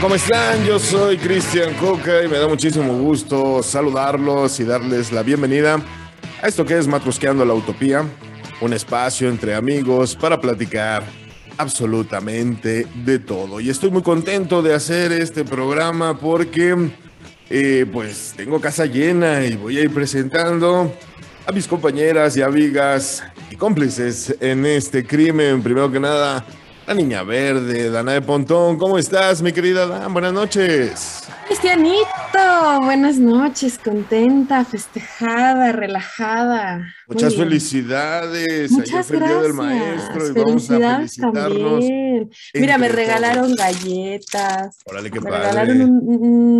[0.00, 0.64] ¿Cómo están?
[0.64, 5.78] Yo soy Cristian Coca y me da muchísimo gusto saludarlos y darles la bienvenida
[6.42, 8.06] a esto que es Matrusqueando la Utopía,
[8.62, 11.04] un espacio entre amigos para platicar
[11.58, 13.60] absolutamente de todo.
[13.60, 16.74] Y estoy muy contento de hacer este programa porque
[17.50, 20.94] eh, pues tengo casa llena y voy a ir presentando
[21.46, 25.62] a mis compañeras y amigas y cómplices en este crimen.
[25.62, 26.46] Primero que nada,
[26.90, 28.76] la niña verde, Dana de Pontón.
[28.76, 30.12] ¿Cómo estás, mi querida Dan?
[30.12, 31.22] Buenas noches.
[31.46, 32.00] Cristianito,
[32.82, 36.84] buenas noches, contenta, festejada, relajada.
[37.06, 38.72] Muchas felicidades.
[38.72, 39.54] Muchas Ayer Día del gracias.
[39.54, 41.70] Maestro y vamos a felicitarnos.
[41.80, 42.30] también.
[42.54, 43.56] Mira, me regalaron todos.
[43.56, 44.78] galletas.
[44.84, 45.44] Órale, qué Me padre.
[45.48, 46.08] regalaron un-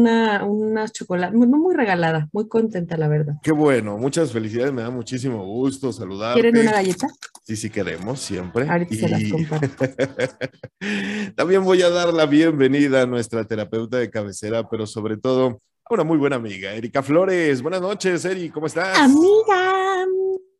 [0.00, 3.34] una, unas chocolates, no muy regalada, muy contenta, la verdad.
[3.42, 6.40] Qué bueno, muchas felicidades, me da muchísimo gusto saludarte.
[6.40, 7.08] ¿Quieren una galleta?
[7.50, 8.70] Sí, sí queremos, siempre.
[8.70, 9.84] Ahorita se las comparto.
[11.34, 15.94] También voy a dar la bienvenida a nuestra terapeuta de cabecera, pero sobre todo a
[15.94, 17.60] una muy buena amiga, Erika Flores.
[17.60, 18.96] Buenas noches, Eri, ¿cómo estás?
[18.96, 20.06] Amiga.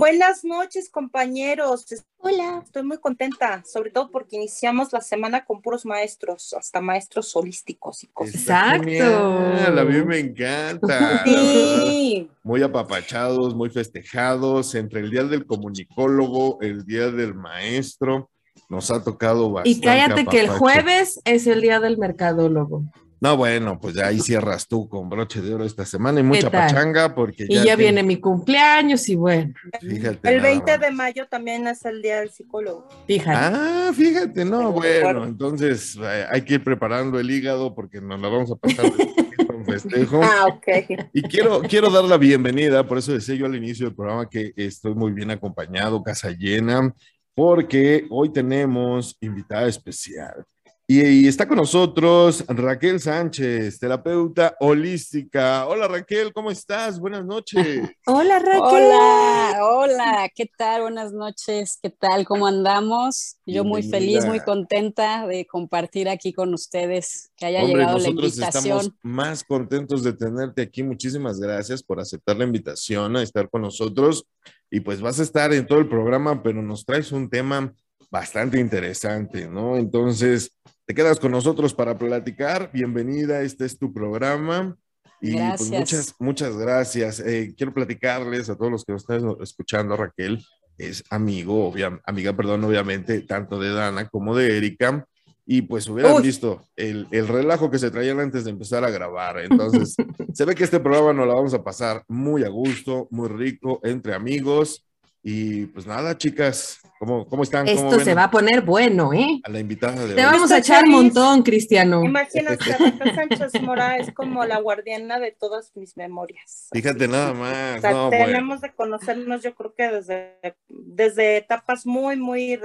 [0.00, 1.84] Buenas noches, compañeros.
[2.16, 2.62] Hola.
[2.64, 8.02] Estoy muy contenta, sobre todo porque iniciamos la semana con puros maestros, hasta maestros holísticos
[8.02, 8.34] y cosas.
[8.36, 8.86] Exacto.
[8.86, 11.22] genial, a mí me encanta.
[11.24, 18.30] Sí, Muy apapachados, muy festejados, entre el día del comunicólogo, el día del maestro,
[18.70, 19.78] nos ha tocado bastante.
[19.78, 22.84] Y cállate que el jueves es el día del mercadólogo.
[23.22, 26.50] No, bueno, pues ya ahí cierras tú con broche de oro esta semana y mucha
[26.50, 30.26] pachanga porque Y ya, tiene- viene mi cumpleaños y bueno, Fíjate.
[30.30, 30.80] el nada 20 más.
[30.80, 32.88] de mayo también es el día del psicólogo.
[33.06, 33.36] fíjate.
[33.38, 38.18] Ah, fíjate, no, Pero bueno, entonces eh, hay que ir preparando el hígado porque nos
[38.20, 40.20] la vamos a pasar de con festejo.
[40.24, 41.08] Ah, ok.
[41.12, 44.54] Y quiero, quiero dar la bienvenida, por eso decía yo al inicio del programa que
[44.56, 46.94] estoy muy bien acompañado, casa llena,
[47.34, 50.44] porque hoy tenemos invitada especial.
[50.92, 55.68] Y, y está con nosotros Raquel Sánchez, terapeuta holística.
[55.68, 56.98] Hola Raquel, ¿cómo estás?
[56.98, 57.88] Buenas noches.
[58.06, 58.60] Hola Raquel.
[58.60, 60.82] Hola, hola, ¿qué tal?
[60.82, 62.26] Buenas noches, ¿qué tal?
[62.26, 63.36] ¿Cómo andamos?
[63.46, 68.04] Yo muy feliz, muy contenta de compartir aquí con ustedes, que haya Hombre, llegado la
[68.08, 68.78] nosotros invitación.
[68.78, 70.82] estamos más contentos de tenerte aquí.
[70.82, 74.26] Muchísimas gracias por aceptar la invitación a estar con nosotros.
[74.68, 77.72] Y pues vas a estar en todo el programa, pero nos traes un tema
[78.10, 79.76] bastante interesante, ¿no?
[79.76, 80.52] Entonces,
[80.90, 82.68] te quedas con nosotros para platicar.
[82.72, 84.76] Bienvenida, este es tu programa.
[85.20, 85.70] Y pues Gracias.
[85.70, 87.20] muchas, muchas gracias.
[87.20, 90.44] Eh, quiero platicarles a todos los que nos están escuchando, Raquel,
[90.78, 95.06] es amigo, obvia- amiga, perdón, obviamente, tanto de Dana como de Erika.
[95.46, 96.22] Y pues hubieran Uy.
[96.24, 99.38] visto el, el relajo que se traían antes de empezar a grabar.
[99.38, 99.94] Entonces,
[100.34, 103.78] se ve que este programa nos la vamos a pasar muy a gusto, muy rico,
[103.84, 104.84] entre amigos.
[105.22, 107.66] Y pues nada, chicas, ¿cómo, cómo están?
[107.66, 109.40] ¿Cómo Esto ven se va a poner bueno, ¿eh?
[109.44, 110.32] a la invitada de Te hoy?
[110.32, 112.02] vamos a echar un montón, Cristiano.
[112.02, 112.64] Imagínate,
[113.14, 116.68] Sánchez Mora es como la guardiana de todas mis memorias.
[116.72, 117.80] Fíjate nada O más.
[117.82, 118.24] sea, No, bueno.
[118.24, 120.38] tenemos de conocernos, yo creo que desde,
[120.68, 122.58] desde etapas muy, muy...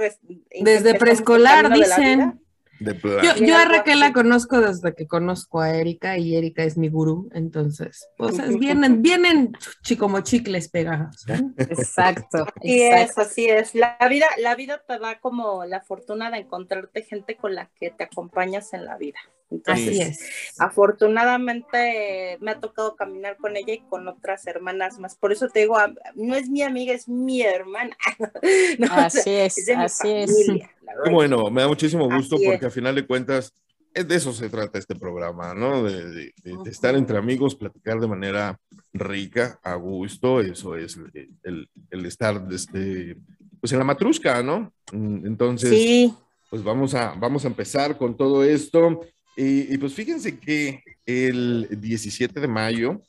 [0.62, 2.40] Desde preescolar, dicen.
[2.80, 2.94] De.
[3.02, 6.88] Yo, yo a Raquel la conozco desde que conozco a Erika y Erika es mi
[6.88, 11.26] gurú, entonces, pues es- vienen, vienen chi- como chicles pegados.
[11.28, 11.40] ¿eh?
[11.58, 13.74] Exacto, Así es, así es.
[13.74, 17.90] La vida, la vida te da como la fortuna de encontrarte gente con la que
[17.90, 19.18] te acompañas en la vida.
[19.50, 20.58] Entonces, Así es.
[20.58, 25.16] afortunadamente me ha tocado caminar con ella y con otras hermanas más.
[25.16, 27.96] Por eso te digo, a- no es mi amiga, es mi hermana.
[28.78, 30.30] No, o sea, Así es, es así es.
[30.46, 31.10] familia, verdad.
[31.12, 32.50] bueno, me da muchísimo gusto Así es.
[32.50, 33.52] porque a final de cuentas
[33.94, 35.82] es de eso se trata este programa, ¿no?
[35.82, 38.58] De, de- de- de estar entre amigos, platicar de manera
[38.92, 43.16] rica, a gusto, eso es el, el- el estar desde,
[43.60, 44.72] pues en la matrusca, ¿no?
[44.92, 46.14] Mm, Entonces, Sí,
[46.50, 49.00] pues vamos a, vamos a empezar con todo esto.
[49.36, 53.02] Y, y pues fíjense que el 17 de mayo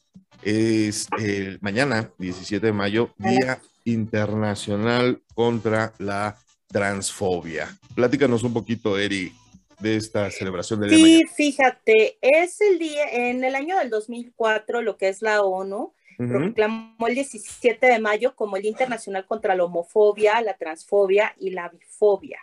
[0.43, 6.37] es el mañana, 17 de mayo, Día Internacional contra la
[6.67, 7.75] Transfobia.
[7.95, 9.31] Platícanos un poquito, Eri,
[9.79, 11.31] de esta celebración del día de sí, mañana.
[11.35, 17.07] fíjate, es el día, en el año del 2004, lo que es la ONU, proclamó
[17.07, 21.69] el 17 de mayo como el Día Internacional contra la Homofobia, la Transfobia y la
[21.69, 22.39] Bifobia.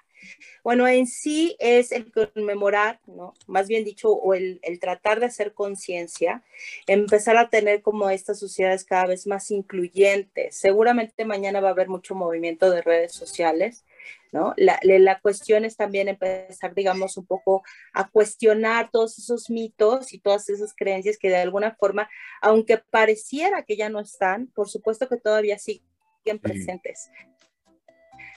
[0.62, 3.34] Bueno, en sí es el conmemorar, ¿no?
[3.46, 6.42] Más bien dicho, o el, el tratar de hacer conciencia,
[6.86, 10.56] empezar a tener como estas sociedades cada vez más incluyentes.
[10.56, 13.84] Seguramente mañana va a haber mucho movimiento de redes sociales,
[14.32, 14.52] ¿no?
[14.56, 17.62] La, la, cuestión es también empezar, digamos, un poco
[17.92, 22.08] a cuestionar todos esos mitos y todas esas creencias que de alguna forma,
[22.42, 27.10] aunque pareciera que ya no están, por supuesto que todavía siguen presentes.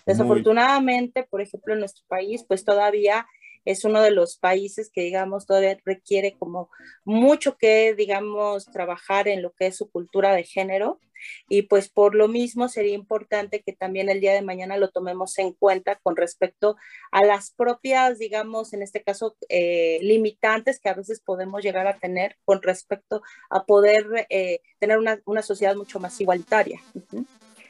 [0.07, 3.27] Desafortunadamente, por ejemplo, en nuestro país, pues todavía
[3.65, 6.69] es uno de los países que, digamos, todavía requiere como
[7.03, 11.01] mucho que, digamos, trabajar en lo que es su cultura de género.
[11.49, 15.37] Y pues por lo mismo sería importante que también el día de mañana lo tomemos
[15.39, 16.77] en cuenta con respecto
[17.11, 21.97] a las propias, digamos, en este caso, eh, limitantes que a veces podemos llegar a
[21.97, 26.79] tener con respecto a poder eh, tener una, una, sociedad mucho más igualitaria.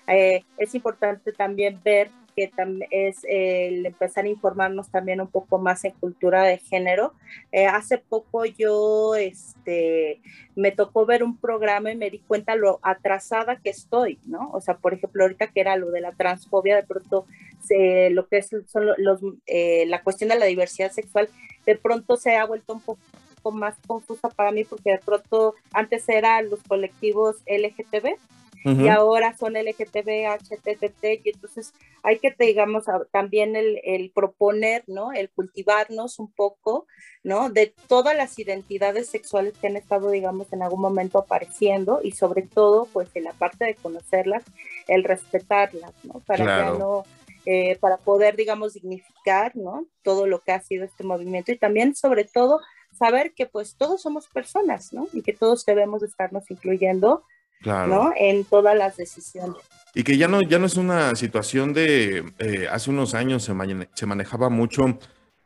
[0.08, 2.52] Eh, es importante también ver que
[2.92, 7.14] es el empezar a informarnos también un poco más en cultura de género.
[7.52, 10.22] Eh, hace poco yo este,
[10.56, 14.52] me tocó ver un programa y me di cuenta lo atrasada que estoy, ¿no?
[14.54, 17.26] O sea, por ejemplo, ahorita que era lo de la transfobia, de pronto
[18.12, 21.30] lo que es son los, eh, la cuestión de la diversidad sexual,
[21.66, 23.00] de pronto se ha vuelto un poco
[23.52, 28.16] más confusa para mí porque de pronto antes eran los colectivos LGTB,
[28.76, 31.74] y ahora son LGTB, HTTT, y entonces
[32.04, 35.14] hay que, digamos, también el, el, proponer, ¿no?
[35.14, 36.86] El cultivarnos un poco,
[37.24, 37.50] ¿no?
[37.50, 42.42] De todas las identidades sexuales que han estado, digamos, en algún momento apareciendo y sobre
[42.42, 44.44] todo, pues, en la parte de conocerlas,
[44.88, 46.20] el respetarlas, ¿no?
[46.26, 47.04] Para que no...
[47.50, 49.88] Eh, para poder, digamos, dignificar, ¿no?
[50.02, 52.60] Todo lo que ha sido este movimiento y también, sobre todo,
[52.92, 55.08] saber que pues todos somos personas, ¿no?
[55.14, 57.24] Y que todos debemos estarnos incluyendo
[57.64, 58.12] ¿no?
[58.18, 59.58] En todas las decisiones.
[59.94, 63.54] Y que ya no, ya no es una situación de, eh, hace unos años se,
[63.94, 65.00] se manejaba mucho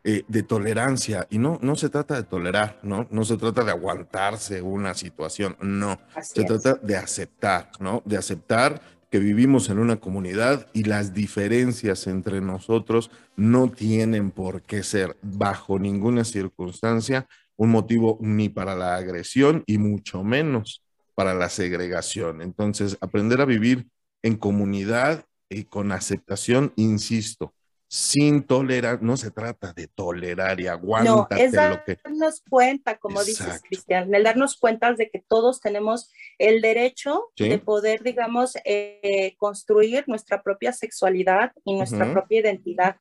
[0.04, 3.08] eh, de tolerancia y no, no se trata de tolerar, ¿no?
[3.12, 6.00] No se trata de aguantarse una situación, no.
[6.24, 8.02] se trata de aceptar, ¿no?
[8.04, 8.82] De aceptar
[9.12, 15.18] que vivimos en una comunidad y las diferencias entre nosotros no tienen por qué ser
[15.22, 20.82] bajo ninguna circunstancia un motivo ni para la agresión y mucho menos
[21.16, 22.42] para la segregación.
[22.42, 23.88] Entonces, aprender a vivir
[24.24, 27.54] en comunidad y con aceptación, insisto,
[27.94, 33.62] sin tolerar, no se trata de tolerar y aguántate no, es darnos cuenta, como dices
[33.68, 40.06] Cristian, el darnos cuenta de que todos tenemos el derecho de poder, digamos, eh, construir
[40.08, 42.96] nuestra propia sexualidad y nuestra propia identidad,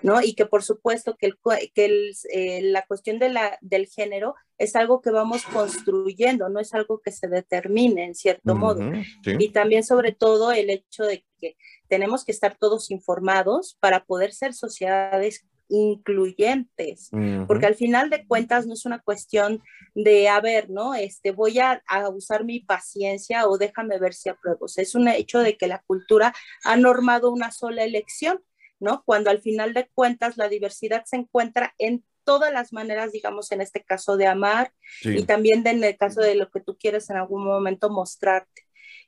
[0.00, 0.22] ¿no?
[0.22, 1.38] Y que por supuesto que, el,
[1.74, 6.58] que el, eh, la cuestión de la, del género es algo que vamos construyendo, no
[6.58, 8.80] es algo que se determine en cierto modo.
[9.26, 11.56] Y también sobre todo el hecho de que
[11.92, 17.10] tenemos que estar todos informados para poder ser sociedades incluyentes,
[17.46, 19.62] porque al final de cuentas no es una cuestión
[19.94, 20.94] de, a ver, ¿no?
[20.94, 24.64] Este, voy a, a, usar mi paciencia o déjame ver si apruebo.
[24.74, 26.32] es un hecho de que la cultura
[26.64, 28.40] ha normado una sola elección,
[28.80, 29.02] ¿no?
[29.04, 33.60] Cuando al final de cuentas la diversidad se encuentra en todas las maneras, digamos, en
[33.60, 34.72] este caso de amar
[35.02, 38.62] y también en el caso de lo que tú quieres en algún momento mostrarte.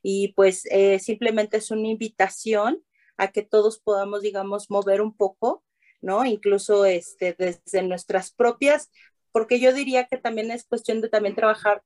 [0.07, 2.85] Y pues eh, simplemente es una invitación
[3.17, 5.65] a que todos podamos, digamos, mover un poco,
[6.03, 6.27] ¿no?
[6.27, 8.91] Incluso este, desde nuestras propias,
[9.33, 11.83] porque yo diría que también es cuestión de también trabajar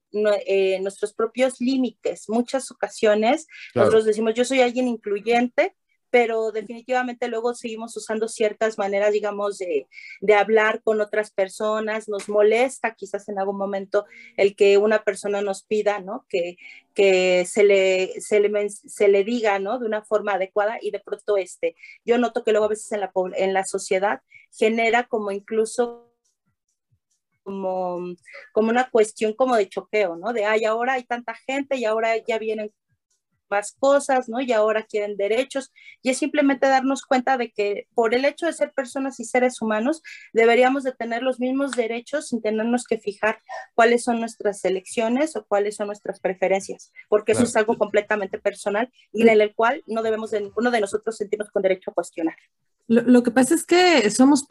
[0.47, 2.29] eh, nuestros propios límites.
[2.29, 3.47] Muchas ocasiones
[3.77, 5.77] nosotros decimos, yo soy alguien incluyente,
[6.11, 9.89] pero definitivamente luego seguimos usando ciertas maneras, digamos, de,
[10.21, 12.09] de, hablar con otras personas.
[12.09, 16.25] Nos molesta quizás en algún momento el que una persona nos pida, ¿no?
[16.29, 16.57] Que,
[16.95, 19.79] que se, le, se, le, se le diga, ¿no?
[19.79, 23.01] De una forma adecuada y de pronto este, yo noto que luego a veces en
[23.01, 26.09] la, en la sociedad genera como incluso
[27.43, 27.99] como,
[28.53, 30.33] como una cuestión como de choqueo, ¿no?
[30.35, 32.73] De, ay, ahora hay tanta gente y ahora ya vienen
[33.51, 34.41] más cosas, ¿no?
[34.41, 35.73] Y ahora quieren derechos.
[36.03, 39.61] Y es simplemente darnos cuenta de que por el hecho de ser personas y seres
[39.61, 40.03] humanos,
[40.33, 43.41] deberíamos de tener los mismos derechos sin tenernos que fijar
[43.75, 48.91] cuáles son nuestras elecciones o cuáles son nuestras preferencias, porque eso es algo completamente personal
[49.13, 52.37] y en el cual no debemos de ninguno de nosotros sentirnos con derecho a cuestionar.
[52.87, 54.47] Lo, que pasa es que somos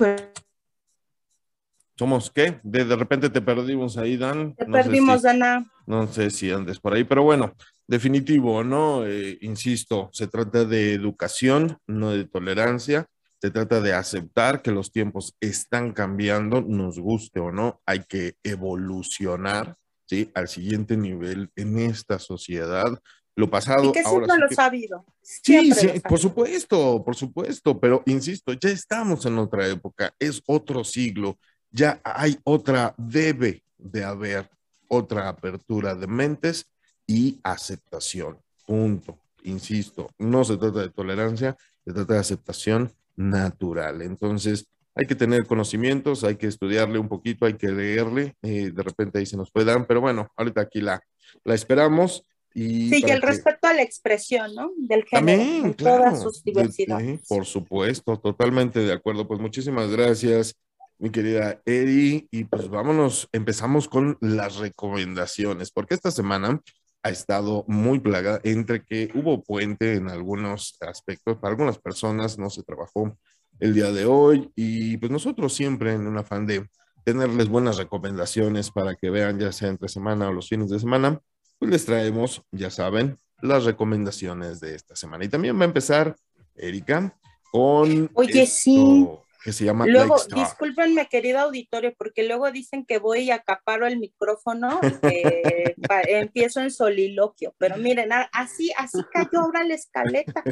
[1.98, 2.60] ¿Somos qué?
[2.64, 4.56] De, de, repente te perdimos ahí, Dan.
[4.56, 5.66] Te perdimos, Dana.
[5.86, 7.54] No sé si andes por ahí, pero bueno,
[7.88, 9.08] Definitivo, ¿no?
[9.08, 13.08] Eh, insisto, se trata de educación, no de tolerancia.
[13.40, 18.34] Se trata de aceptar que los tiempos están cambiando, nos guste o no, hay que
[18.44, 19.76] evolucionar,
[20.06, 20.32] ¿sí?
[20.34, 23.00] Al siguiente nivel en esta sociedad.
[23.38, 23.90] Lo pasado.
[23.90, 25.06] Y que siempre lo ha sabido.
[25.22, 30.84] Sí, sí, por supuesto, por supuesto, pero insisto, ya estamos en otra época, es otro
[30.84, 31.38] siglo,
[31.78, 34.50] ya hay otra, debe de haber
[34.88, 36.66] otra apertura de mentes
[37.06, 38.38] y aceptación.
[38.66, 39.20] Punto.
[39.44, 41.56] Insisto, no se trata de tolerancia,
[41.86, 44.02] se trata de aceptación natural.
[44.02, 48.84] Entonces, hay que tener conocimientos, hay que estudiarle un poquito, hay que leerle, eh, de
[48.84, 51.00] repente ahí se nos puede dar, pero bueno, ahorita aquí la,
[51.44, 52.24] la esperamos.
[52.54, 54.72] Y sí, y el respeto a la expresión, ¿no?
[54.76, 57.22] Del género, en todas sus diversidades.
[57.28, 59.28] por supuesto, totalmente de acuerdo.
[59.28, 60.56] Pues muchísimas gracias,
[61.00, 62.28] mi querida Eri.
[62.32, 66.62] Y pues vámonos, empezamos con las recomendaciones, porque esta semana
[67.04, 72.50] ha estado muy plaga entre que hubo puente en algunos aspectos, para algunas personas no
[72.50, 73.18] se trabajó
[73.60, 76.68] el día de hoy y pues nosotros siempre en un afán de
[77.04, 81.20] tenerles buenas recomendaciones para que vean ya sea entre semana o los fines de semana,
[81.58, 85.24] pues les traemos, ya saben, las recomendaciones de esta semana.
[85.24, 86.16] Y también va a empezar
[86.56, 87.18] Erika
[87.52, 88.12] con...
[88.14, 89.08] Oye, sí
[89.48, 93.98] que se llama Luego, discúlpenme, querido auditorio, porque luego dicen que voy y acaparo el
[93.98, 95.74] micrófono, que
[96.10, 100.44] empiezo en soliloquio, pero miren, así, así cayó ahora la escaleta,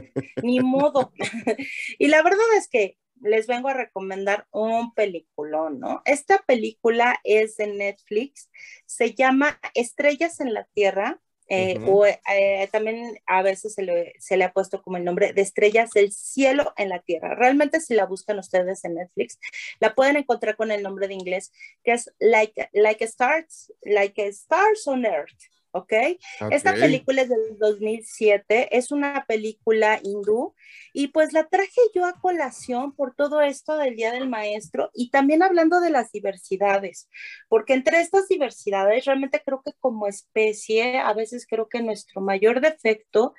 [0.42, 1.12] ni modo.
[2.00, 6.02] y la verdad es que les vengo a recomendar un peliculón, ¿no?
[6.06, 8.50] Esta película es de Netflix,
[8.86, 14.54] se llama Estrellas en la Tierra, eh, o eh, también a veces se le, ha
[14.54, 17.36] puesto como el nombre de estrellas del cielo en la tierra.
[17.36, 19.40] Realmente si la buscan ustedes en Netflix,
[19.80, 21.52] la pueden encontrar con el nombre de inglés
[21.84, 25.55] que es Like, like, stars, like Stars on Earth.
[25.76, 25.94] ¿Ok?
[26.52, 30.56] Esta película es del 2007, es una película hindú
[30.94, 35.10] y pues la traje yo a colación por todo esto del Día del Maestro y
[35.10, 37.10] también hablando de las diversidades,
[37.50, 42.62] porque entre estas diversidades realmente creo que como especie, a veces creo que nuestro mayor
[42.62, 43.34] defecto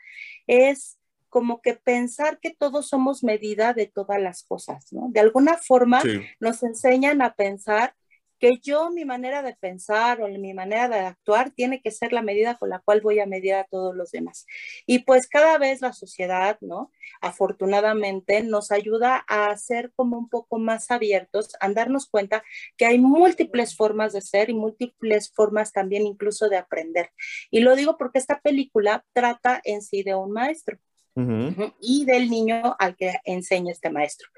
[0.47, 0.99] es
[1.31, 5.09] como que pensar que todos somos medida de todas las cosas, ¿no?
[5.11, 6.03] De alguna forma
[6.39, 7.95] nos enseñan a pensar
[8.39, 12.23] que yo mi manera de pensar o mi manera de actuar tiene que ser la
[12.23, 14.47] medida con la cual voy a medir a todos los demás.
[14.87, 16.91] Y pues cada vez la sociedad, ¿no?
[17.21, 22.43] Afortunadamente nos ayuda a ser como un poco más abiertos, a darnos cuenta
[22.77, 27.11] que hay múltiples formas de ser y múltiples formas también incluso de aprender.
[27.51, 30.79] Y lo digo porque esta película trata en sí de un maestro
[31.81, 34.29] y del niño al que enseña este maestro.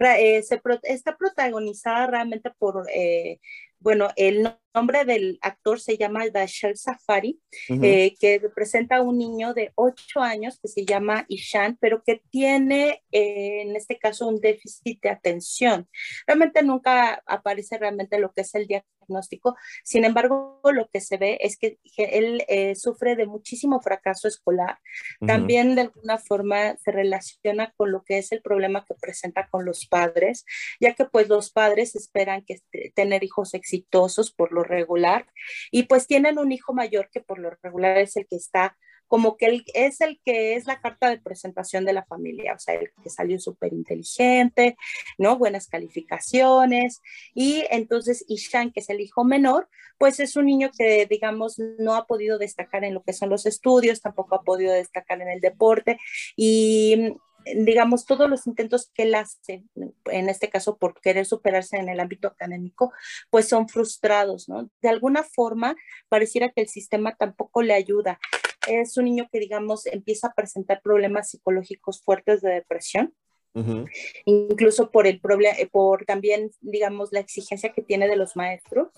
[0.00, 0.42] Eh,
[0.82, 3.38] está protagonizada realmente por, eh,
[3.78, 7.38] bueno, el nombre del actor se llama Dashel Safari,
[7.68, 12.22] eh, que representa a un niño de 8 años que se llama Ishan, pero que
[12.30, 15.88] tiene en este caso un déficit de atención.
[16.26, 18.66] Realmente nunca aparece realmente lo que es el
[19.04, 24.28] diagnóstico, sin embargo, lo que se ve es que él eh, sufre de muchísimo fracaso
[24.28, 24.78] escolar.
[25.26, 29.64] También de alguna forma se relaciona con lo que es el problema que presenta con
[29.64, 30.44] los padres,
[30.80, 35.26] ya que pues los padres esperan que este, tener hijos exitosos por lo regular
[35.70, 39.36] y pues tienen un hijo mayor que por lo regular es el que está como
[39.36, 42.74] que él es el que es la carta de presentación de la familia, o sea,
[42.74, 44.76] el que salió súper inteligente,
[45.18, 45.38] ¿no?
[45.38, 47.02] Buenas calificaciones.
[47.34, 49.68] Y entonces Ishan, que es el hijo menor,
[49.98, 53.46] pues es un niño que, digamos, no ha podido destacar en lo que son los
[53.46, 55.98] estudios, tampoco ha podido destacar en el deporte.
[56.36, 59.64] Y digamos, todos los intentos que él hace,
[60.06, 62.92] en este caso por querer superarse en el ámbito académico,
[63.30, 64.70] pues son frustrados, ¿no?
[64.80, 65.76] De alguna forma,
[66.08, 68.18] pareciera que el sistema tampoco le ayuda.
[68.68, 73.14] Es un niño que, digamos, empieza a presentar problemas psicológicos fuertes de depresión
[74.24, 78.88] Incluso por el problema, eh, por también, digamos, la exigencia que tiene de los maestros,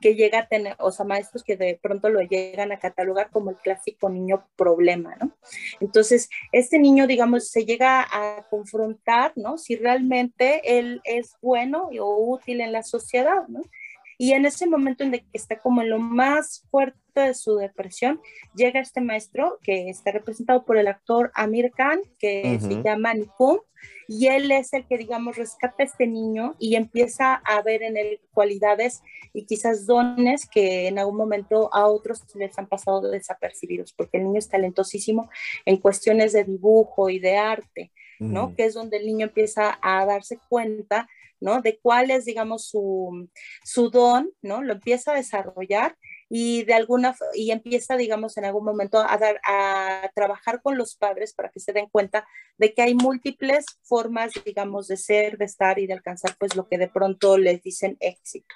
[0.00, 3.50] que llega a tener, o sea, maestros que de pronto lo llegan a catalogar como
[3.50, 5.36] el clásico niño problema, ¿no?
[5.78, 9.58] Entonces, este niño, digamos, se llega a confrontar, ¿no?
[9.58, 13.62] Si realmente él es bueno o útil en la sociedad, ¿no?
[14.20, 18.20] Y en ese momento en que está como en lo más fuerte de su depresión,
[18.54, 23.60] llega este maestro que está representado por el actor Amir Khan, que se llama Nikum,
[24.08, 27.96] y él es el que, digamos, rescata a este niño y empieza a ver en
[27.96, 33.94] él cualidades y quizás dones que en algún momento a otros les han pasado desapercibidos,
[33.94, 35.30] porque el niño es talentosísimo
[35.64, 38.54] en cuestiones de dibujo y de arte, ¿no?
[38.54, 41.08] Que es donde el niño empieza a darse cuenta
[41.40, 41.60] ¿no?
[41.62, 43.28] De cuál es, digamos, su,
[43.64, 44.62] su don, ¿no?
[44.62, 45.96] Lo empieza a desarrollar
[46.32, 50.94] y de alguna y empieza digamos en algún momento a dar a trabajar con los
[50.94, 52.24] padres para que se den cuenta
[52.56, 56.68] de que hay múltiples formas digamos de ser de estar y de alcanzar pues lo
[56.68, 58.54] que de pronto les dicen éxito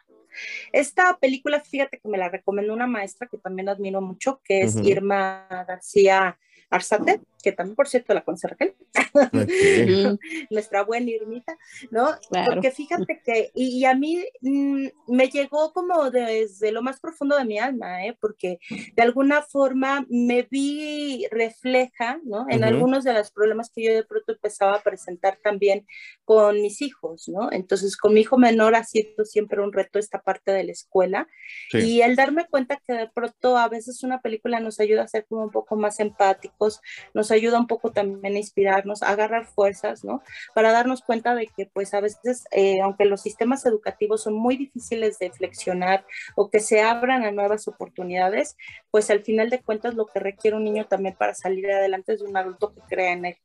[0.72, 4.76] esta película fíjate que me la recomendó una maestra que también admiro mucho que es
[4.76, 6.38] Irma García
[6.70, 8.74] Arzate, que también, por cierto, la conoce Raquel,
[10.50, 11.58] nuestra buena Irmita,
[11.90, 12.08] ¿no?
[12.46, 17.44] Porque fíjate que, y, a mí mm, me llegó como desde lo más profundo de
[17.44, 18.16] mi alma, ¿eh?
[18.18, 18.58] Porque
[18.96, 22.46] de alguna forma me vi refleja, ¿no?
[22.48, 25.86] En algunos de los problemas que yo de pronto empezaba a presentar también
[26.24, 27.52] con mis hijos, ¿no?
[27.52, 31.28] Entonces, con mi hijo menor ha sido siempre un reto esta parte de la escuela
[31.74, 35.26] y el darme cuenta que de pronto a veces una película nos ayuda a ser
[35.28, 36.80] como un poco más empáticos,
[37.12, 40.22] nos ayuda un poco también a inspirarnos, a agarrar fuerzas, ¿no?
[40.54, 44.56] Para darnos cuenta de que pues a veces, eh, aunque los sistemas educativos son muy
[44.56, 48.56] difíciles de flexionar o que se abran a nuevas oportunidades,
[48.90, 52.22] pues al final de cuentas lo que requiere un niño también para salir adelante es
[52.22, 53.36] un adulto que crea en él,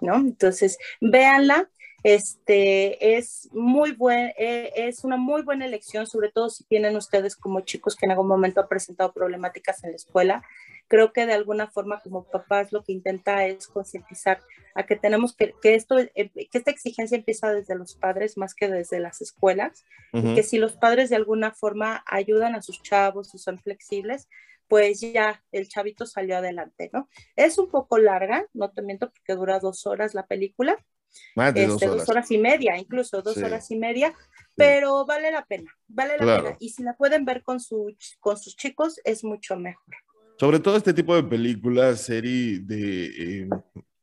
[0.00, 0.16] ¿no?
[0.16, 1.68] Entonces, véanla,
[2.04, 7.34] este, es muy buen, eh, es una muy buena elección, sobre todo si tienen ustedes
[7.34, 10.42] como chicos que en algún momento han presentado problemáticas en la escuela.
[10.86, 14.42] Creo que de alguna forma como papás lo que intenta es concientizar
[14.74, 18.54] a que tenemos que, que esto, eh, que esta exigencia empieza desde los padres más
[18.54, 22.82] que desde las escuelas, y que si los padres de alguna forma ayudan a sus
[22.82, 24.28] chavos y son flexibles,
[24.68, 27.08] pues ya el chavito salió adelante, ¿no?
[27.34, 30.84] Es un poco larga, no te miento porque dura dos horas la película,
[31.34, 32.30] Más de este, dos horas.
[32.30, 33.42] y media, incluso dos Sí.
[33.42, 34.14] horas y media,
[34.56, 36.42] pero vale la pena, vale la Claro.
[36.44, 36.56] pena.
[36.60, 39.94] Y si la pueden ver con, su, con sus chicos, es mucho mejor.
[40.38, 43.04] Sobre todo este tipo de películas, serie de
[43.42, 43.48] eh,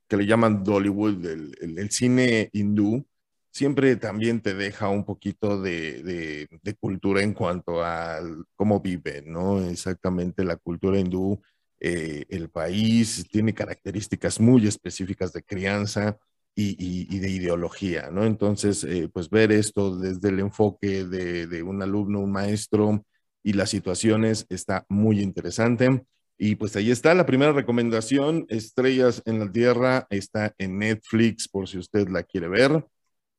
[0.07, 3.05] que le llaman Dollywood, el, el- el cine hindú,
[3.49, 8.19] siempre también te deja un poquito de, de- de cultura en cuanto a
[8.55, 9.61] cómo viven, ¿no?
[9.65, 11.41] Exactamente la cultura hindú,
[11.81, 16.17] eh, el país tiene características muy específicas de crianza
[16.55, 18.25] y, y- y de ideología, ¿no?
[18.25, 23.05] Entonces, eh, pues ver esto desde el enfoque de, de un alumno, un maestro
[23.43, 26.03] y las situaciones está muy interesante.
[26.37, 31.67] Y pues ahí está la primera recomendación, Estrellas en la Tierra, está en Netflix por
[31.67, 32.83] si usted la quiere ver.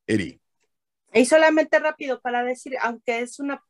[0.07, 0.41] Eri.
[1.15, 3.63] Y solamente rápido para decir, aunque es, una,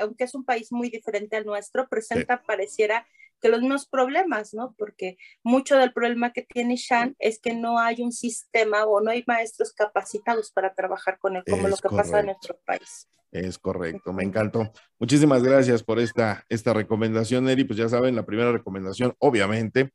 [0.00, 3.06] aunque es un país muy diferente al nuestro, presenta, pareciera
[3.40, 4.74] que los mismos problemas, ¿no?
[4.76, 9.10] Porque mucho del problema que tiene Shan es que no hay un sistema o no
[9.10, 13.08] hay maestros capacitados para trabajar con él, como Es lo que pasa en nuestro país.
[13.30, 14.72] Es correcto, me encantó.
[14.98, 17.64] Muchísimas gracias por esta, esta recomendación, Eri.
[17.64, 19.92] Pues ya saben, la primera recomendación, obviamente,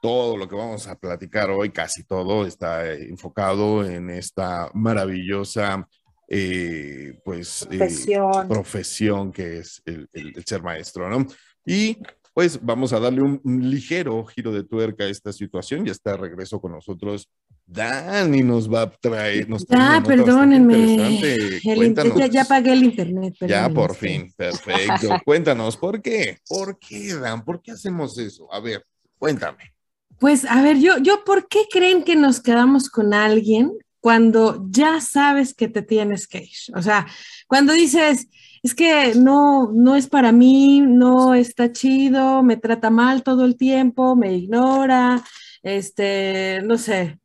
[0.00, 5.88] todo lo que vamos a platicar hoy, casi todo, está eh, enfocado en esta maravillosa,
[6.28, 8.48] eh, pues, eh, Profesión.
[8.48, 11.26] profesión que es el, el- el ser maestro, ¿no?
[11.64, 11.98] Y
[12.36, 15.86] pues vamos a darle un, un ligero giro de tuerca a esta situación.
[15.86, 17.30] Ya está regreso con nosotros.
[17.64, 19.48] Dani nos va a traer.
[19.48, 21.18] Nos bastante perdónenme.
[21.64, 23.36] El ya, pagué el internet.
[23.40, 25.16] Ya, por fin, perfecto.
[25.24, 26.36] Cuéntanos, ¿por qué?
[26.46, 27.42] ¿Por qué, Dan?
[27.42, 28.52] ¿Por qué hacemos eso?
[28.52, 28.84] A ver,
[29.16, 29.72] cuéntame.
[30.18, 35.00] Pues a ver, yo, yo, ¿por qué creen que nos quedamos con alguien cuando ya
[35.00, 36.76] sabes que te tienes que ir?
[36.76, 37.06] O sea,
[37.46, 38.28] cuando dices,
[38.66, 43.56] es que no, no es para mí, no está chido, me trata mal todo el
[43.56, 45.22] tiempo, me ignora,
[45.62, 47.18] este, no sé,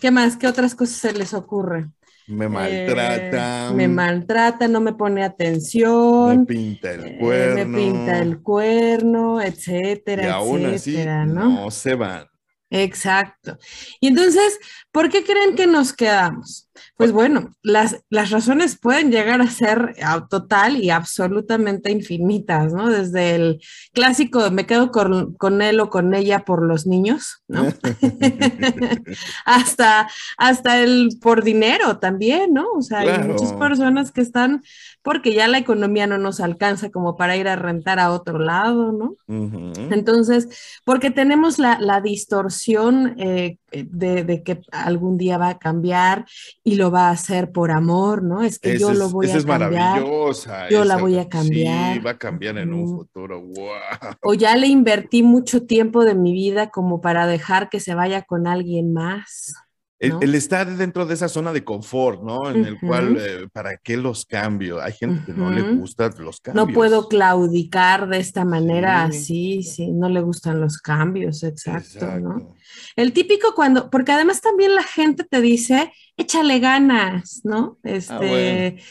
[0.00, 0.36] ¿qué más?
[0.36, 1.88] ¿Qué otras cosas se les ocurre?
[2.26, 3.72] Me Eh, maltrata.
[3.72, 5.24] me maltrata, no me pone
[6.26, 6.46] me atención.
[6.46, 7.54] pinta el eh, cuerno.
[7.54, 11.62] me pinta el cuerno, etcétera, y aún así etcétera, ¿no?
[11.64, 12.26] no se van.
[12.70, 13.58] Exacto.
[14.00, 14.58] Y entonces,
[14.92, 16.67] ¿por qué creen que nos quedamos?
[16.96, 22.88] Pues bueno, las, las razones pueden llegar a ser a- total y absolutamente infinitas, ¿no?
[22.88, 23.60] Desde el
[23.92, 27.66] clásico, me quedo con, con él o con ella por los niños, ¿no?
[29.44, 32.66] hasta, hasta el por dinero también, ¿no?
[32.76, 34.62] O sea, hay muchas personas que están
[35.02, 38.92] porque ya la economía no nos alcanza como para ir a rentar a otro lado,
[38.92, 39.14] ¿no?
[39.90, 40.48] Entonces,
[40.84, 46.26] porque tenemos la, la distorsión eh, de, de que algún día va a cambiar
[46.68, 48.42] y lo va a hacer por amor, ¿no?
[48.42, 49.70] Es que yo lo es- voy a es cambiar.
[50.02, 50.68] maravillosa.
[50.68, 51.94] yo la voy a cambiar.
[51.94, 53.40] Sí, va a cambiar en un futuro.
[53.40, 53.68] Wow.
[54.22, 58.22] O ya le invertí mucho tiempo de mi vida como para dejar que se vaya
[58.22, 59.54] con alguien más.
[60.00, 60.20] El, ¿no?
[60.20, 62.48] el estar dentro de esa zona de confort, ¿no?
[62.50, 64.80] En el cual, eh, ¿para qué los cambios?
[64.80, 66.68] Hay gente que no le gustan los cambios.
[66.68, 69.18] No puedo claudicar de esta manera Sí.
[69.18, 72.54] así, sí, no le gustan los cambios, exacto, ¿no?
[72.94, 77.78] El típico cuando, porque además también la gente te dice, échale ganas, ¿no?
[77.82, 78.82] Este, Ah, bueno.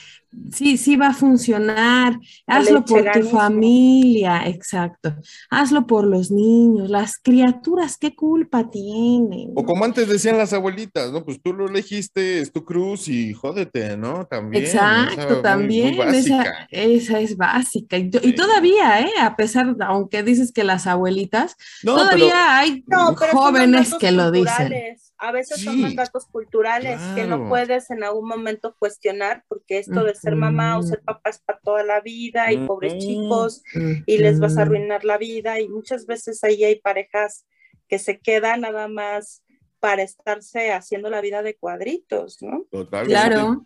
[0.51, 5.15] Sí, sí va a funcionar, hazlo por tu familia, exacto,
[5.49, 9.51] hazlo por los niños, las criaturas, ¿qué culpa tienen?
[9.55, 11.23] O como antes decían las abuelitas, ¿no?
[11.23, 14.25] Pues tú lo elegiste, es tu cruz y jódete, ¿no?
[14.25, 14.63] También.
[14.63, 17.97] Exacto, esa también, muy esa, esa es básica.
[17.97, 19.11] Y, todavía, ¿eh?
[19.21, 23.93] A pesar, aunque dices que las abuelitas, No, todavía pero- hay No, pero son jóvenes
[23.99, 24.73] que lo dicen.
[25.19, 27.37] A veces son Sí, mandatos culturales que claro.
[27.43, 31.39] no puedes en algún momento cuestionar porque esto de ser mamá o ser papá es
[31.39, 33.63] para toda la vida y pobres chicos
[34.05, 37.45] y les vas a arruinar la vida y muchas veces ahí hay parejas
[37.87, 39.43] que se quedan nada más
[39.79, 42.65] para estarse haciendo la vida de cuadritos, ¿no?
[42.71, 43.11] Totalmente.
[43.11, 43.65] Claro.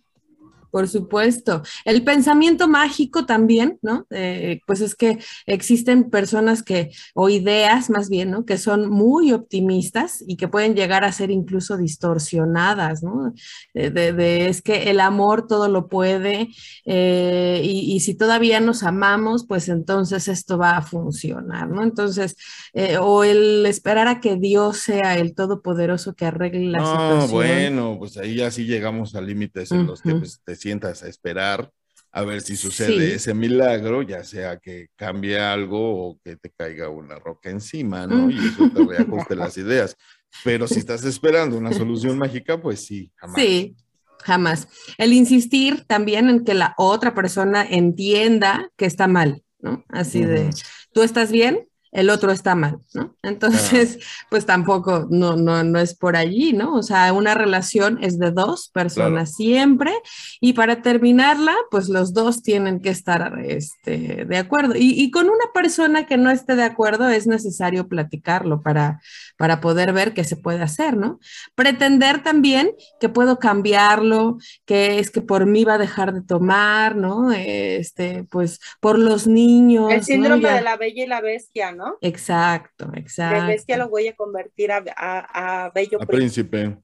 [0.71, 1.61] Por supuesto.
[1.85, 4.07] El pensamiento mágico también, ¿no?
[4.09, 8.45] Eh, pues es que existen personas que, o ideas más bien, ¿no?
[8.45, 13.33] Que son muy optimistas y que pueden llegar a ser incluso distorsionadas, ¿no?
[13.73, 16.49] De, es que el amor todo lo puede
[16.85, 21.83] eh, y, si todavía nos amamos, pues entonces esto va a funcionar, ¿no?
[21.83, 22.35] Entonces,
[22.73, 27.97] eh, o el esperar a que Dios sea el todopoderoso que arregle la no, bueno,
[27.99, 31.71] pues ahí ya sí llegamos a límites en los que pues, te sientas a esperar
[32.13, 36.89] a ver si sucede ese milagro, ya sea que cambie algo o que te caiga
[36.89, 38.29] una roca encima, ¿no?
[38.29, 39.95] Y eso te reajuste las ideas.
[40.43, 43.41] Pero si estás esperando una solución mágica, pues sí, jamás.
[43.41, 43.75] Sí,
[44.23, 44.67] jamás.
[44.97, 49.85] El insistir también en que la otra persona entienda que está mal, ¿no?
[49.87, 50.49] Así de,
[50.93, 51.67] ¿tú estás bien?
[51.91, 53.15] El otro está mal, ¿no?
[53.23, 53.99] Entonces,
[54.29, 56.75] pues tampoco, no, no, no es por allí, ¿no?
[56.75, 59.93] O sea, una relación es de dos personas siempre
[60.39, 64.73] y para terminarla, pues los dos tienen que estar este, de acuerdo.
[64.77, 69.01] Y, con una persona que no esté de acuerdo es necesario platicarlo para,
[69.41, 71.19] para poder ver qué se puede hacer, ¿no?
[71.55, 76.95] Pretender también que puedo cambiarlo, que es que por mí va a dejar de tomar,
[76.95, 77.31] ¿no?
[77.31, 79.91] Este, pues por los niños.
[79.91, 81.97] El síndrome de la bella y la bestia, ¿no?
[82.01, 83.41] Exacto, exacto.
[83.41, 86.77] De bestia lo voy a convertir a, a, a bello príncipe.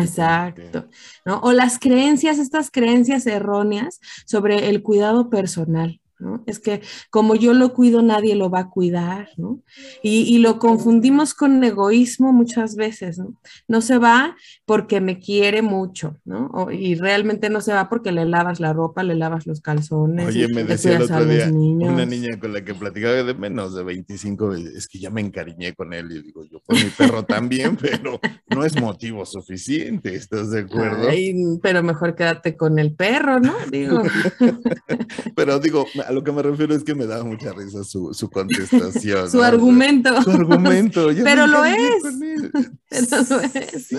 [0.00, 0.88] Exacto.
[1.26, 1.40] ¿no?
[1.40, 6.00] O las creencias, estas creencias erróneas sobre el cuidado personal.
[6.46, 9.60] Es que como yo lo cuido, nadie lo va a cuidar, ¿no?
[10.02, 13.34] Y, lo confundimos con egoísmo muchas veces, ¿no?
[13.68, 16.50] No se va porque me quiere mucho, ¿no?
[16.70, 20.26] y realmente no se va porque le lavas la ropa, le lavas los calzones.
[20.26, 23.82] Oye, me decía el otro día una niña con la que platicaba de menos de
[23.82, 27.76] 25, es que ya me encariñé con él y digo, yo con mi perro también,
[27.80, 31.08] pero no es motivo suficiente, ¿estás de acuerdo?
[31.62, 33.54] pero mejor quédate con el perro, ¿no?
[33.70, 34.02] Digo.
[35.36, 38.28] pero digo, a lo que me refiero es que me da mucha risa su, su
[38.28, 39.30] contestación.
[39.30, 40.20] su argumento.
[40.22, 41.06] Su argumento.
[41.24, 41.78] Pero lo es.
[42.88, 43.92] Pero lo es.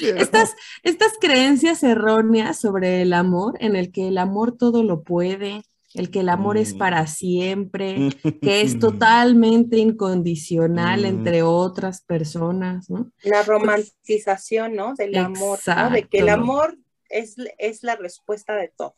[0.00, 5.62] estas, estas creencias erróneas sobre el amor, en el que el amor todo lo puede,
[5.92, 6.78] el que el amor es mm.
[6.78, 8.08] para siempre,
[8.40, 11.06] que es totalmente incondicional mm.
[11.06, 13.12] entre otras personas, ¿no?
[13.24, 14.94] La romantización, ¿no?
[14.94, 15.90] Del amor, ¿no?
[15.90, 16.78] De que el amor
[17.10, 18.96] es, es la respuesta de todo.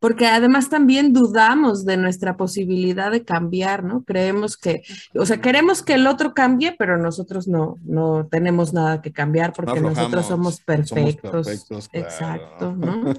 [0.00, 4.02] Porque además también dudamos de nuestra posibilidad de cambiar, ¿no?
[4.04, 4.82] Creemos que,
[5.14, 9.52] o sea, queremos que el otro cambie, pero nosotros no, no tenemos nada que cambiar
[9.52, 11.66] porque nosotros somos perfectos.
[11.92, 13.12] Exacto, ¿no?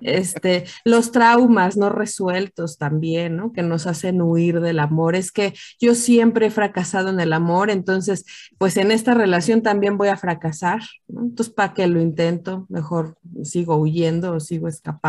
[0.00, 3.52] este, los traumas no resueltos también, ¿no?
[3.52, 5.14] Que nos hacen huir del amor.
[5.14, 8.24] Es que yo siempre he fracasado en el amor, entonces,
[8.56, 11.22] pues en esta relación también voy a fracasar, ¿no?
[11.22, 12.66] Entonces, ¿para qué lo intento?
[12.70, 15.01] Mejor sigo huyendo o sigo escapando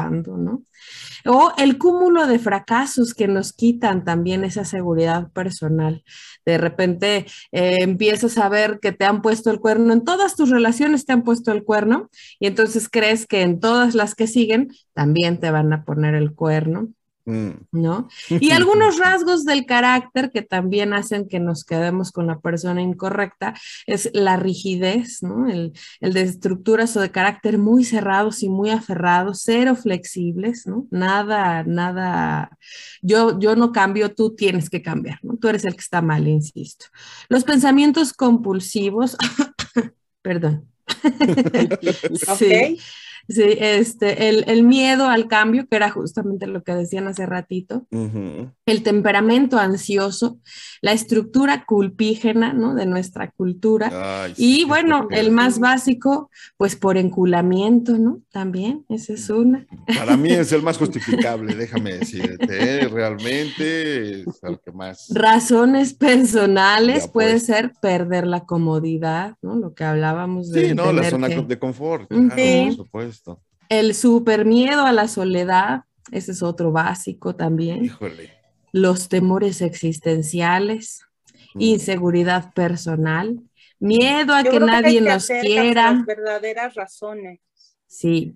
[1.25, 6.03] O el cúmulo de fracasos que nos quitan también esa seguridad personal.
[6.45, 10.49] De repente eh, empiezas a ver que te han puesto el cuerno, en todas tus
[10.49, 14.69] relaciones te han puesto el cuerno y entonces crees que en todas las que siguen
[14.93, 16.89] también te van a poner el cuerno.
[17.25, 17.51] Mm.
[17.71, 18.09] ¿no?
[18.41, 23.53] Y algunos rasgos del carácter que también hacen que nos quedemos con la persona incorrecta
[23.85, 25.49] es la rigidez, ¿no?
[25.49, 30.85] El, de estructuras o de carácter muy cerrados y muy aferrados, cero flexibles, ¿no?
[30.91, 32.57] Nada, nada,
[33.01, 35.37] yo, yo no cambio, tú tienes que cambiar, ¿no?
[35.37, 36.87] Tú eres el que está mal, insisto.
[37.29, 39.15] Los pensamientos compulsivos,
[40.21, 40.67] perdón.
[42.37, 42.79] sí.
[43.29, 47.87] Sí, este, el, miedo al cambio, que era justamente lo que decían hace ratito,
[48.65, 50.39] el temperamento ansioso,
[50.81, 52.75] la estructura culpígena, ¿no?
[52.75, 54.27] De nuestra cultura.
[54.35, 58.19] y bueno, el más básico, pues por enculamiento, ¿no?
[58.31, 59.67] También, esa es una.
[59.97, 62.89] Para mí es el más justificable, déjame decirte, ¿eh?
[62.89, 65.07] realmente es el que más.
[65.13, 69.55] Razones personales puede ser perder la comodidad, ¿no?
[69.55, 70.69] Lo que hablábamos de.
[70.69, 73.12] Sí, no, la zona de confort, por supuesto.
[73.69, 77.85] El super miedo a la soledad, ese es otro básico también.
[77.85, 78.31] Híjole.
[78.71, 81.01] Los temores existenciales,
[81.53, 81.61] mm.
[81.61, 83.39] inseguridad personal,
[83.79, 85.93] miedo a que nadie nos quiera.
[85.93, 87.39] Las verdaderas razones.
[87.87, 88.35] Sí.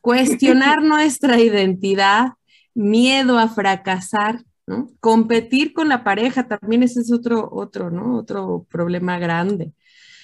[0.00, 2.32] Cuestionar nuestra identidad,
[2.74, 4.90] miedo a fracasar, ¿no?
[5.00, 8.16] Competir con la pareja también ese es otro, otro, ¿no?
[8.16, 9.72] Otro problema grande.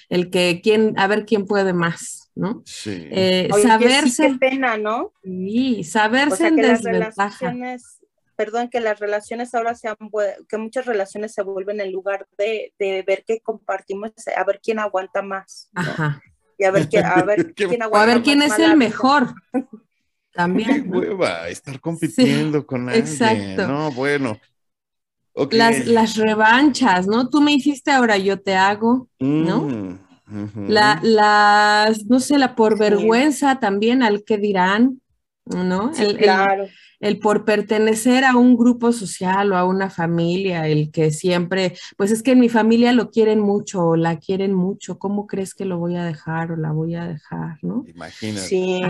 [0.09, 2.24] El que quién, a ver quién puede más.
[2.35, 2.61] ¿No?
[2.65, 3.07] Sí.
[3.11, 4.31] Eh, saberse.
[4.31, 5.13] qué pena, ¿no?
[5.23, 7.53] Sí, saberse en desventaja.
[8.35, 9.95] Perdón, que las relaciones ahora sean,
[10.49, 12.73] que muchas relaciones se vuelven en lugar de,
[13.07, 15.69] ver que compartimos, a ver quién aguanta más.
[15.73, 16.21] Ajá.
[16.57, 19.33] Y a ver, quién, a ver quién aguanta a ver quién es el mejor.
[20.33, 20.83] También.
[20.83, 23.07] Qué hueva, estar compitiendo con alguien.
[23.07, 23.67] Exacto.
[23.69, 24.37] No, bueno.
[25.51, 27.29] Las, las, revanchas, ¿no?
[27.29, 29.61] Tú me hiciste, ahora yo te hago, ¿no?
[29.61, 29.99] Mm,
[30.55, 35.01] la, las, no sé, la por vergüenza también, al que dirán,
[35.45, 35.91] ¿no?
[36.17, 36.67] claro
[36.99, 42.11] el por pertenecer a un grupo social o a una familia, el que siempre, pues
[42.11, 45.65] es que en mi familia lo quieren mucho o la quieren mucho, ¿cómo crees que
[45.65, 47.83] lo voy a dejar o la voy a dejar, no?
[47.87, 48.47] Imagínate.
[48.47, 48.81] Sí,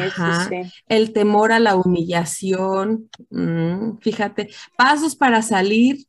[0.87, 6.05] El temor a la humillación, mm, fíjate, pasos para salir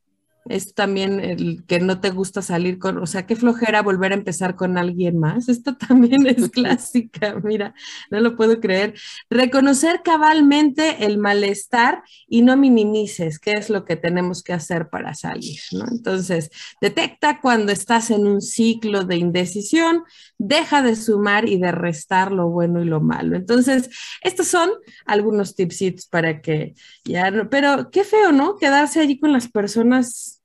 [0.49, 4.17] es también el que no te gusta salir con, o sea, qué flojera volver a
[4.17, 5.49] empezar con alguien más.
[5.49, 7.75] Esto también es clásica, mira,
[8.11, 8.95] no lo puedo creer.
[9.31, 15.15] Reconocer cabalmente el malestar y no minimices qué es lo que tenemos que hacer para
[15.15, 15.85] salir, ¿no?
[15.91, 20.05] Entonces, detecta cuando estás en un ciclo de indecisión,
[20.39, 23.37] deja de sumar y de restar lo bueno y lo malo.
[23.37, 23.91] Entonces,
[24.23, 24.71] estos son
[25.05, 28.57] algunos tipsitos para que ya, pero qué feo, ¿no?
[28.57, 30.36] Quedarse allí con las personas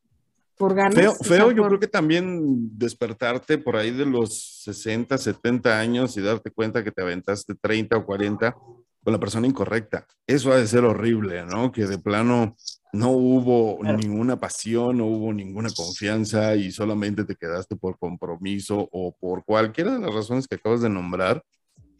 [0.93, 6.21] Feo, feo yo creo que también despertarte por ahí de los 60, 70 años y
[6.21, 8.55] darte cuenta que te aventaste 30 o 40
[9.03, 10.05] con la persona incorrecta.
[10.27, 11.71] Eso ha de ser horrible, ¿no?
[11.71, 12.55] Que de plano
[12.93, 19.15] no hubo ninguna pasión, no hubo ninguna confianza y solamente te quedaste por compromiso o
[19.17, 21.43] por cualquiera de las razones que acabas de nombrar.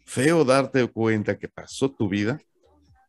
[0.04, 2.38] Feo darte cuenta que pasó tu vida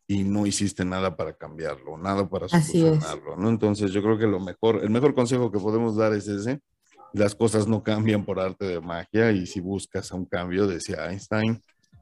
[0.08, 3.50] y no hiciste nada para cambiarlo, nada para solucionarlo, ¿no?
[3.50, 6.62] Entonces yo creo que lo mejor, el mejor consejo que podemos dar es ese,
[7.14, 11.62] las cosas no cambian por arte de magia y si buscas un cambio, decía Einstein,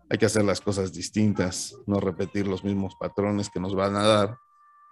[0.10, 4.04] hay que hacer las cosas distintas, no repetir los mismos patrones que nos van a
[4.04, 4.38] dar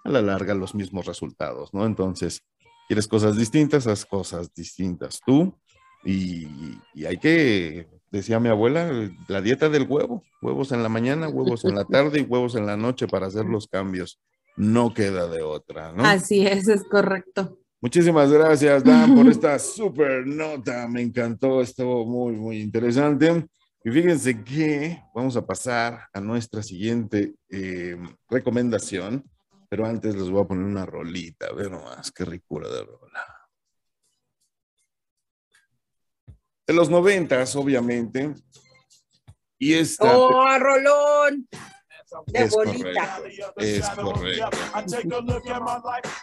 [0.03, 1.85] a la larga los mismos resultados, ¿no?
[1.85, 2.43] Entonces,
[2.87, 5.53] quieres cosas distintas, haz cosas distintas tú
[6.03, 6.47] y,
[6.93, 8.89] y hay que decía mi abuela,
[9.27, 12.65] la dieta del huevo, huevos en la mañana, huevos en la tarde y huevos en
[12.65, 14.19] la noche para hacer los cambios.
[14.57, 16.03] No queda de otra, ¿no?
[16.03, 17.59] Así es, es correcto.
[17.81, 20.87] Muchísimas gracias, Dan, por esta super nota.
[20.89, 23.45] Me encantó, estuvo muy, muy interesante.
[23.85, 27.97] Y fíjense que vamos a pasar a nuestra siguiente eh,
[28.29, 29.23] recomendación,
[29.69, 33.38] pero antes les voy a poner una rolita, ve nomás, qué ricura de rola.
[36.69, 38.31] De los noventas, obviamente.
[39.57, 40.15] Y esta.
[40.15, 41.49] ¡Oh, Rolón!
[42.27, 43.17] De es bolita.
[43.17, 44.49] Correcto, es correcto.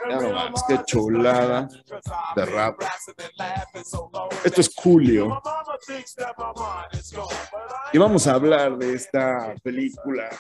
[0.09, 1.69] Ya nomás, qué chulada
[2.37, 2.81] de rap.
[4.45, 5.43] Esto es Julio.
[7.93, 10.31] Y vamos a hablar de esta película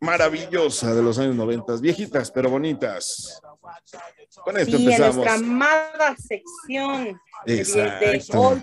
[0.00, 3.40] maravillosa de los años 90, viejitas pero bonitas.
[4.44, 5.16] Con esto sí, empezamos.
[5.16, 8.60] En nuestra amada sección Exacto.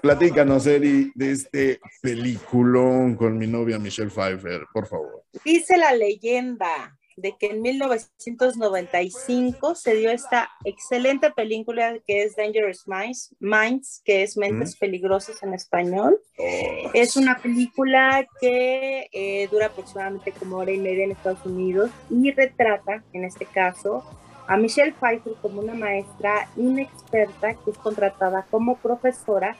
[0.00, 5.24] Platícanos, Eri, de este peliculón con mi novia Michelle Pfeiffer, por favor.
[5.44, 12.86] Dice la leyenda de que en 1995 se dio esta excelente película que es Dangerous
[12.86, 16.20] Minds, Minds que es Mentes Peligrosas en español.
[16.38, 16.90] Oh.
[16.94, 22.30] Es una película que eh, dura aproximadamente como hora y media en Estados Unidos y
[22.32, 24.04] retrata, en este caso,
[24.50, 29.56] a Michelle Pfeiffer como una maestra inexperta que es contratada como profesora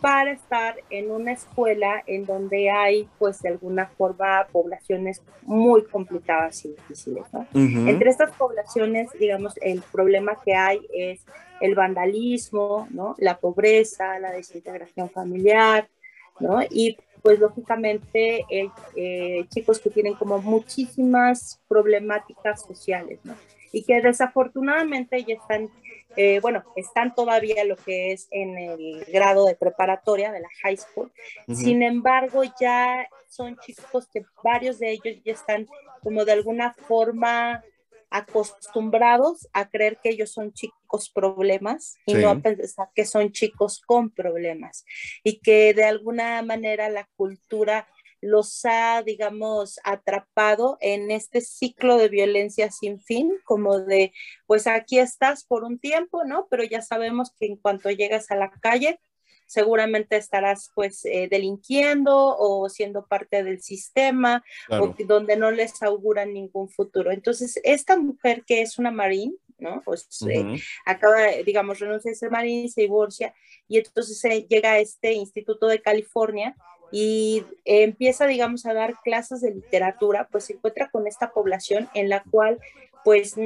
[0.00, 6.64] para estar en una escuela en donde hay, pues, de alguna forma, poblaciones muy complicadas
[6.64, 7.24] y difíciles.
[7.34, 7.46] ¿no?
[7.52, 11.20] Entre estas poblaciones, digamos, el problema que hay es
[11.60, 13.16] el vandalismo, ¿no?
[13.18, 15.86] La pobreza, la desintegración familiar,
[16.38, 16.60] ¿no?
[16.70, 23.34] Y pues lógicamente eh, chicos que tienen como muchísimas problemáticas sociales, ¿no?
[23.72, 25.68] Y que desafortunadamente ya están,
[26.16, 30.76] eh, bueno, están todavía lo que es en el grado de preparatoria de la high
[30.76, 31.12] school.
[31.48, 35.68] Sin embargo, ya son chicos que varios de ellos ya están
[36.02, 37.62] como de alguna forma
[38.10, 43.80] acostumbrados a creer que ellos son chicos problemas y no a pensar que son chicos
[43.80, 44.84] con problemas.
[45.22, 47.86] Y que de alguna manera la cultura
[48.20, 54.12] los ha, digamos, atrapado en este ciclo de violencia sin fin, como de,
[54.46, 56.46] pues aquí estás por un tiempo, ¿no?
[56.50, 59.00] Pero ya sabemos que en cuanto llegas a la calle,
[59.50, 66.32] seguramente estarás pues eh, delinquiendo o siendo parte del sistema o donde no les auguran
[66.32, 67.10] ningún futuro.
[67.10, 69.82] Entonces, esta mujer que es una marín, ¿no?
[69.84, 70.56] Pues eh,
[70.86, 73.34] acaba, digamos, renuncia a ser marín, se divorcia
[73.66, 76.54] y entonces eh, llega a este Instituto de California
[76.92, 82.08] y empieza, digamos, a dar clases de literatura, pues se encuentra con esta población en
[82.08, 82.58] la cual,
[83.04, 83.36] pues,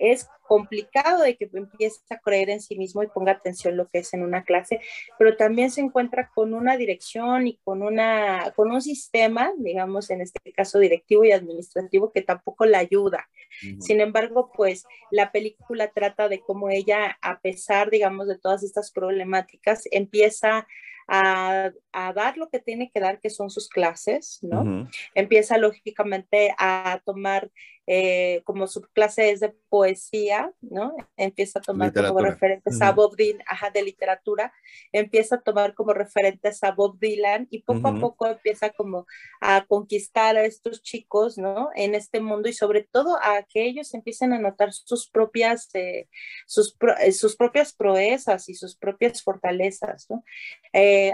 [0.00, 3.98] es complicado de que empiece a creer en sí mismo y ponga atención lo que
[3.98, 4.80] es en una clase,
[5.18, 10.20] pero también se encuentra con una dirección y con, una, con un sistema, digamos, en
[10.20, 13.28] este caso directivo y administrativo, que tampoco la ayuda.
[13.78, 18.90] Sin embargo, pues la película trata de cómo ella, a pesar, digamos, de todas estas
[18.90, 20.66] problemáticas, empieza a,
[21.06, 24.88] dar lo que tiene que dar, que son sus clases, ¿no?
[25.14, 27.50] Empieza lógicamente a tomar
[27.86, 30.96] eh, como su clase es de poesía, ¿no?
[31.16, 34.54] Empieza a tomar como referentes a Bob Dylan, ajá, de literatura,
[34.90, 39.06] empieza a tomar como referentes a Bob Dylan y poco a poco empieza como
[39.40, 41.68] a conquistar a estos chicos, ¿no?
[41.74, 46.08] En este mundo y sobre todo a que ellos empiecen a notar sus propias, eh,
[46.46, 50.24] sus, eh, sus propias proezas y sus propias fortalezas, ¿no?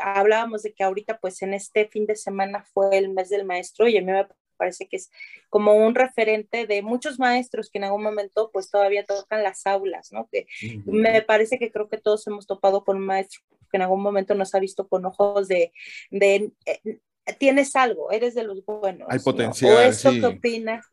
[0.02, 3.88] hablábamos de que ahorita pues en este fin de semana fue el mes del maestro
[3.88, 4.26] y a mí me
[4.60, 5.10] parece que es
[5.48, 10.12] como un referente de muchos maestros que en algún momento pues todavía tocan las aulas,
[10.12, 10.28] ¿no?
[10.30, 10.46] Que
[10.84, 14.34] me parece que creo que todos hemos topado con un maestro que en algún momento
[14.34, 15.72] nos ha visto con ojos de,
[16.10, 16.98] de eh,
[17.38, 19.08] tienes algo, eres de los buenos.
[19.10, 19.76] Hay potencial.
[19.76, 20.84] O esto que opinas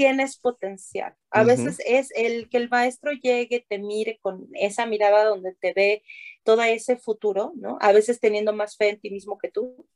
[0.00, 1.14] tienes potencial.
[1.30, 5.74] A veces es el que el maestro llegue, te mire con esa mirada donde te
[5.74, 6.02] ve
[6.42, 7.76] todo ese futuro, ¿no?
[7.82, 9.86] A veces teniendo más fe en ti mismo que tú,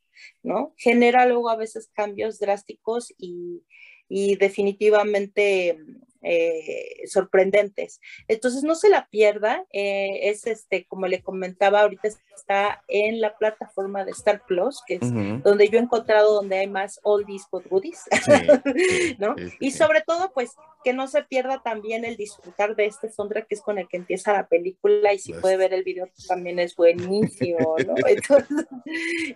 [0.42, 0.74] ¿no?
[0.76, 3.62] Genera luego a veces cambios drásticos y,
[4.08, 5.78] y definitivamente
[6.24, 8.00] eh, sorprendentes.
[8.28, 9.64] Entonces, no se la pierda.
[9.72, 14.94] Eh, es este, como le comentaba, ahorita está en la plataforma de Star Plus, que
[14.94, 18.02] es donde yo he encontrado donde hay más oldies but goodies,
[19.18, 19.36] ¿no?
[19.60, 23.54] y sobre todo, pues, que no se pierda también el disfrutar de este soundtrack que
[23.54, 26.58] es con el que empieza la película y si pues puede ver el video también
[26.58, 27.94] es buenísimo, ¿no?
[28.06, 28.66] Entonces,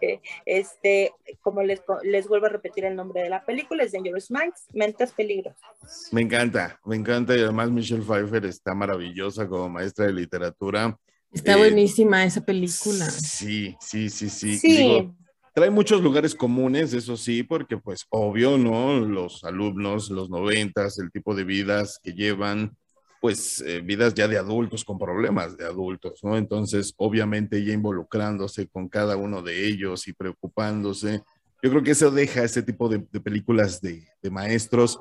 [0.01, 4.31] eh, este, como les, les vuelvo a repetir el nombre de la película, es Dangerous
[4.31, 6.09] Minds, Mentes Peligrosas.
[6.13, 10.97] Me encanta, me encanta y además Michelle Pfeiffer está maravillosa como maestra de literatura.
[11.31, 13.09] Está eh, buenísima esa película.
[13.11, 15.11] Sí, sí, sí, sí.
[15.55, 19.01] trae muchos lugares comunes, eso sí, porque pues obvio, ¿no?
[19.01, 22.77] Los alumnos, los noventas, el tipo de vidas que llevan,
[23.21, 26.37] pues eh, vidas ya de adultos con problemas de adultos, ¿no?
[26.37, 31.23] Entonces, obviamente ya involucrándose con cada uno de ellos y preocupándose.
[31.61, 35.01] Yo creo que eso deja ese tipo de, películas de, de maestros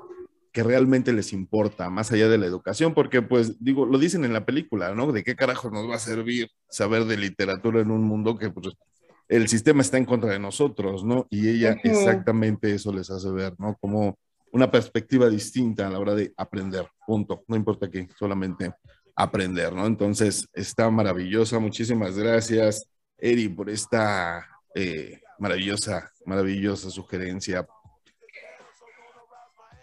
[0.57, 4.33] que realmente les importa, más allá de la educación, porque pues digo, lo dicen en
[4.33, 5.11] la película, ¿no?
[5.11, 8.73] ¿De qué carajo nos va a servir saber de literatura en un mundo que pues
[9.27, 11.27] el sistema está en contra de nosotros, ¿no?
[11.29, 13.77] Y ella exactamente eso les hace ver, ¿no?
[13.79, 14.17] Como
[14.51, 17.43] una perspectiva distinta a la hora de aprender, punto.
[17.47, 18.73] No importa qué, solamente
[19.15, 19.85] aprender, ¿no?
[19.85, 21.59] Entonces, está maravillosa.
[21.59, 24.43] Muchísimas gracias, Eri, por esta
[24.73, 27.67] eh, maravillosa, maravillosa sugerencia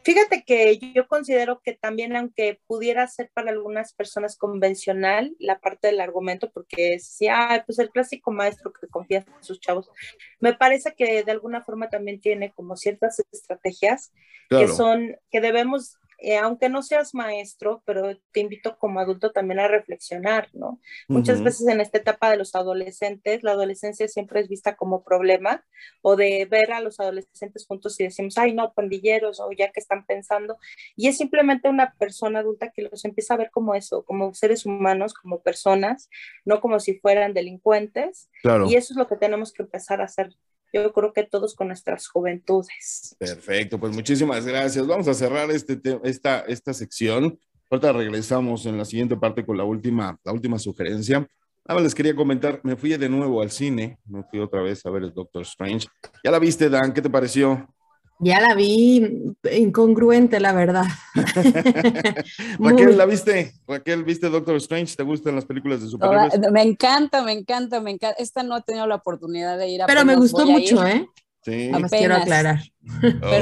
[0.05, 5.87] Fíjate que yo considero que también, aunque pudiera ser para algunas personas convencional la parte
[5.87, 9.91] del argumento, porque si, ah, pues el clásico maestro que confía en sus chavos,
[10.41, 14.13] me parece que de alguna forma también tiene como ciertas estrategias
[14.51, 19.61] que son, que debemos eh, aunque no seas maestro, pero te invito como adulto también
[19.61, 20.81] a reflexionar, ¿no?
[21.07, 25.65] Muchas veces en esta etapa de los adolescentes, la adolescencia siempre es vista como problema
[26.01, 29.81] o de ver a los adolescentes juntos y decimos, ay, no, pandilleros o ya que
[29.81, 30.57] están pensando.
[30.97, 34.65] Y es simplemente una persona adulta que los empieza a ver como eso, como seres
[34.65, 36.09] humanos, como personas,
[36.45, 38.31] no como si fueran delincuentes.
[38.67, 40.35] Y eso es lo que tenemos que empezar a hacer
[40.75, 43.15] yo creo que todos con nuestras juventudes.
[43.19, 44.87] Perfecto, pues muchísimas gracias.
[44.87, 47.39] Vamos a cerrar este esta, esta sección.
[47.71, 51.21] Ahorita regresamos en la siguiente parte con la última, la última sugerencia.
[51.67, 54.85] Nada más les quería comentar, me fui de nuevo al cine, me fui otra vez
[54.85, 55.87] a ver el Doctor Strange.
[56.23, 56.93] ¿Ya la viste, Dan?
[56.93, 57.67] ¿Qué te pareció?
[58.21, 60.85] Ya la vi incongruente, la verdad.
[62.59, 63.53] Raquel, ¿la viste?
[63.67, 64.97] Raquel, ¿viste Doctor Strange?
[64.97, 66.33] ¿Te gustan las películas de superhéroes?
[66.53, 68.17] Me encanta, me encanta, me encanta.
[68.19, 71.09] Esta no he tenido la oportunidad de ir a Pero me gustó mucho, ¿eh?
[71.43, 71.71] Sí.
[71.91, 72.61] quiero aclarar.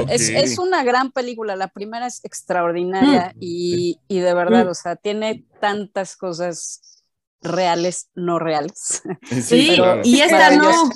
[0.09, 1.55] es, es, una gran película.
[1.55, 3.37] La primera es extraordinaria mm.
[3.39, 4.69] y, y, de verdad, mm.
[4.69, 7.03] o sea, tiene tantas cosas
[7.41, 9.03] reales, no reales.
[9.41, 10.89] Sí, y esta no.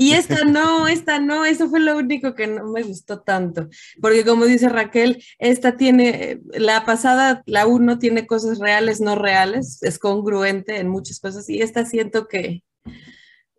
[0.00, 3.68] Y esta no, esta no, eso fue lo único que no me gustó tanto,
[4.00, 9.82] porque como dice Raquel, esta tiene, la pasada, la uno tiene cosas reales, no reales,
[9.82, 12.64] es congruente en muchas cosas, y esta siento que,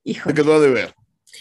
[0.04, 0.32] hijo.
[0.32, 0.96] Se quedó de ver.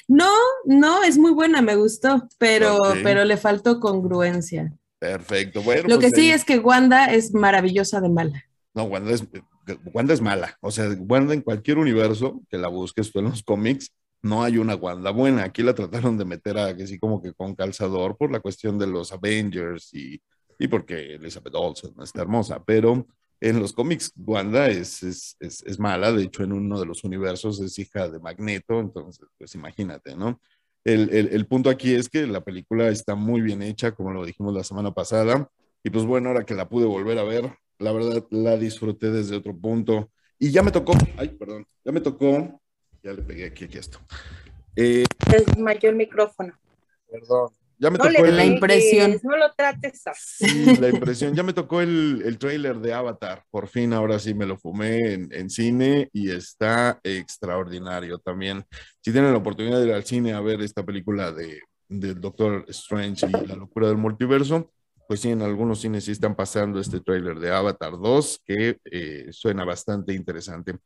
[0.07, 0.35] No,
[0.67, 4.71] no, es muy buena, me gustó, pero, pero le faltó congruencia.
[4.99, 5.89] Perfecto, bueno.
[5.89, 8.45] Lo que pues sí es que Wanda es maravillosa de mala.
[8.75, 9.25] No, Wanda es,
[9.95, 13.43] Wanda es mala, o sea, Wanda en cualquier universo que la busques tú en los
[13.43, 15.45] cómics, no hay una Wanda buena.
[15.45, 18.79] Aquí la trataron de meter a que sí como que con calzador por la cuestión
[18.79, 20.21] de los Avengers y,
[20.59, 23.07] y porque Elizabeth Olsen está hermosa, pero
[23.41, 27.59] en los cómics Wanda es, es, es, mala, de hecho en uno de los universos
[27.61, 30.39] es hija de Magneto, entonces pues imagínate, ¿no?
[30.85, 34.25] El, el, el, punto aquí es que la película está muy bien hecha, como lo
[34.25, 35.51] dijimos la semana pasada,
[35.83, 39.37] y pues bueno, ahora que la pude volver a ver, la verdad la disfruté desde
[39.37, 40.11] otro punto.
[40.39, 42.61] Y ya me tocó, ay, perdón, ya me tocó,
[43.03, 43.99] ya le pegué aquí, aquí esto.
[44.77, 46.53] Eh, es mayor micrófono.
[47.11, 47.51] Perdón.
[47.79, 49.19] Ya me tocó la impresión.
[49.23, 50.77] No lo trates así.
[50.77, 51.35] la impresión.
[51.35, 53.43] Ya me tocó el, el trailer de Avatar.
[53.51, 58.67] Por fin, ahora sí me lo fumé en, en, cine y está extraordinario también.
[59.01, 62.67] Si tienen la oportunidad de ir al cine a ver esta película de, del Doctor
[62.69, 64.71] Strange y la locura del multiverso,
[65.09, 69.27] pues sí, en algunos cines sí están pasando este trailer de Avatar 2 que eh,
[69.33, 70.77] suena bastante interesante.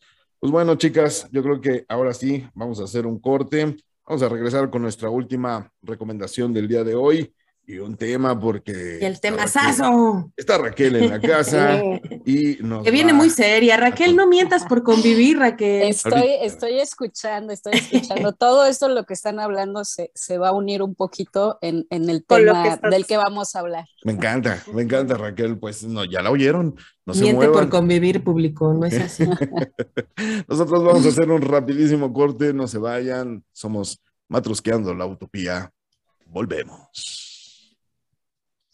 [0.44, 3.78] Pues bueno, chicas, yo creo que ahora sí vamos a hacer un corte.
[4.06, 7.34] Vamos a regresar con nuestra última recomendación del día de hoy
[7.66, 8.98] y un tema porque...
[9.00, 10.30] el tema sazo.
[10.36, 11.80] Está Raquel en la casa
[12.26, 13.76] y nos Que viene muy seria.
[13.76, 15.88] Raquel, no mientas por convivir, Raquel.
[15.88, 18.32] Estoy, estoy escuchando, estoy escuchando.
[18.38, 22.10] Todo esto, lo que están hablando, se, se va a unir un poquito en, en
[22.10, 23.86] el tema del que vamos a hablar.
[24.04, 25.58] Me encanta, me encanta, Raquel.
[25.58, 26.76] Pues no, ya la oyeron.
[27.06, 29.24] No Miente por convivir, público, no es así.
[30.48, 33.44] Nosotros vamos a hacer un rapidísimo corte, no se vayan.
[33.52, 35.70] Somos Matrusqueando la Utopía.
[36.26, 37.33] Volvemos.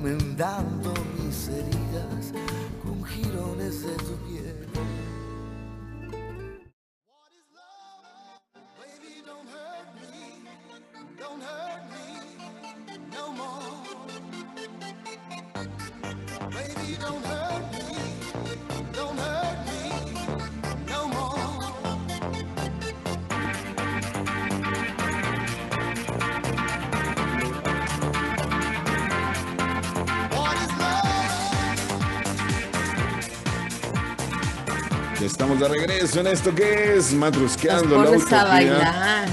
[0.00, 2.32] remendando mis heridas
[2.82, 4.68] con jirones de tu piel.
[16.50, 17.47] Baby, don't hurt
[35.22, 38.44] Estamos de regreso en esto que es Matrusqueando la Utopía.
[38.44, 39.28] bailar.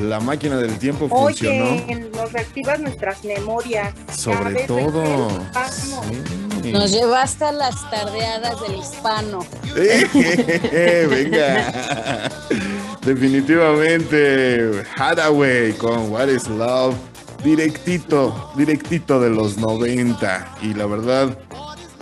[0.00, 1.72] La máquina del tiempo funcionó.
[1.72, 3.94] Oye, nos reactivas nuestras memorias.
[4.14, 5.28] Sobre todo.
[6.62, 6.72] Sí.
[6.72, 9.40] Nos llevaste a las tardeadas del hispano.
[11.08, 12.30] Venga.
[13.04, 14.82] Definitivamente.
[14.96, 16.94] Hathaway con What is Love.
[17.42, 20.56] Directito, directito de los 90.
[20.62, 21.38] Y la verdad,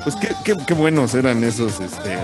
[0.03, 2.17] pues qué, qué, qué buenos eran esos, este,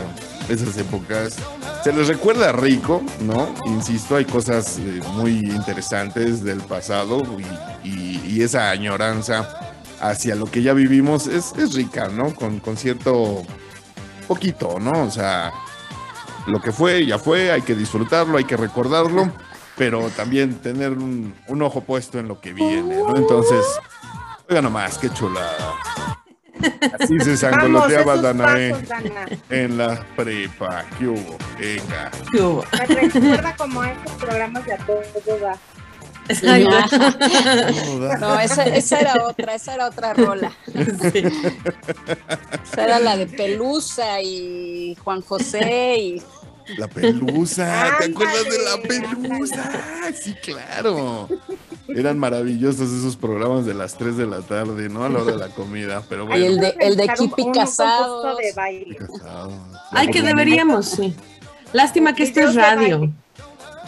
[0.49, 1.37] esas épocas.
[1.85, 3.53] Se les recuerda rico, ¿no?
[3.67, 7.23] Insisto, hay cosas eh, muy interesantes del pasado
[7.85, 9.49] y, esa añoranza
[10.01, 12.35] hacia lo que ya vivimos es, es rica, ¿no?
[12.35, 13.45] Con, con, cierto
[14.27, 15.05] poquito, ¿no?
[15.05, 15.53] O sea,
[16.49, 19.31] lo que fue, ya fue, hay que disfrutarlo, hay que recordarlo,
[19.77, 23.15] pero también tener un, un ojo puesto en lo que viene, ¿no?
[23.15, 23.65] Entonces,
[24.49, 25.92] oiga nomás, qué chulada.
[26.99, 28.75] Así se sangoloteaba Danae
[29.51, 30.85] en la prepa.
[30.99, 31.37] ¿Qué hubo?
[31.59, 32.11] Venga.
[32.31, 32.65] ¿Qué hubo?
[32.73, 35.03] Me recuerda como a estos programas de a todo
[35.41, 35.59] da.
[38.21, 40.53] No, esa, esa, era otra, esa era otra rola.
[41.13, 41.25] Sí.
[42.65, 46.23] Esa era la de Pelusa y Juan José y
[46.77, 49.71] la pelusa, ¿te acuerdas de la pelusa?
[50.15, 51.29] Sí, claro.
[51.89, 55.05] Eran maravillosos esos programas de las 3 de la tarde, ¿no?
[55.05, 56.03] A la hora de la comida.
[56.09, 56.43] Pero bueno.
[56.43, 58.37] Y el de, el de Kipi Casado.
[59.91, 61.15] Ay, que deberíamos, sí.
[61.73, 63.13] Lástima que esto es radio.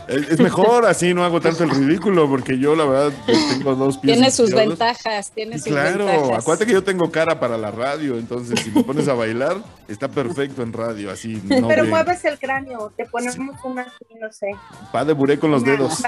[0.09, 4.15] Es mejor, así no hago tanto el ridículo, porque yo la verdad tengo dos pies.
[4.15, 6.21] Tiene sus ventajas, tiene sus claro, ventajas.
[6.21, 9.57] Claro, acuérdate que yo tengo cara para la radio, entonces si me pones a bailar,
[9.89, 11.41] está perfecto en radio, así.
[11.65, 14.51] No Pero mueves el cráneo, te ponemos una así, no sé.
[14.93, 16.03] Pa de buré con los dedos.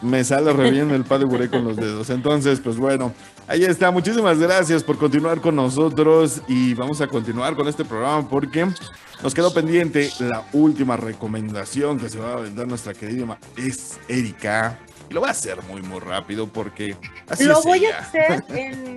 [0.00, 2.10] Me sale re bien el pa de buré con los dedos.
[2.10, 3.12] Entonces, pues bueno,
[3.46, 3.90] ahí está.
[3.90, 8.66] Muchísimas gracias por continuar con nosotros y vamos a continuar con este programa porque
[9.22, 14.78] nos quedó pendiente la última recomendación que se va a vender nuestra querida es Erika.
[15.10, 16.96] Y lo voy a hacer muy, muy rápido porque
[17.28, 17.98] así Lo es voy ella.
[17.98, 18.96] a hacer en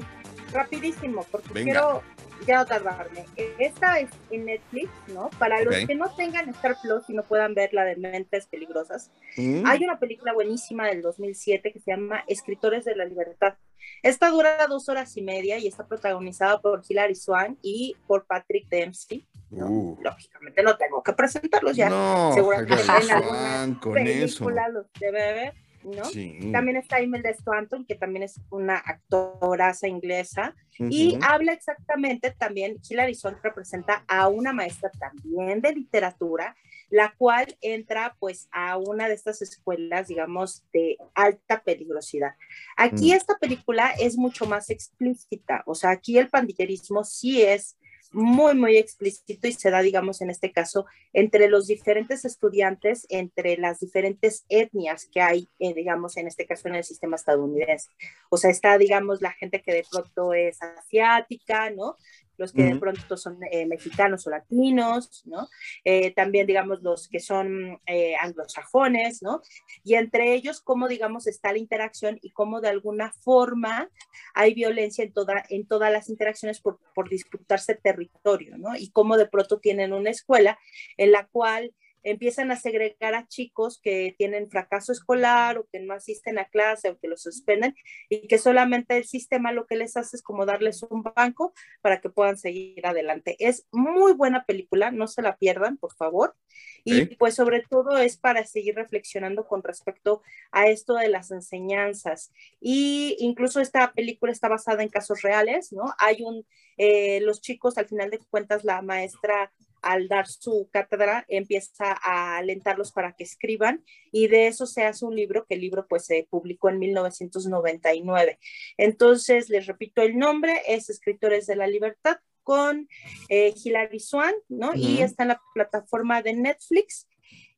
[0.52, 1.72] rapidísimo porque Venga.
[1.72, 2.04] quiero
[2.48, 3.26] ya no tardarme.
[3.60, 5.30] Esta es en Netflix, ¿no?
[5.40, 9.10] Para los que no tengan Star Plus y no puedan ver la de Mentes Peligrosas,
[9.38, 13.56] Mm, hay una película buenísima del 2007 que se llama Escritores de la Libertad.
[14.02, 18.68] Esta dura dos horas y media y está protagonizada por Hilary Swan y por Patrick
[18.70, 19.28] Dempsey.
[19.52, 19.98] Uh.
[20.02, 21.90] Lógicamente no tengo que presentarlos ya.
[21.90, 25.54] No, Seguramente en alguna película los debe ver.
[25.86, 26.52] ¿no?
[26.52, 33.16] También está Imelda Stanton, que también es una actoraza inglesa, y habla exactamente también, Hilary
[33.16, 36.56] Swank representa a una maestra también de literatura,
[36.90, 42.36] la cual entra pues a una de estas escuelas, digamos, de alta peligrosidad.
[42.78, 43.16] Aquí mm.
[43.16, 47.78] esta película es mucho más explícita, o sea, aquí el pandillerismo sí es
[48.12, 53.58] muy, muy explícito y se da, digamos, en este caso, entre los diferentes estudiantes, entre
[53.58, 57.90] las diferentes etnias que hay, eh, digamos, en este caso en el sistema estadounidense.
[58.30, 61.98] O sea, está, digamos, la gente que de pronto es asiática, ¿no?
[62.38, 65.48] Los que de pronto son eh, mexicanos o latinos, ¿no?
[65.84, 69.42] Eh, también, digamos, los que son eh, anglosajones, ¿no?
[69.84, 73.90] Y entre ellos, cómo, digamos, está la interacción y cómo de alguna forma
[74.34, 78.76] hay violencia en, toda, en todas las interacciones por, por disputarse territorio, ¿no?
[78.76, 80.60] Y cómo de pronto tienen una escuela
[80.98, 81.74] en la cual
[82.06, 86.90] empiezan a segregar a chicos que tienen fracaso escolar o que no asisten a clase
[86.90, 87.76] o que los suspenden
[88.10, 92.00] y que solamente el sistema lo que les hace es como darles un banco para
[92.00, 93.36] que puedan seguir adelante.
[93.40, 96.36] Es muy buena película, no se la pierdan, por favor.
[96.84, 102.32] Y pues sobre todo es para seguir reflexionando con respecto a esto de las enseñanzas.
[102.62, 105.86] Y incluso esta película está basada en casos reales, ¿no?
[105.98, 106.46] Hay un,
[106.78, 109.52] eh, los chicos, al final de cuentas, la maestra
[109.86, 115.06] al dar su cátedra empieza a alentarlos para que escriban y de eso se hace
[115.06, 118.40] un libro que el libro pues se publicó en 1999.
[118.78, 122.90] Entonces, les repito el nombre, es Escritores de la Libertad con
[123.30, 124.72] eh, Hilary Swan, ¿no?
[124.76, 127.08] Y está en la plataforma de Netflix.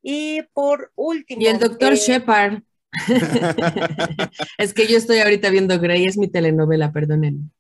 [0.01, 1.41] Y por último...
[1.41, 2.61] Y el doctor eh, Shepard.
[4.57, 7.51] es que yo estoy ahorita viendo Grey, es mi telenovela, perdonen.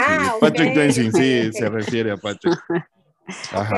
[0.00, 2.58] Ah, Patrick Densing, sí, se refiere a Patrick.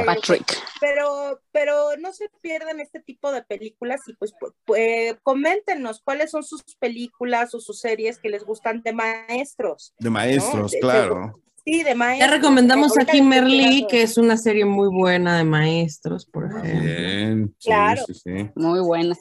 [0.07, 0.57] Patrick.
[0.81, 4.35] Pero, pero no se pierdan este tipo de películas y pues,
[4.65, 9.95] pues, coméntenos cuáles son sus películas o sus series que les gustan de maestros.
[9.99, 11.41] De maestros, claro.
[11.65, 12.31] Sí, de maestros.
[12.31, 16.81] Ya recomendamos a Kimberly, que es una serie muy buena de maestros, por ejemplo.
[16.81, 18.03] Bien, claro.
[18.55, 19.17] Muy buena.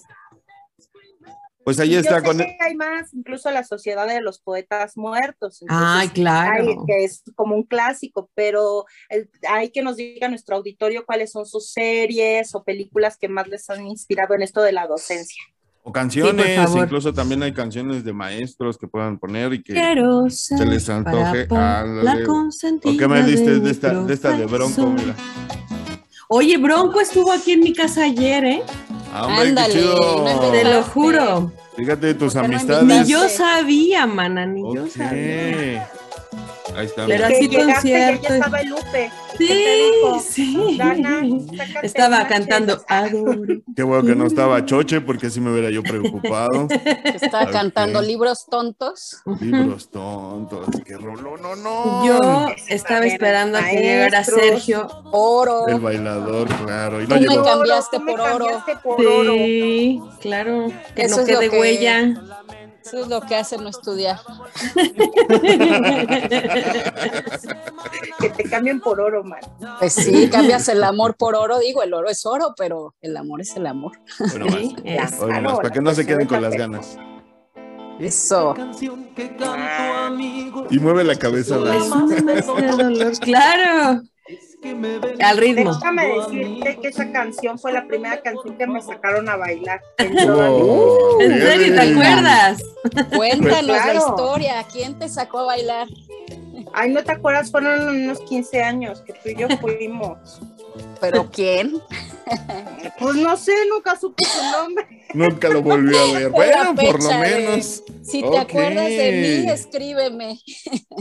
[1.64, 2.22] Pues ahí está.
[2.22, 2.40] con...
[2.42, 5.64] hay más, incluso la Sociedad de los Poetas Muertos.
[5.70, 6.84] Ay, claro.
[6.86, 8.86] que es como un clásico, pero
[9.50, 13.70] hay que nos diga nuestro auditorio cuáles son sus series o películas que más les
[13.70, 15.44] han inspirado en esto de la docencia.
[15.86, 19.74] O canciones, incluso también hay canciones de maestros que puedan poner y que
[20.30, 21.46] se les antoje.
[21.50, 24.88] ¿O qué me diste de, esta, de esta de Bronco?
[24.88, 25.14] Mira.
[26.36, 28.64] Oye, Bronco estuvo aquí en mi casa ayer, ¿eh?
[29.14, 29.84] Ah, Ándale,
[30.52, 31.52] te lo juro.
[31.78, 32.86] Fíjate de tus amistades.
[32.86, 35.88] Ni yo sabía, mana, ni yo sabía.
[36.76, 37.06] Ahí está.
[37.06, 38.28] Pero así concierto.
[38.28, 39.12] Ya estaba el Lupe.
[39.38, 40.80] Sí, sí.
[41.82, 42.84] estaba cantando
[43.76, 46.68] Qué bueno que no estaba Choche, porque así me hubiera yo preocupado.
[47.04, 49.22] Estaba cantando libros tontos.
[49.40, 50.68] Libros tontos.
[50.86, 52.06] Qué rollo, no, no.
[52.06, 55.68] Yo estaba esperando a que llegara Sergio Oro.
[55.68, 57.02] El bailador, claro.
[57.02, 58.48] Y no Tú me cambiaste por oro.
[58.98, 60.68] Sí, claro.
[60.96, 62.16] Que no quede huella.
[62.84, 64.20] Eso es lo que hace no estudiar.
[68.20, 69.40] que te cambien por oro, man.
[69.80, 71.60] Pues sí, cambias el amor por oro.
[71.60, 73.94] Digo, el oro es oro, pero el amor es el amor.
[74.20, 75.56] Bueno, más.
[75.58, 76.98] para que no se queden con las ganas.
[78.00, 78.54] Eso.
[80.70, 81.58] Y mueve la cabeza.
[83.22, 84.02] Claro.
[85.22, 85.74] Al ritmo.
[85.74, 89.82] Déjame decirte que esa canción fue la primera canción que me sacaron a bailar.
[89.98, 90.18] ¿En,
[91.42, 91.76] serio?
[91.76, 92.64] ¿Te acuerdas?
[93.16, 94.66] Cuéntanos la historia.
[94.72, 95.88] ¿Quién te sacó a bailar?
[96.74, 97.52] Ay, ¿no te acuerdas?
[97.52, 100.40] Fueron unos 15 años que tú y yo fuimos.
[101.00, 101.82] ¿Pero quién?
[103.00, 104.88] Pues no sé, nunca supe su nombre.
[105.14, 106.30] Nunca lo volvió a ver.
[106.30, 107.84] Bueno, por lo menos.
[108.02, 109.12] si te acuerdas de
[109.44, 110.40] mí, escríbeme.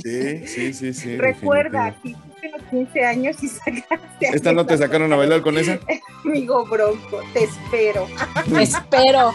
[0.03, 1.17] Sí, sí, sí, sí.
[1.17, 3.99] Recuerda, si tienes 15 años y sacaste.
[4.21, 5.79] ¿Esta no te sacaron a bailar con esa?
[6.25, 8.07] Amigo Bronco, te espero.
[8.53, 9.33] Te espero.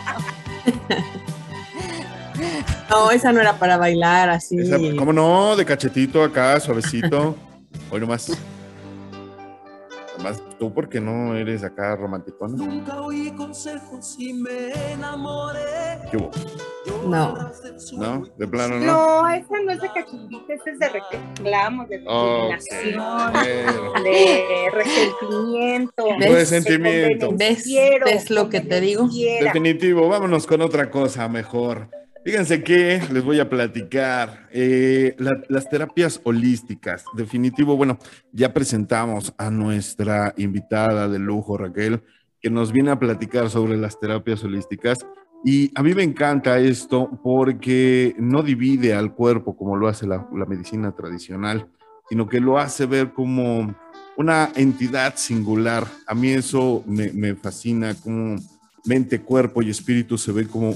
[2.89, 4.57] No, esa no era para bailar así.
[4.95, 5.55] ¿Cómo no?
[5.55, 7.35] De cachetito acá, suavecito.
[7.89, 8.37] Hoy nomás.
[10.23, 12.65] Más tú porque no eres acá romántico, ¿no?
[12.65, 15.99] Nunca oí consejos y me enamoré.
[16.09, 16.31] ¿Qué hubo?
[17.07, 17.51] No.
[17.97, 18.25] ¿No?
[18.37, 18.85] ¿De plano no?
[18.85, 23.33] No, esa no es de cachipita, esa es de reclamo, de discriminación,
[24.03, 26.05] de resentimiento.
[26.19, 27.31] De resentimiento.
[27.33, 27.65] ¿Ves,
[28.05, 29.07] ¿Ves lo que te digo?
[29.41, 31.89] Definitivo, vámonos con otra cosa mejor.
[32.27, 37.05] Fíjense que les voy a platicar eh, las terapias holísticas.
[37.15, 37.97] Definitivo, bueno,
[38.33, 42.03] ya presentamos a nuestra invitada de lujo, Raquel,
[42.41, 44.97] que nos viene a platicar sobre las terapias holísticas.
[45.43, 50.27] Y a mí me encanta esto porque no divide al cuerpo como lo hace la,
[50.47, 51.69] medicina tradicional,
[52.09, 53.73] sino que lo hace ver como
[54.17, 55.85] una entidad singular.
[56.05, 58.37] A mí eso me, me fascina, como
[58.87, 60.73] mente, cuerpo y espíritu se ve como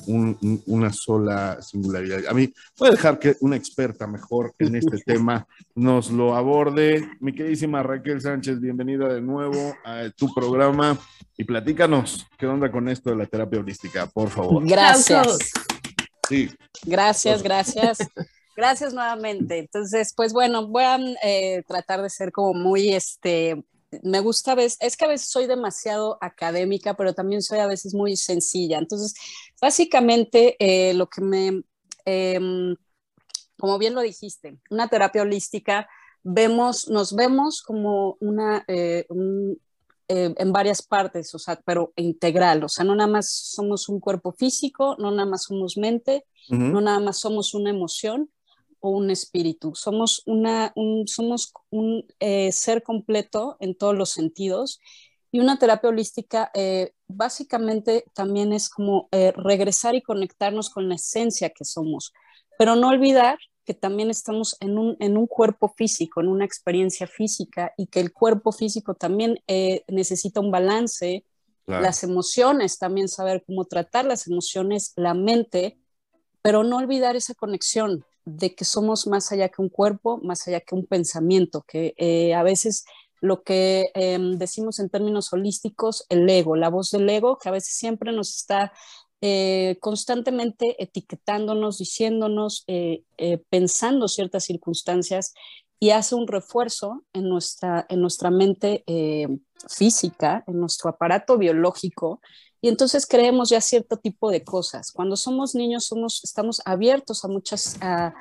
[0.66, 2.28] una sola singularidad.
[2.30, 7.07] A mí, voy a dejar que una experta mejor en este tema nos lo aborde.
[7.20, 10.97] Mi queridísima Raquel Sánchez, bienvenida de nuevo a tu programa
[11.38, 14.68] y platícanos qué onda con esto de la terapia holística, por favor.
[14.68, 15.51] Gracias.
[16.28, 16.49] Sí.
[16.86, 17.97] Gracias, gracias.
[18.55, 19.59] Gracias nuevamente.
[19.59, 23.64] Entonces, pues bueno, voy a eh, tratar de ser como muy, este,
[24.03, 28.15] me gusta, es que a veces soy demasiado académica, pero también soy a veces muy
[28.15, 28.77] sencilla.
[28.77, 29.13] Entonces,
[29.59, 31.63] básicamente eh, lo que me,
[32.05, 32.75] em,
[33.57, 35.87] como bien lo dijiste, una terapia holística,
[36.23, 39.05] vemos, nos vemos como una, eh,
[40.07, 43.99] eh, en varias partes, o sea, pero integral, o sea, no nada más somos un
[43.99, 48.29] cuerpo físico, no nada más somos mente, no nada más somos una emoción,
[48.82, 49.73] o un espíritu.
[49.75, 54.79] Somos, una, un, somos un eh, ser completo en todos los sentidos.
[55.32, 60.95] Y una terapia holística eh, básicamente también es como eh, regresar y conectarnos con la
[60.95, 62.11] esencia que somos,
[62.57, 67.07] pero no olvidar que también estamos en un, en un cuerpo físico, en una experiencia
[67.07, 69.39] física y que el cuerpo físico también
[69.88, 71.23] necesita un balance,
[71.67, 75.77] las emociones, también saber cómo tratar las emociones, la mente,
[76.41, 78.03] pero no olvidar esa conexión,
[78.38, 82.34] de que somos más allá que un cuerpo, más allá que un pensamiento, que eh,
[82.34, 82.86] a veces
[83.19, 87.51] lo que em, decimos en términos holísticos, el ego, la voz del ego, que a
[87.51, 88.73] veces siempre nos está
[89.21, 93.03] eh, constantemente etiquetándonos, diciéndonos, eh,
[93.49, 95.34] pensando ciertas circunstancias
[95.79, 98.84] y hace un refuerzo en nuestra, en nuestra mente
[99.67, 102.21] física, en nuestro aparato biológico,
[102.62, 104.91] y entonces creemos ya cierto tipo de cosas.
[104.91, 108.14] Cuando somos niños somos, estamos abiertos a muchas, a,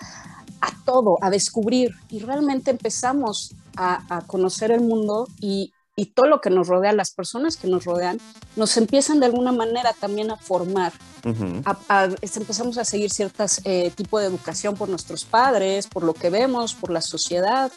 [0.86, 6.50] todo, a descubrir y realmente empezamos a, conocer el mundo y, y, todo lo que
[6.50, 8.18] nos rodea, las personas que nos rodean,
[8.56, 10.92] nos empiezan de alguna manera también a formar.
[11.24, 16.74] empezamos a seguir ciertas eh, tipo de educación por nuestros padres, por lo que vemos,
[16.74, 17.70] por la sociedad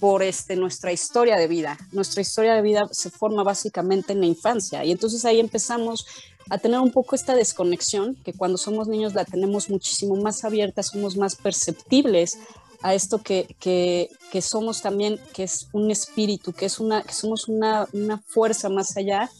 [0.00, 1.78] por este, nuestra historia de vida.
[1.92, 6.06] Nuestra historia de vida se forma básicamente en la infancia y entonces ahí empezamos
[6.48, 10.82] a tener un poco esta desconexión que cuando somos niños la tenemos muchísimo más abierta,
[10.82, 12.38] somos más perceptibles
[12.82, 17.12] a esto que, que, que somos también, que es un espíritu, que, es una, que
[17.12, 19.30] somos una, una fuerza más allá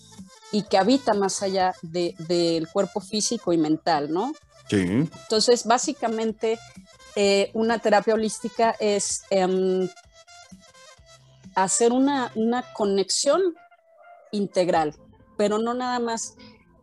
[0.52, 4.32] y que habita más allá del de, cuerpo físico y mental, ¿no?
[4.68, 4.78] Sí.
[4.78, 6.58] Entonces, básicamente,
[7.14, 9.88] eh, una terapia holística es em,
[11.56, 12.30] hacer una,
[12.74, 13.54] conexión
[14.30, 14.94] integral,
[15.36, 16.36] pero no nada más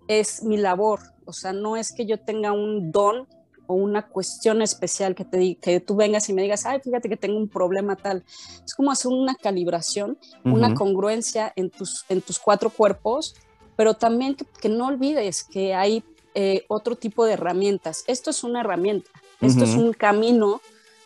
[0.08, 3.28] es mi labor, o sea, no es que yo tenga un don
[3.68, 7.16] o una cuestión especial que, te, que tú vengas y me digas, ay, fíjate que
[7.16, 8.26] tengo un problema tal.
[8.66, 13.36] Es como hacer una calibración, una congruencia en tus, en tus cuatro cuerpos,
[13.78, 16.04] pero también que, no olvides que hay
[16.34, 18.04] eh, otro tipo de herramientas.
[18.08, 19.10] Esto es una herramienta,
[19.40, 20.62] esto es un camino,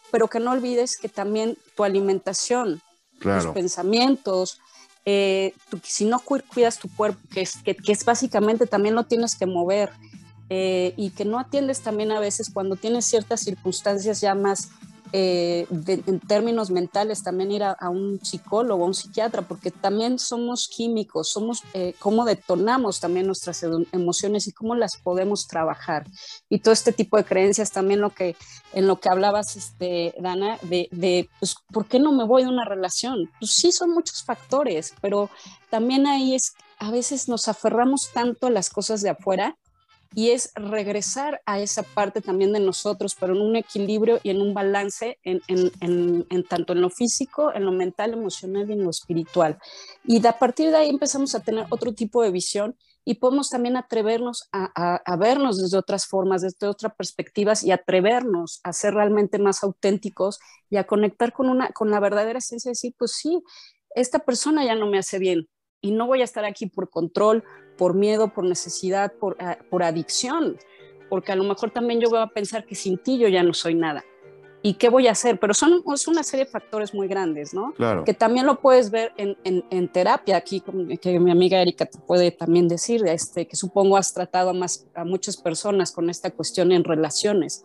[0.09, 2.81] pero que no olvides que también tu alimentación,
[3.19, 4.59] tus pensamientos.
[5.05, 5.53] Eh,
[5.83, 9.89] si no cuidas tu cuerpo, que es, que, es básicamente también lo tienes que mover
[10.49, 14.69] eh, y que no atiendes también a veces cuando tienes ciertas circunstancias ya más
[15.13, 20.67] eh, en términos mentales también ir a, un psicólogo, a un psiquiatra, porque también somos
[20.67, 26.05] químicos, somos eh, cómo detonamos también nuestras emociones y cómo las podemos trabajar.
[26.49, 28.35] Y todo este tipo de creencias también lo que,
[28.73, 32.49] en lo que hablabas, este, Dana, de, de pues, ¿por qué no me voy de
[32.49, 33.31] una relación?
[33.39, 35.29] Pues sí, son muchos factores, pero
[35.69, 39.57] también ahí es, a veces nos aferramos tanto a las cosas de afuera
[40.13, 44.41] y es regresar a esa parte también de nosotros, pero en un equilibrio y en
[44.41, 49.57] un balance en, tanto en lo físico, en lo mental, emocional y en lo espiritual.
[50.05, 53.77] Y a partir de ahí empezamos a tener otro tipo de visión y podemos también
[53.77, 59.63] atrevernos a, vernos desde otras formas, desde otras perspectivas y atrevernos a ser realmente más
[59.63, 60.39] auténticos
[60.69, 63.41] y a conectar con, una, con la verdadera esencia de decir, pues sí,
[63.95, 65.47] esta persona ya no me hace bien
[65.79, 67.43] y no voy a estar aquí por control,
[67.77, 70.57] por miedo, por necesidad, ah, por, adicción,
[71.09, 73.53] porque a lo mejor también yo voy a pensar que sin ti yo ya no
[73.53, 74.03] soy nada.
[74.63, 75.39] ¿Y qué voy a hacer?
[75.39, 77.73] Pero son es una serie de factores muy grandes, ¿no?
[77.73, 78.03] Claro.
[78.03, 80.61] Que también lo puedes ver en, en, terapia, aquí
[80.99, 84.87] que mi amiga Erika te puede también decir, este, que supongo has tratado a, más,
[84.95, 87.63] a muchas personas con esta cuestión en relaciones,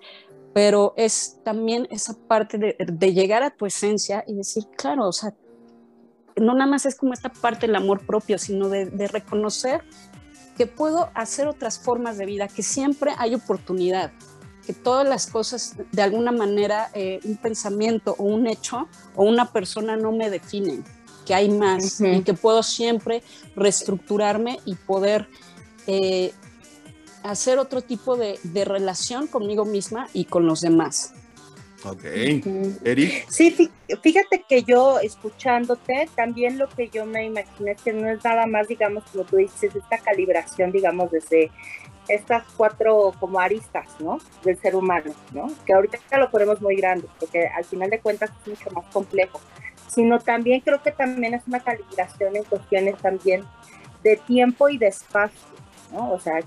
[0.53, 5.13] pero es también esa parte de, de llegar a tu esencia y decir, claro, o
[5.13, 5.35] sea,
[6.37, 9.83] no nada más es como esta parte del amor propio, sino de, de reconocer
[10.57, 14.13] que puedo hacer otras formas de vida, que siempre hay oportunidad,
[14.67, 19.53] que todas las cosas, de alguna manera, eh, un pensamiento o un hecho o una
[19.53, 20.85] persona no me definen,
[21.27, 23.23] que hay más y que puedo siempre
[23.57, 25.29] reestructurarme y poder
[25.87, 26.33] eh,
[27.23, 31.15] hacer otro tipo de, de, relación conmigo misma y con los demás.
[31.85, 32.05] Ok.
[32.85, 33.27] Eric.
[33.29, 33.71] Sí,
[34.03, 38.47] fíjate que yo escuchándote, también lo que yo me imaginé es que no es nada
[38.47, 41.51] más, digamos, como tú dices, esta calibración, digamos, desde
[42.09, 44.19] estas cuatro como aristas, ¿no?
[44.45, 45.51] Del ser humano, ¿no?
[45.65, 49.41] Que ahorita lo ponemos muy grande, porque al final de cuentas es mucho más complejo,
[49.89, 53.45] sino también creo que también es una calibración en cuestiones también
[54.03, 55.41] de tiempo y de espacio,
[55.93, 56.13] ¿no?
[56.13, 56.41] O sea,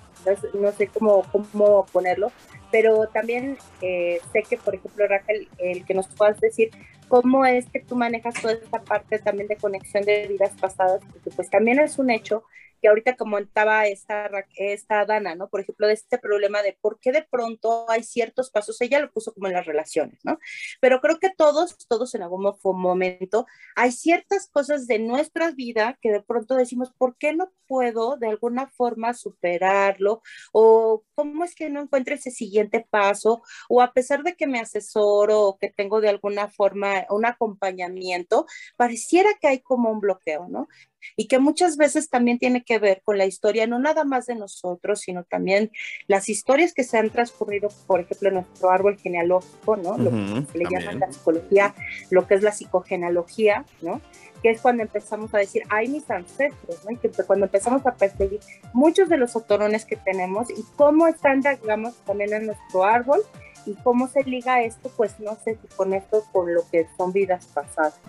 [0.53, 2.31] no, sé cómo, cómo ponerlo,
[2.75, 6.71] pero también eh, sé que, por ejemplo, Raquel, el que nos puedas decir
[7.07, 11.31] cómo es que tú manejas toda esta parte también de conexión de vidas pasadas, porque
[11.31, 12.43] pues también es un hecho
[12.81, 15.49] que ahorita comentaba esta, esta Dana, ¿no?
[15.49, 19.11] Por ejemplo, de este problema de por qué de pronto hay ciertos pasos, ella lo
[19.11, 20.39] puso como en las relaciones, ¿no?
[20.81, 23.45] Pero creo que todos, todos en algún momento,
[23.75, 28.27] hay ciertas cosas de nuestra vida que de pronto decimos, ¿por qué no puedo de
[28.27, 30.21] alguna forma superarlo?
[30.51, 33.41] O cómo es que no encuentro ese siguiente paso?
[33.69, 38.45] O a pesar de que me asesoro o que tengo de alguna forma un acompañamiento,
[38.75, 40.67] pareciera que hay como un bloqueo, ¿no?
[41.15, 44.35] Y que muchas veces también tiene que ver con la historia, no nada más de
[44.35, 45.71] nosotros, sino también
[46.07, 49.97] las historias que se han transcurrido, por ejemplo, en nuestro árbol genealógico, ¿no?
[49.97, 51.75] Lo que se le llama la psicología,
[52.09, 54.01] lo que es la psicogenealogía, ¿no?
[54.45, 56.91] que es cuando empezamos a decir, hay mis ancestros, ¿no?
[56.91, 58.41] Y que cuando empezamos a perseguir
[58.73, 63.21] muchos de los autorones que tenemos y cómo están, digamos, también en nuestro árbol
[63.65, 67.11] y cómo se liga esto, pues no sé si con esto, con lo que son
[67.11, 67.99] vidas pasadas.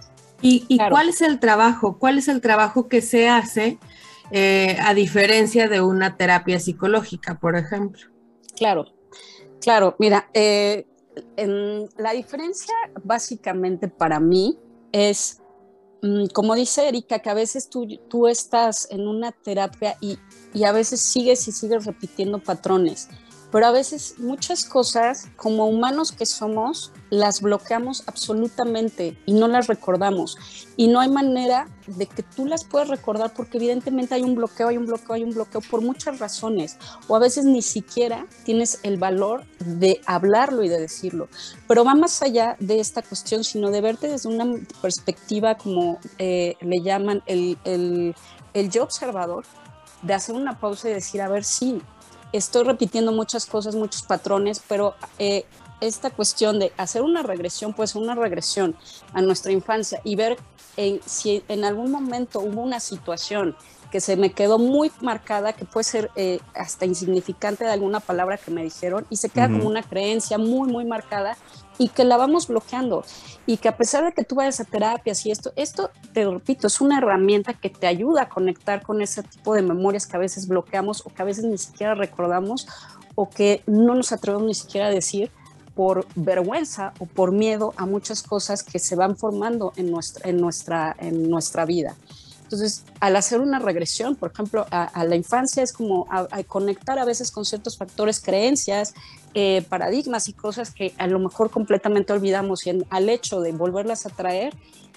[0.42, 1.98] ¿Y, cuál es el trabajo?
[1.98, 3.78] ¿Cuál es el trabajo que se hace
[4.30, 8.06] eh, a diferencia de una terapia psicológica, por ejemplo?
[8.54, 8.86] Claro,
[9.60, 9.96] claro.
[9.98, 10.86] Mira, eh,
[11.96, 14.58] la diferencia básicamente para mí
[14.92, 15.40] es,
[16.02, 20.18] mm, como dice Erika, que a veces tú, tú estás en una terapia y,
[20.52, 23.08] y a veces sigues y sigues repitiendo patrones
[23.56, 29.66] pero a veces muchas cosas, como humanos que somos, las bloqueamos absolutamente y no las
[29.66, 30.36] recordamos.
[30.76, 34.68] Y no hay manera de que tú las puedas recordar porque evidentemente hay un bloqueo,
[34.68, 36.76] hay un bloqueo, hay un bloqueo por muchas razones.
[37.08, 41.30] O a veces ni siquiera tienes el valor de hablarlo y de decirlo.
[41.66, 44.52] Pero va más allá de esta cuestión, sino de verte desde una
[44.82, 48.14] perspectiva como eh, le llaman el, el,
[48.52, 49.46] el yo observador,
[50.02, 51.80] de hacer una pausa y decir, a ver, sí,
[52.36, 55.44] estoy repitiendo muchas cosas, muchos patrones, pero eh,
[55.80, 58.76] esta cuestión de hacer una regresión, pues una regresión
[59.12, 60.38] a nuestra infancia y ver
[61.06, 63.56] si en algún momento hubo una situación
[63.90, 68.36] que se me quedó muy marcada, que puede ser eh, hasta insignificante de alguna palabra
[68.36, 71.36] que me dijeron, y se queda como una creencia muy, muy marcada
[71.78, 73.04] y que la vamos bloqueando.
[73.46, 76.66] Y que a pesar de que tú vayas a terapias y esto, esto, te repito,
[76.66, 80.20] es una herramienta que te ayuda a conectar con ese tipo de memorias que a
[80.20, 82.66] veces bloqueamos o que a veces ni siquiera recordamos
[83.14, 85.30] o que no nos atrevemos ni siquiera a decir
[85.74, 90.38] por vergüenza o por miedo a muchas cosas que se van formando en nuestra, en
[90.38, 91.94] nuestra, en nuestra vida.
[92.46, 97.04] Entonces, al hacer una regresión, por ejemplo, a, la infancia es como a, conectar a
[97.04, 98.94] veces con ciertos factores, creencias,
[99.38, 104.06] eh, paradigmas y cosas que a lo mejor completamente olvidamos y al hecho de volverlas
[104.06, 104.54] a traer,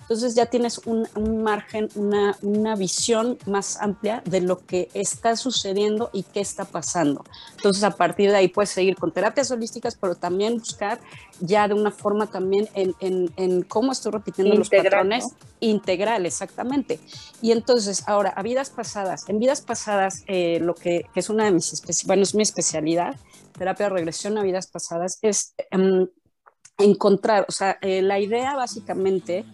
[0.09, 1.07] entonces ya tienes un,
[1.43, 7.25] margen, una, una, visión más amplia de lo que está sucediendo y qué está pasando.
[7.57, 10.99] Entonces a partir de ahí puedes seguir con terapias holísticas, pero también buscar
[11.41, 15.27] ya de una forma también en, en, en cómo estoy repitiendo los patrones.
[15.59, 16.99] Integral, exactamente.
[17.41, 21.43] Y entonces ahora, a vidas pasadas, en vidas pasadas, eh, lo que, que, es una
[21.43, 23.15] de mis, bueno, es mi especialidad,
[23.59, 26.07] terapia de regresión a vidas pasadas, es em,
[26.79, 29.45] encontrar, o sea, eh, la idea básicamente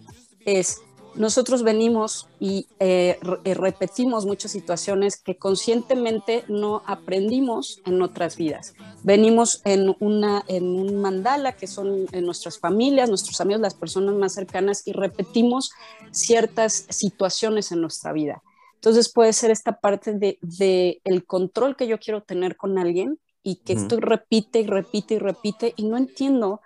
[0.46, 0.80] es
[1.16, 8.74] nosotros venimos y eh, eh, repetimos muchas situaciones que conscientemente no aprendimos en otras vidas.
[9.02, 14.34] Venimos en, una, en un mandala que son nuestras familias, nuestros amigos, las personas más
[14.34, 15.70] cercanas y repetimos
[16.10, 18.42] ciertas situaciones en nuestra vida.
[18.74, 23.18] Entonces puede ser esta parte de, de el control que yo quiero tener con alguien
[23.46, 26.60] y que esto repite y repite y repite y no entiendo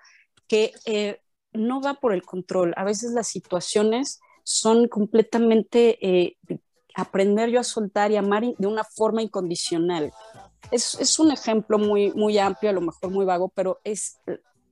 [0.48, 1.20] que eh,
[1.52, 2.72] no va por el control.
[2.78, 6.38] A veces las situaciones son completamente eh,
[6.94, 10.10] aprender yo a soltar y amar de una forma incondicional.
[10.70, 14.18] Es, es, un ejemplo muy, muy amplio, a lo mejor muy vago, pero es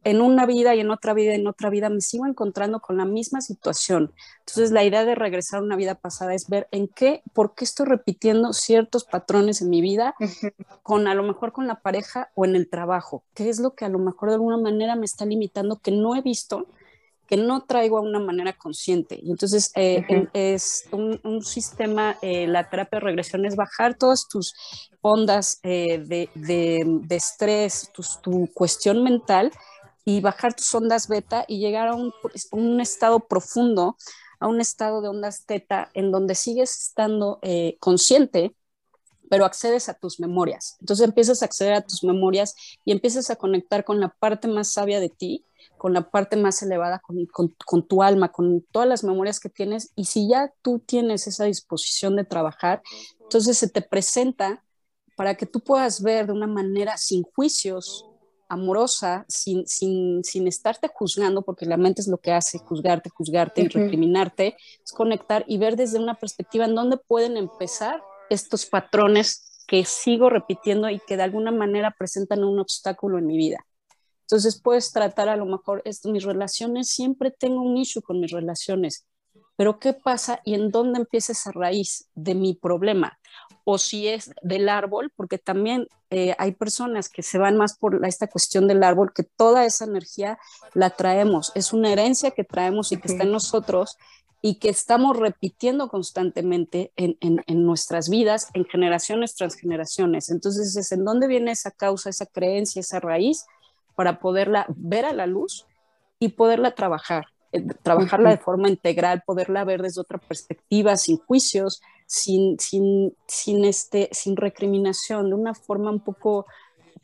[0.04, 2.96] en una vida y en otra vida y en otra vida me sigo encontrando con
[2.96, 4.12] la misma situación.
[4.40, 7.64] Entonces la idea de regresar a una vida pasada es ver en qué, por qué
[7.64, 10.14] estoy repitiendo ciertos patrones en mi vida,
[10.82, 13.84] con a lo mejor con la pareja o en el trabajo, qué es lo que
[13.84, 16.66] a lo mejor de alguna manera me está limitando que no he visto
[17.28, 19.20] que no traigo a una manera consciente.
[19.22, 24.54] Y entonces eh, es un, sistema, eh, la terapia de regresión es bajar todas tus
[25.02, 27.92] ondas eh, de, de, estrés,
[28.22, 29.52] tu cuestión mental
[30.08, 32.14] y bajar tus ondas beta y llegar a un,
[32.52, 33.98] un estado profundo,
[34.40, 37.38] a un estado de ondas teta en donde sigues estando
[37.78, 38.56] consciente,
[39.28, 40.78] pero accedes a tus memorias.
[40.80, 42.54] Entonces empiezas a acceder a tus memorias
[42.86, 45.44] y empiezas a conectar con la parte más sabia de ti
[45.76, 49.92] con la parte más elevada, con, tu alma, con todas las memorias que tienes.
[49.94, 52.82] Y si ya tú tienes esa disposición de trabajar,
[53.20, 54.64] entonces se te presenta
[55.16, 58.07] para que tú puedas ver de una manera sin juicios,
[58.48, 63.62] amorosa, sin, sin, sin estarte juzgando, porque la mente es lo que hace, juzgarte, juzgarte
[63.62, 69.64] y recriminarte, es conectar y ver desde una perspectiva en dónde pueden empezar estos patrones
[69.66, 73.66] que sigo repitiendo y que de alguna manera presentan un obstáculo en mi vida.
[74.22, 78.30] Entonces puedes tratar a lo mejor esto, mis relaciones, siempre tengo un issue con mis
[78.30, 79.06] relaciones,
[79.56, 83.18] pero ¿qué pasa y en dónde empieza esa raíz de mi problema?
[83.70, 88.02] O si es del árbol, porque también eh, hay personas que se van más por
[88.06, 90.38] esta cuestión del árbol, que toda esa energía
[90.72, 93.98] la traemos, es una herencia que traemos y que está en nosotros
[94.40, 100.30] y que estamos repitiendo constantemente en, en, en, nuestras vidas, en generaciones tras generaciones.
[100.30, 103.44] Entonces, es en dónde viene esa causa, esa creencia, esa raíz,
[103.96, 105.66] para poderla ver a la luz
[106.18, 111.80] y poderla trabajar, eh, trabajarla de forma integral, poderla ver desde otra perspectiva, sin juicios,
[112.06, 116.46] sin, sin, sin, este, sin recriminación, de una forma un poco,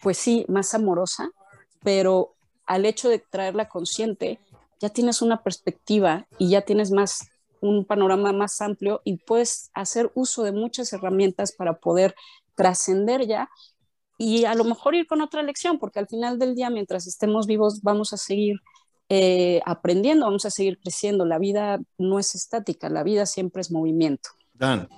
[0.02, 1.30] pues sí, más amorosa,
[1.82, 2.34] pero
[2.66, 4.38] al hecho de traerla consciente,
[4.80, 7.28] ya tienes una perspectiva y ya tienes más
[7.60, 12.14] un panorama más amplio y puedes hacer uso de muchas herramientas para poder
[12.54, 13.48] trascender ya
[14.18, 17.46] y a lo mejor ir con otra lección, porque al final del día, mientras estemos
[17.46, 18.56] vivos, vamos a seguir
[19.08, 21.24] eh, aprendiendo, vamos a seguir creciendo.
[21.24, 24.30] La vida no es estática, la vida siempre es movimiento.
[24.54, 24.88] Dan.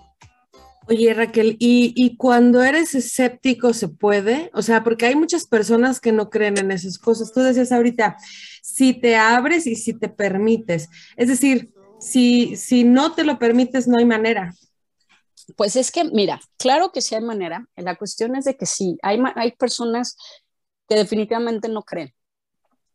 [0.88, 4.52] Oye, Raquel, ¿y, ¿y, cuando eres escéptico se puede?
[4.54, 7.32] O sea, porque hay muchas personas que no creen en esas cosas.
[7.32, 8.16] Tú decías ahorita,
[8.62, 10.88] si te abres y si te permites.
[11.16, 14.54] Es decir, si, si no te lo permites, no hay manera.
[15.56, 17.66] Pues es que, mira, claro que sí hay manera.
[17.74, 20.16] La cuestión es de que sí, hay, hay personas
[20.88, 22.14] que definitivamente no creen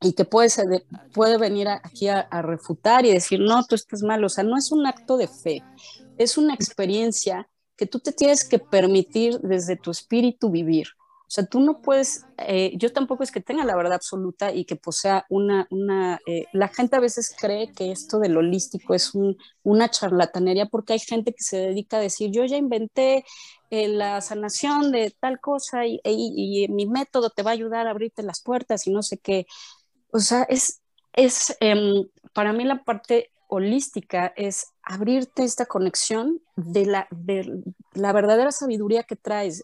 [0.02, 0.84] y que puede, ser,
[1.14, 4.24] puede venir aquí a, a, refutar y decir, no, tú estás mal.
[4.24, 5.64] O sea, no es un acto de fe,
[6.18, 7.48] es una experiencia
[7.78, 10.88] que tú te tienes que permitir desde tu espíritu vivir.
[11.32, 14.66] O sea, tú no puedes, eh, yo tampoco es que tenga la verdad absoluta y
[14.66, 19.16] que posea una, una eh, la gente a veces cree que esto del holístico es
[19.16, 23.24] un, una charlatanería porque hay gente que se dedica a decir, yo ya inventé
[23.70, 27.88] eh, la sanación de tal cosa y, y, y, mi método te va a ayudar
[27.88, 29.48] a abrirte las puertas y no sé qué.
[30.12, 30.82] O sea, es,
[31.14, 38.14] es em, para mí la parte holística es abrirte esta conexión de la, de la
[38.14, 39.64] verdadera sabiduría que traes,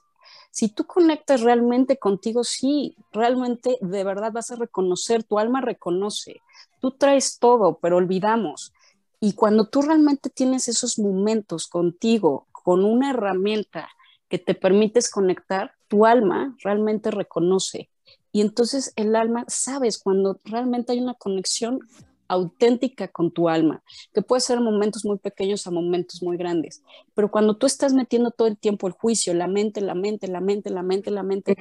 [0.51, 6.41] si tú conectas realmente contigo, sí, realmente de verdad vas a reconocer, tu alma reconoce,
[6.81, 8.73] tú traes todo, pero olvidamos.
[9.19, 13.89] Y cuando tú realmente tienes esos momentos contigo, con una herramienta
[14.29, 17.89] que te permites conectar, tu alma realmente reconoce.
[18.37, 21.79] Y entonces el alma, sabes, cuando realmente hay una conexión,
[22.27, 23.81] auténtica con tu alma,
[24.13, 26.83] que puede ser momentos muy pequeños a momentos muy grandes.
[27.15, 30.39] Pero cuando tú estás metiendo todo el tiempo el juicio, la mente, la mente, la
[30.39, 31.57] mente, la mente, la mente,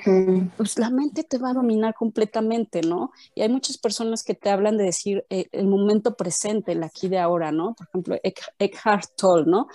[0.59, 3.11] pues la mente te va a dominar completamente, ¿no?
[3.35, 7.09] Y hay muchas personas que te hablan de decir eh, el momento presente, el aquí
[7.09, 7.75] de ahora, ¿no?
[7.75, 8.17] Por ejemplo,
[8.59, 9.69] Eckhart Tolle, ¿no?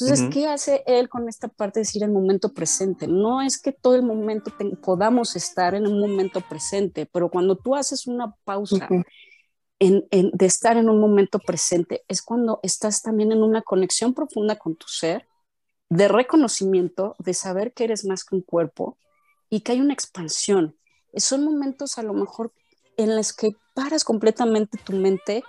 [0.00, 3.06] Entonces, ¿qué hace él con esta parte de decir el momento presente?
[3.06, 7.74] No es que todo el momento podamos estar en un momento presente, pero cuando tú
[7.74, 8.88] haces una pausa
[9.80, 14.76] de estar en un momento presente es cuando estás también en una conexión profunda con
[14.76, 15.26] tu ser,
[15.88, 18.98] de reconocimiento, de saber que eres más que un cuerpo
[19.48, 20.76] y que hay una expansión.
[21.14, 22.52] Son momentos a lo mejor
[22.96, 25.44] en los que paras completamente tu mente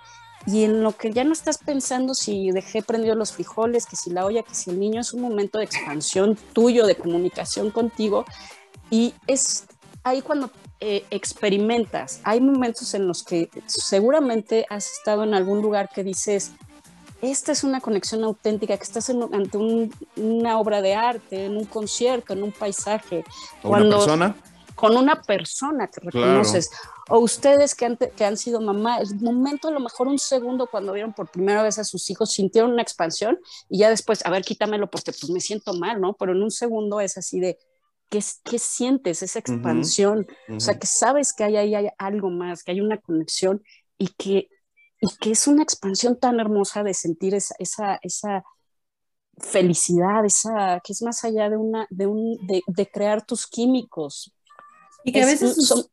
[0.46, 4.10] y en lo que ya no estás pensando si dejé prendido los frijoles, que si
[4.10, 8.24] la olla, que si el niño, es un momento de expansión tuyo, de comunicación contigo.
[8.90, 9.66] Y es
[10.02, 12.20] ahí cuando eh, experimentas.
[12.24, 16.52] Hay momentos en los que seguramente has estado en algún lugar que dices,
[17.20, 19.58] esta es una conexión auténtica, que estás ante
[20.16, 23.24] una obra de arte, en un concierto, en un paisaje.
[23.60, 24.36] ¿Con una persona?
[24.74, 26.70] Con una persona que reconoces.
[27.10, 30.68] O ustedes que han, que han sido mamá, el momento, a lo mejor un segundo
[30.68, 33.38] cuando vieron por primera vez a sus hijos, sintieron una expansión
[33.68, 36.14] y ya después, a ver, quítamelo porque pues me siento mal, ¿no?
[36.14, 37.58] Pero en un segundo es así de,
[38.08, 39.22] ¿qué, qué sientes?
[39.22, 40.26] Esa expansión.
[40.48, 43.62] O sea, que sabes que hay, hay algo más, que hay una conexión
[43.98, 44.48] y que
[45.00, 48.44] y que es una expansión tan hermosa de sentir esa, esa, esa
[49.38, 54.34] felicidad, esa, que es más allá de, una, de, un, de, crear tus químicos.
[55.04, 55.84] Y que a veces son,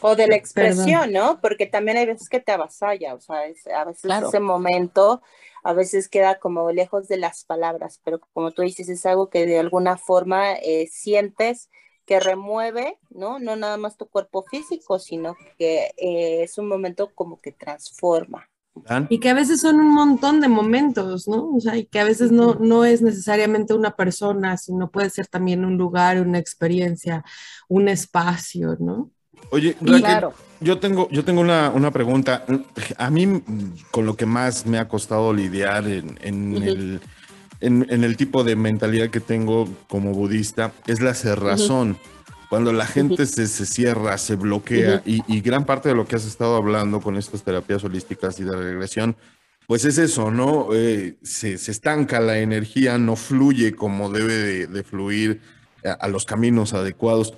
[0.00, 1.40] o de la expresión, ¿no?
[1.40, 3.42] Porque también hay veces que te avasalla, o sea,
[3.76, 5.22] a veces ese momento,
[5.62, 9.46] a veces queda como lejos de las palabras, pero como tú dices, es algo que
[9.46, 11.70] de alguna forma eh, sientes
[12.06, 13.38] que remueve, ¿no?
[13.38, 18.48] No nada más tu cuerpo físico, sino que eh, es un momento como que transforma.
[19.10, 21.50] Y que a veces son un montón de momentos, ¿no?
[21.54, 25.26] O sea, y que a veces no, no es necesariamente una persona, sino puede ser
[25.26, 27.22] también un lugar, una experiencia,
[27.68, 29.10] un espacio, ¿no?
[29.50, 30.28] Oye, Raquel,
[30.60, 32.44] yo tengo, yo tengo una, una, pregunta.
[32.96, 33.42] A mí,
[33.90, 37.00] con lo que más me ha costado lidiar en, en el
[37.62, 41.96] en, el tipo de mentalidad que tengo como budista es la cerrazón.
[42.50, 46.56] Cuando la gente se, cierra, se bloquea y, gran parte de lo que has estado
[46.56, 49.16] hablando con estas terapias holísticas y de regresión,
[49.66, 50.68] pues es eso, ¿no?
[50.74, 55.40] Eh, se, estanca la energía, no fluye como debe de, fluir
[55.98, 57.32] a, los caminos adecuados.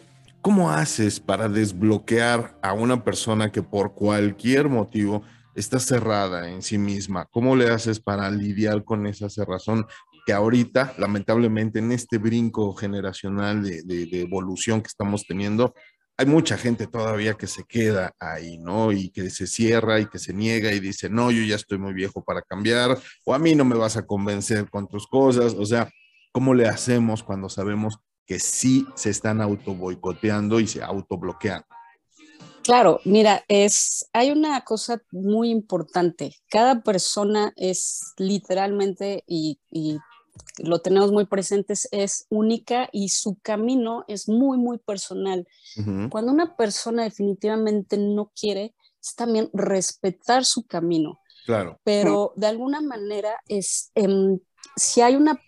[0.45, 5.23] ¿Cómo haces para desbloquear a una persona que por cualquier motivo
[5.55, 7.25] está cerrada en sí misma?
[7.31, 9.87] ¿Cómo le haces para lidiar con esa cerrazón
[10.27, 15.73] que ahorita, lamentablemente, en este brinco generacional de, evolución que estamos teniendo,
[16.19, 18.93] hay mucha gente todavía que se queda ahí, ¿no?
[18.93, 21.95] Y que se cierra y que se niega y dice, no, yo ya estoy muy
[21.95, 25.55] viejo para cambiar, o a mí no me vas a convencer con tus cosas.
[25.55, 25.91] O sea,
[26.33, 31.65] ¿cómo le hacemos cuando sabemos que sí se están auto boicoteando y se autobloquean?
[32.63, 36.35] Claro, mira, es, hay una cosa muy importante.
[36.49, 39.99] Cada persona es literalmente, y, y
[40.59, 45.47] lo tenemos muy presentes, es única y su camino es muy, muy personal.
[46.11, 51.21] Cuando una persona definitivamente no quiere, es también respetar su camino.
[51.45, 51.79] Claro.
[51.85, 54.39] Pero de alguna manera es, em,
[54.77, 55.41] si hay una,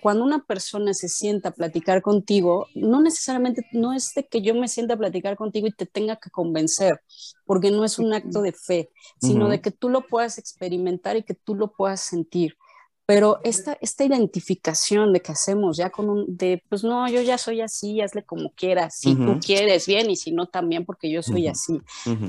[0.00, 4.54] cuando una persona se sienta a platicar contigo, no necesariamente, no es de que yo
[4.54, 7.00] me sienta a platicar contigo y te tenga que convencer,
[7.44, 11.22] porque no es un acto de fe, sino de que tú lo puedas experimentar y
[11.22, 12.56] que tú lo puedas sentir.
[13.04, 17.36] Pero esta, esta identificación de que hacemos ya con un, de, pues no, yo ya
[17.36, 21.22] soy así, hazle como quieras, si tú quieres, bien, y si no, también porque yo
[21.22, 21.80] soy así.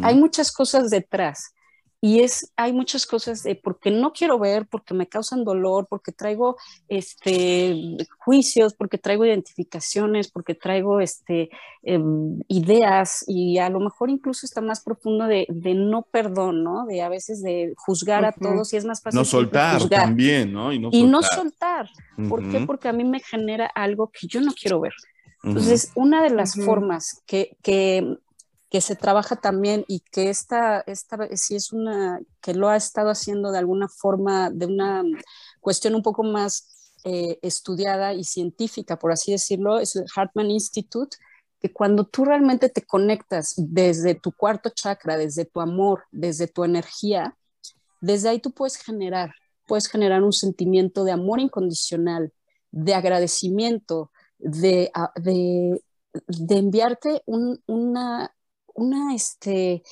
[0.02, 1.54] Hay muchas cosas detrás
[2.06, 6.12] y es, hay muchas cosas de porque no quiero ver, porque me causan dolor, porque
[6.12, 6.58] traigo
[6.90, 11.50] este, juicios, porque traigo identificaciones, porque traigo este,
[11.82, 16.86] em, ideas y a lo mejor incluso está más profundo de, de no perdón, ¿no?
[16.86, 19.20] De a veces de juzgar a todos y es más fácil.
[19.20, 20.74] No soltar también, ¿no?
[20.74, 21.00] Y no soltar.
[21.00, 21.90] Y no soltar.
[22.28, 22.60] ¿Por qué?
[22.68, 24.94] Porque a mí me genera algo que yo no quiero ver.
[25.42, 28.18] Entonces, una de las formas que, que,
[28.74, 33.12] que se trabaja también y que esta, esta sí es una, que lo ha estado
[33.12, 35.04] haciendo de alguna forma, de una
[35.60, 41.16] cuestión un poco más eh, estudiada y científica, por así decirlo, es el Hartman Institute,
[41.60, 46.64] que cuando tú realmente te conectas desde tu cuarto chakra, desde tu amor, desde tu
[46.64, 47.38] energía,
[48.02, 49.36] desde ahí tú puedes generar,
[49.68, 52.34] puedes generar un sentimiento de amor incondicional,
[52.72, 54.10] de agradecimiento,
[54.40, 55.80] de, de,
[56.26, 58.34] de enviarte un, una,
[58.74, 59.84] una, este,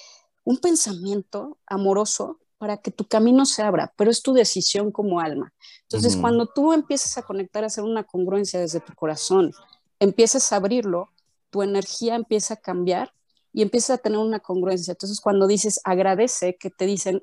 [0.43, 5.51] un pensamiento amoroso para que tu camino se abra, pero es tu decisión como alma.
[5.83, 9.51] Entonces, cuando tú empiezas a conectar, a hacer una congruencia desde tu corazón,
[9.99, 11.09] empiezas a abrirlo,
[11.49, 13.13] tu energía empieza a cambiar
[13.53, 14.91] y empiezas a tener una congruencia.
[14.91, 17.21] Entonces, cuando dices agradece, que te dicen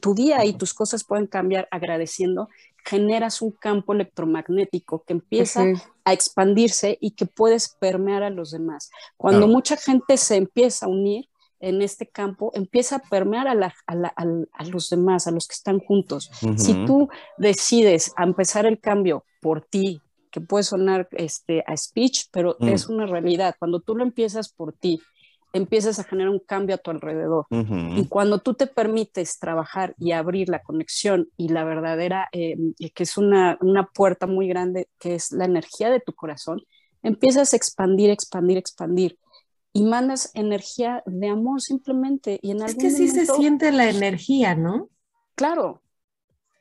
[0.00, 2.48] tu día y tus cosas pueden cambiar agradeciendo,
[2.84, 5.64] generas un campo electromagnético que empieza
[6.04, 8.90] a expandirse y que puedes permear a los demás.
[9.16, 11.28] Cuando mucha gente se empieza a unir
[11.58, 16.30] en este campo, empieza a permear a, a, los demás, a los que están juntos.
[16.56, 20.00] Si tú decides empezar el cambio por ti,
[20.30, 22.68] que puede sonar este, a speech, pero mm.
[22.68, 25.00] es una realidad, cuando tú lo empiezas por ti,
[25.56, 27.46] empiezas a generar un cambio a tu alrededor.
[27.50, 32.56] Y cuando tú te permites trabajar y abrir la conexión y la verdadera, eh,
[32.94, 36.62] que es una, una, puerta muy grande, que es la energía de tu corazón,
[37.02, 39.18] empiezas a expandir, expandir, expandir.
[39.72, 42.38] y mandas energía de amor simplemente.
[42.42, 44.88] Y en es que sí se siente la energía, ¿no?
[45.34, 45.82] Claro,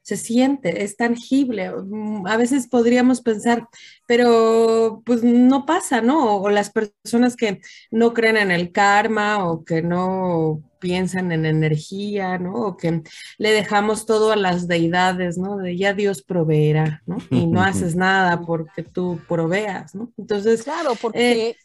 [0.06, 1.72] se siente, es tangible.
[1.72, 3.68] Mm, a veces podríamos pensar,
[4.06, 6.38] pero pues no pasa, ¿no?
[6.38, 12.38] O las personas que no creen en el karma o que no piensan en energía,
[12.38, 12.53] ¿no?
[12.53, 13.01] O que
[13.39, 15.58] le dejamos todo a las deidades, ¿no?
[15.58, 17.18] De ya Dios proveerá, ¿no?
[17.32, 20.14] Y no haces nada porque tú proveas, ¿no?
[20.20, 21.56] Entonces, claro, porque eh,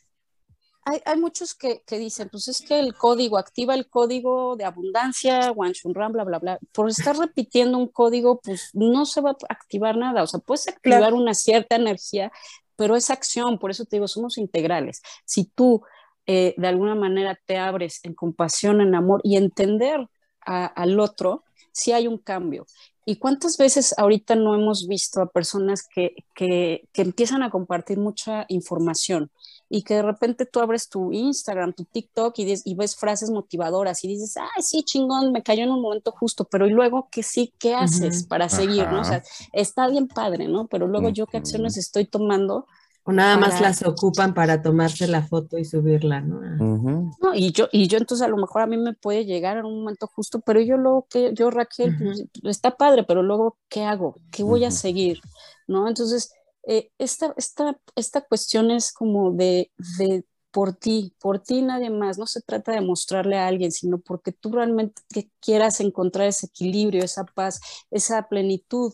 [0.84, 5.52] hay, muchos que, dicen, pues es que el código, activa el código de abundancia,
[5.84, 6.58] Ram, bla, bla, bla.
[6.72, 10.22] Por estar repitiendo un código, pues no se va a activar nada.
[10.22, 12.32] O sea, puedes activar una cierta energía,
[12.76, 15.02] pero es acción, por eso te digo, somos integrales.
[15.24, 15.82] Si tú
[16.26, 20.06] eh, de alguna manera te abres en compasión, en amor y entender
[20.42, 22.66] al otro, sí hay un cambio.
[23.04, 27.98] ¿Y cuántas veces ahorita no hemos visto a personas que, que, que empiezan a compartir
[27.98, 29.30] mucha información?
[29.72, 34.02] Y que de repente tú abres tu Instagram, tu TikTok y, y, ves frases motivadoras
[34.02, 37.22] y dices, ay, sí, chingón, me cayó en un momento justo, pero y luego que
[37.22, 38.88] sí, ¿qué haces para seguir?
[38.88, 39.02] ¿no?
[39.02, 40.66] O sea, está bien padre, ¿no?
[40.66, 42.66] Pero luego yo qué acciones estoy tomando.
[43.04, 46.40] O nada más las ocupan para tomarse la foto y subirla, ¿no?
[46.40, 49.66] no y, yo, y yo entonces a lo mejor a mí me puede llegar en
[49.66, 53.84] un momento justo, pero yo luego que, yo Raquel, pues, está padre, pero luego, ¿qué
[53.84, 54.16] hago?
[54.32, 55.20] ¿Qué voy a seguir?
[55.68, 55.86] ¿No?
[55.86, 56.32] Entonces,
[56.66, 62.18] eh, esta, esta, cuestión es como de, de por ti, por ti nadie más.
[62.18, 66.46] No se trata de mostrarle a alguien, sino porque tú realmente que quieras encontrar ese
[66.46, 68.92] equilibrio, esa paz, esa plenitud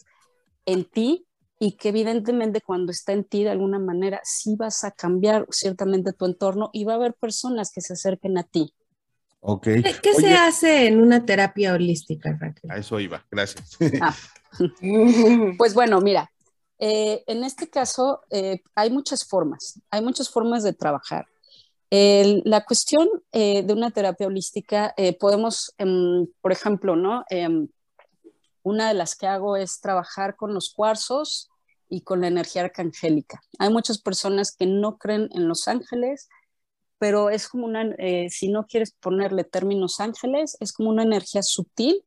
[0.64, 1.26] en ti
[1.58, 6.12] y que evidentemente cuando está en ti de alguna manera sí vas a cambiar ciertamente
[6.12, 8.74] tu entorno y va a haber personas que se acerquen a ti.
[9.40, 9.82] Okay.
[10.02, 12.70] ¿Qué, se hace en una terapia holística, Raquel?
[12.70, 13.76] A eso iba, gracias.
[14.00, 14.14] Ah.
[15.58, 16.30] Pues bueno, mira,
[16.78, 21.26] eh, en este caso, eh, hay muchas formas, hay muchas formas de trabajar.
[21.90, 27.24] la cuestión eh, de una terapia holística, podemos, em, por ejemplo, ¿no?
[27.30, 27.68] Em,
[28.62, 31.48] una de las que hago es trabajar con los cuarzos
[31.88, 33.40] y con la energía arcangélica.
[33.58, 36.28] Hay muchas personas que no creen en los ángeles,
[36.98, 37.94] pero es como una,
[38.30, 42.02] si no quieres ponerle términos ángeles, es como una energía sutil,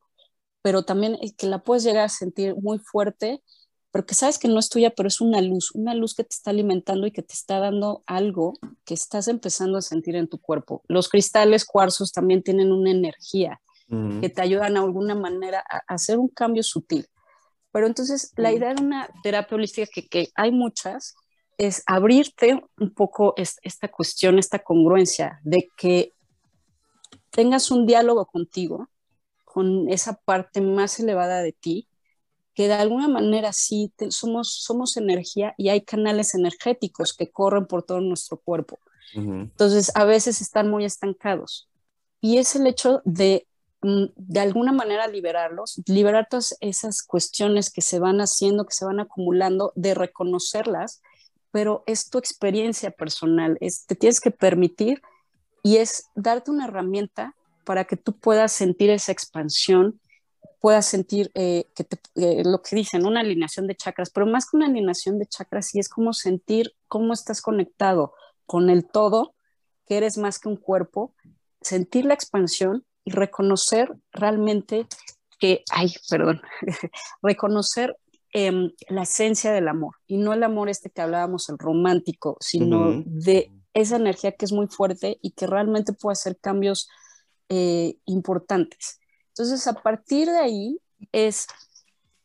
[0.62, 3.42] pero también que la puedes llegar a sentir muy fuerte
[3.92, 6.52] porque sabes que no es tuya, pero es una luz, una luz que te está
[6.52, 8.54] alimentando y que te está dando algo
[8.86, 10.84] que estás empezando a sentir en tu cuerpo.
[10.88, 13.62] Los cristales cuarzos también tienen una energía
[14.22, 17.08] que te ayudan a alguna manera a, hacer un cambio sutil.
[17.72, 21.16] Pero entonces la idea de una terapia holística, que, que hay muchas,
[21.58, 26.14] es abrirte un poco esta cuestión, esta congruencia de que
[27.32, 28.90] tengas un diálogo contigo,
[29.44, 31.89] con esa parte más elevada de ti,
[32.60, 37.84] que de alguna manera sí somos, somos energía y hay canales energéticos que corren por
[37.84, 38.80] todo nuestro cuerpo.
[39.16, 41.70] Entonces, a veces están muy estancados.
[42.20, 43.47] Y es el hecho de,
[43.82, 48.84] mm, de alguna manera, liberarlos, liberar todas esas cuestiones que se van haciendo, que se
[48.84, 51.01] van acumulando, de reconocerlas,
[51.51, 55.01] pero es tu experiencia personal, es, te tienes que permitir
[55.64, 60.01] y es darte una herramienta para que tú puedas sentir esa expansión
[60.60, 61.86] puedas sentir eh, que
[62.16, 65.68] eh, lo que dicen, una alineación de chakras, pero más que una alineación de chakras,
[65.68, 68.14] sí es como sentir cómo estás conectado
[68.45, 69.36] con el todo,
[69.88, 71.14] que eres más que un cuerpo,
[71.62, 74.88] sentir la expansión y reconocer realmente
[75.39, 76.41] que, ay, perdón,
[77.22, 77.95] reconocer
[78.34, 83.02] em, la esencia del amor, y no el amor este que hablábamos, el romántico, sino
[83.06, 86.90] de esa energía que es muy fuerte y que realmente puede hacer cambios
[87.48, 88.99] eh, importantes.
[89.40, 90.82] Entonces, a partir de ahí
[91.14, 91.48] es,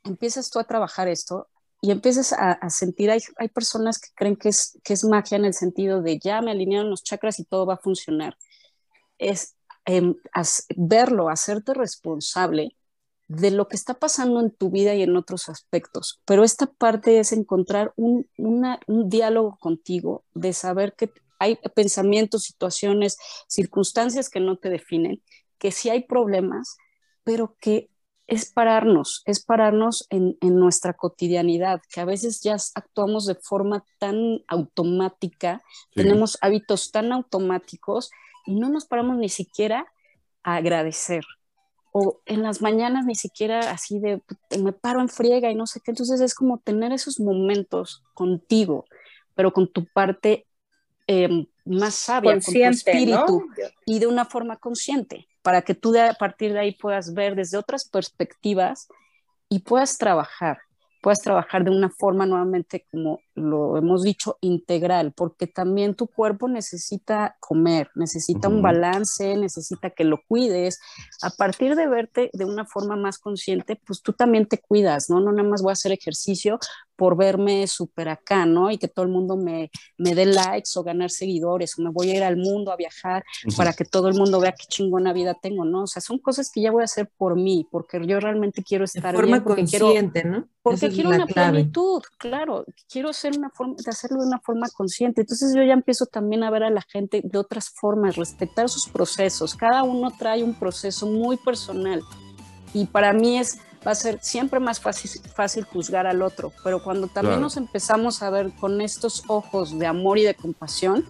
[0.02, 1.46] empiezas tú a trabajar esto
[1.80, 5.44] y empiezas a, sentir, hay, hay, personas que creen que es, que es magia en
[5.44, 8.36] el sentido de ya me alinearon los chakras y todo va a funcionar.
[9.18, 9.54] Es
[9.84, 10.16] em,
[10.76, 12.74] verlo, hacerte responsable
[13.28, 16.20] de lo que está pasando en tu vida y en otros aspectos.
[16.24, 23.18] Pero esta parte es encontrar un, un diálogo contigo, de saber que hay pensamientos, situaciones,
[23.46, 25.22] circunstancias que no te definen,
[25.58, 26.76] que si hay problemas,
[27.24, 27.90] pero que
[28.26, 34.42] es pararnos, es pararnos en, nuestra cotidianidad, que a veces ya actuamos de forma tan
[34.48, 35.62] automática,
[35.94, 38.10] tenemos hábitos tan automáticos
[38.46, 39.86] y no nos paramos ni siquiera
[40.42, 41.24] a agradecer.
[41.92, 44.20] O en las mañanas ni siquiera así de
[44.58, 45.92] me paro en friega y no sé qué.
[45.92, 48.84] Entonces es como tener esos momentos contigo,
[49.34, 50.46] pero con tu parte
[51.06, 53.44] em, más sabia, con tu espíritu
[53.86, 57.36] y de una forma consciente para que tú de, a partir de ahí puedas ver
[57.36, 58.88] desde otras perspectivas
[59.50, 60.58] y puedas trabajar,
[61.02, 66.48] puedas trabajar de una forma nuevamente como lo hemos dicho, integral, porque también tu cuerpo
[66.48, 70.80] necesita comer, necesita un balance, necesita que lo cuides.
[71.22, 75.20] A partir de verte de una forma más consciente, pues tú también te cuidas, ¿no?
[75.20, 76.58] No nada más voy a hacer ejercicio
[76.96, 78.70] por verme súper acá, ¿no?
[78.70, 82.10] Y que todo el mundo me, me dé likes o ganar seguidores, o me voy
[82.10, 83.24] a ir al mundo a viajar
[83.56, 85.82] para que todo el mundo vea qué chingona vida tengo, ¿no?
[85.82, 88.84] O sea, son cosas que ya voy a hacer por mí, porque yo realmente quiero
[88.84, 90.48] estar de forma consciente, ¿no?
[90.62, 95.22] Porque quiero una plenitud, claro, quiero hacer una forma, de hacerlo de una forma consciente.
[95.22, 98.88] Entonces yo ya empiezo también a ver a la gente de otras formas, respetar sus
[98.88, 99.54] procesos.
[99.54, 102.02] Cada uno trae un proceso muy personal.
[102.72, 106.52] Y para mí es, va a ser siempre más fácil, fácil juzgar al otro.
[106.62, 111.04] Pero cuando también nos empezamos a ver con estos ojos de amor y de compasión,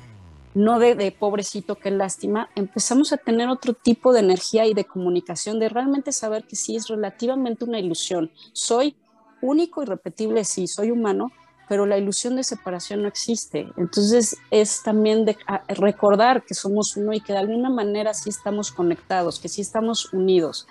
[0.54, 4.84] no de, de, pobrecito, qué lástima, empezamos a tener otro tipo de energía y de
[4.84, 8.30] comunicación, de realmente saber que sí es relativamente una ilusión.
[8.52, 8.94] Soy
[9.40, 11.32] único y repetible, sí, soy humano,
[11.68, 13.68] pero la ilusión de separación no existe.
[13.76, 15.36] Entonces es también de
[15.68, 20.12] recordar que somos uno y que de alguna manera sí estamos conectados, que sí estamos
[20.12, 20.66] unidos,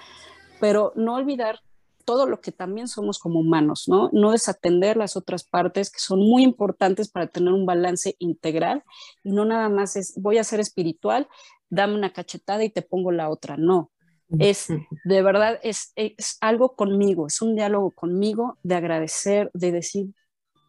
[0.60, 1.60] pero no olvidar
[2.06, 4.10] todo lo que también somos como humanos, ¿no?
[4.12, 8.84] No desatender las otras partes que son muy importantes para tener un balance integral
[9.24, 11.28] y no nada más es voy a ser espiritual,
[11.70, 13.90] dame una cachetada y te pongo la otra, no.
[14.40, 14.68] Es
[15.04, 20.08] de verdad, es, es algo conmigo, es un diálogo conmigo de agradecer, de decir,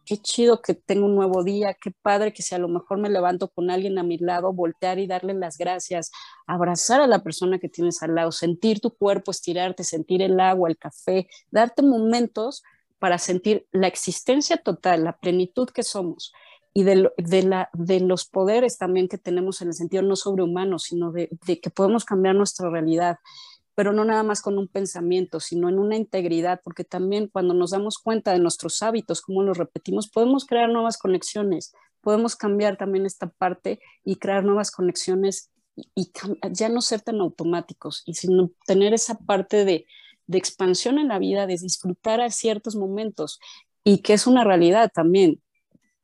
[0.05, 3.09] qué chido que tengo un nuevo día, qué padre que si a lo mejor me
[3.09, 6.11] levanto con alguien a mi lado, voltear y darle las gracias,
[6.47, 10.69] abrazar a la persona que tienes al lado, sentir tu cuerpo, estirarte, sentir el agua,
[10.69, 12.63] el café, darte momentos
[12.99, 16.31] para sentir la existencia total, la plenitud que somos
[16.73, 21.29] y de, los poderes también que tenemos en el sentido no sobrehumano, sino de
[21.61, 23.17] que podemos cambiar nuestra realidad
[23.75, 27.71] pero no nada más con un pensamiento, sino en una integridad, porque también cuando nos
[27.71, 33.05] damos cuenta de nuestros hábitos, cómo los repetimos, podemos crear nuevas conexiones, podemos cambiar también
[33.05, 36.11] esta parte y crear nuevas conexiones y,
[36.51, 39.85] ya no ser tan automáticos, y sino tener esa parte de,
[40.25, 43.39] de expansión en la vida, de disfrutar a ciertos momentos
[43.83, 45.41] y que es una realidad también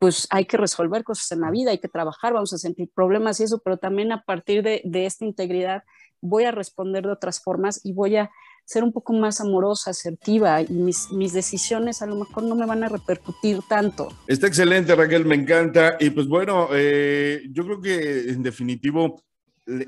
[0.01, 3.39] pues hay que resolver cosas en la vida, hay que trabajar, vamos a sentir problemas
[3.39, 5.83] y eso, pero también a partir de, de esta integridad
[6.21, 8.31] voy a responder de otras formas y voy a
[8.65, 12.65] ser un poco más amorosa, asertiva y mis, mis, decisiones a lo mejor no me
[12.65, 14.07] van a repercutir tanto.
[14.25, 15.97] Está excelente, Raquel, me encanta.
[15.99, 19.21] Y pues bueno, eh, yo creo que en definitivo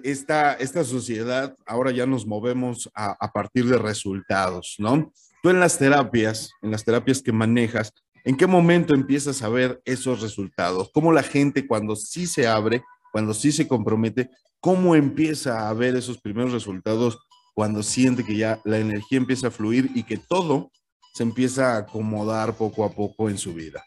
[0.04, 5.12] esta, esta sociedad ahora ya nos movemos a, a partir de resultados, ¿no?
[5.42, 7.92] Tú en las terapias, en las terapias que manejas,
[8.24, 10.90] ¿en qué momento empiezas a ver esos resultados?
[10.94, 14.30] ¿Cómo la gente cuando sí se abre, cuando sí se compromete,
[14.60, 17.20] cómo empieza a ver esos primeros resultados
[17.54, 20.72] cuando siente que ya la energía empieza a fluir y que todo
[21.14, 23.84] se empieza a acomodar poco a poco en su vida?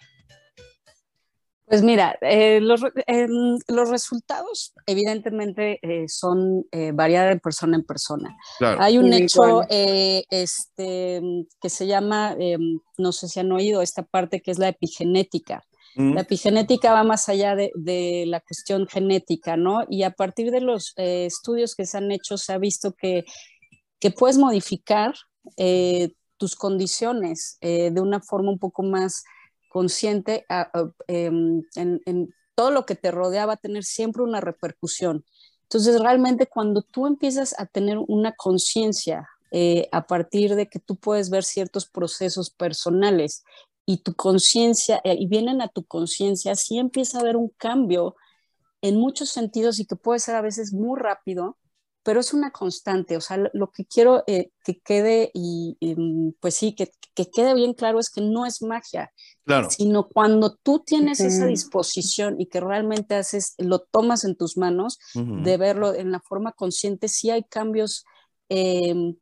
[1.67, 7.85] Pues mira, eh, los, em, los, resultados evidentemente eh, son eh, variados de persona en
[7.85, 8.37] persona.
[8.61, 11.21] Hay un hecho este,
[11.61, 12.37] que se llama,
[12.99, 15.65] no sé si han oído esta parte que es la epigenética.
[15.97, 19.81] La epigenética va más allá de, la cuestión genética, ¿no?
[19.89, 23.25] Y a partir de los eh, estudios que se han hecho, se ha visto que,
[23.99, 25.15] que puedes modificar
[25.57, 29.25] eh, tus condiciones eh, de una forma un poco más
[29.69, 30.47] consciente
[31.09, 35.25] em, en, todo lo que te rodea va a tener siempre una repercusión.
[35.63, 39.29] Entonces, realmente cuando tú empiezas a tener una conciencia
[39.93, 43.43] a partir de que tú puedes ver ciertos procesos personales
[43.87, 48.17] y tu conciencia, eh, y vienen a tu conciencia, sí empieza a haber un cambio
[48.83, 51.57] en muchos sentidos y que puede ser a veces muy rápido,
[52.07, 53.17] pero es una constante.
[53.17, 57.53] O sea, lo, que quiero eh, que quede, y, mm, pues sí, que, que, quede
[57.53, 59.11] bien claro es que no es magia,
[59.45, 59.69] claro.
[59.71, 65.01] sino cuando tú tienes esa disposición y que realmente haces, lo tomas en tus manos,
[65.15, 68.05] de verlo en la forma consciente, sí hay cambios.
[68.51, 69.17] Eh,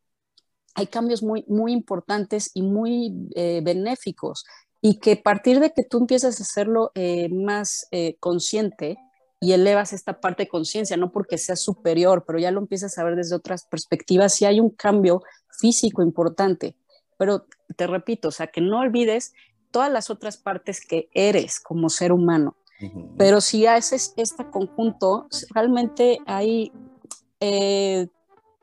[0.77, 4.45] hay cambios muy, muy importantes y muy eh, benéficos
[4.87, 8.99] y que a partir de que tú empiezas a hacerlo eh, más eh, consciente
[9.45, 13.05] y elevas esta parte de conciencia, no porque sea superior, pero ya lo empiezas a
[13.05, 16.77] ver desde otras perspectivas, sí hay un cambio físico importante.
[17.19, 17.47] Pero
[17.77, 19.35] te repito, o sea, que no olvides
[19.71, 22.57] todas las otras partes que eres como ser humano.
[23.17, 26.73] Pero si haces este conjunto, realmente hay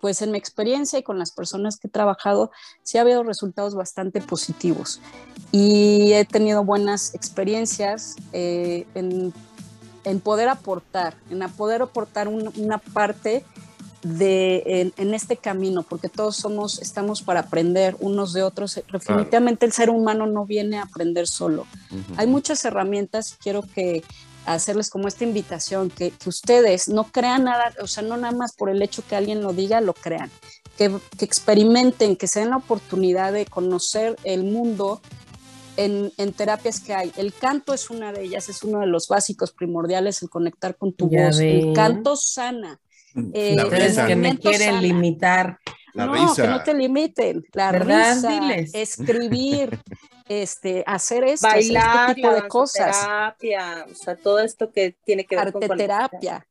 [0.01, 2.51] pues en mi experiencia y con las personas que he trabajado,
[2.83, 4.99] sí ha habido resultados bastante positivos.
[5.51, 9.31] Y he tenido buenas experiencias eh, en,
[10.19, 13.43] poder aportar, en poder aportar una parte
[14.03, 18.79] de, en, este camino, porque todos somos, estamos para aprender unos de otros.
[18.91, 21.65] Definitivamente el ser humano no viene a aprender solo.
[22.17, 24.03] Hay muchas herramientas, quiero que
[24.45, 28.69] hacerles como esta invitación, que, ustedes no crean nada, o sea, no nada más por
[28.69, 30.31] el hecho que alguien lo diga, lo crean,
[30.77, 34.99] que, que experimenten, que se den la oportunidad de conocer el mundo
[35.77, 37.11] en, en, terapias que hay.
[37.17, 40.93] El canto es una de ellas, es uno de los básicos primordiales, el conectar con
[40.93, 41.39] tu voz.
[41.39, 42.79] El canto sana.
[43.33, 43.57] Eh,
[44.07, 45.59] que me quieren limitar.
[45.93, 47.43] La no, que no te limiten.
[47.53, 48.39] La risa,
[48.73, 49.77] escribir,
[50.29, 53.01] este, hacer esto, bailar, este tipo de cosas.
[53.01, 56.47] Terapia, o sea, todo esto que tiene que ver Arte con terapia.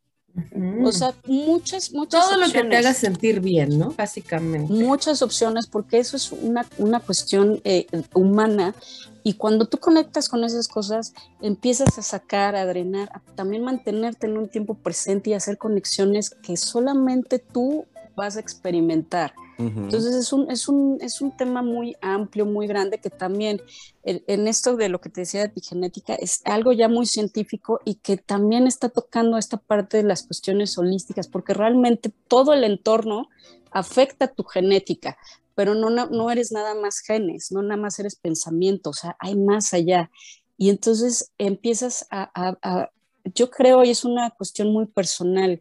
[0.85, 3.93] O sea, muchas, muchas Todo lo que te haga sentir bien, ¿no?
[3.97, 4.73] Básicamente.
[4.73, 8.75] Muchas opciones, porque eso es una, una cuestión eh, humana.
[9.23, 14.27] Y cuando tú conectas con esas cosas, empiezas a sacar, a drenar, a también mantenerte
[14.27, 17.87] en un tiempo presente y hacer conexiones que solamente tú
[18.17, 19.33] vas a experimentar.
[19.59, 23.61] Entonces es un, es, un, es un tema muy amplio, muy grande, que también
[24.05, 27.97] en esto de lo que te decía de epigenética es algo ya muy científico y
[27.97, 33.29] que también está tocando esta parte de las cuestiones holísticas, porque realmente todo el entorno
[33.71, 35.19] afecta tu genética,
[35.61, 39.37] pero no, no, eres nada más genes, no nada más eres pensamiento, o sea, hay
[39.37, 40.11] más allá.
[40.57, 42.91] Y entonces empiezas a, a
[43.35, 45.61] yo creo, y es una cuestión muy personal,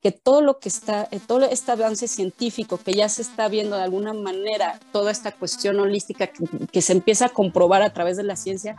[0.00, 3.76] que todo lo que está, eh, todo este avance científico que ya se está viendo
[3.76, 8.24] de alguna manera, toda esta cuestión holística que, se empieza a comprobar a través de
[8.24, 8.76] la ciencia,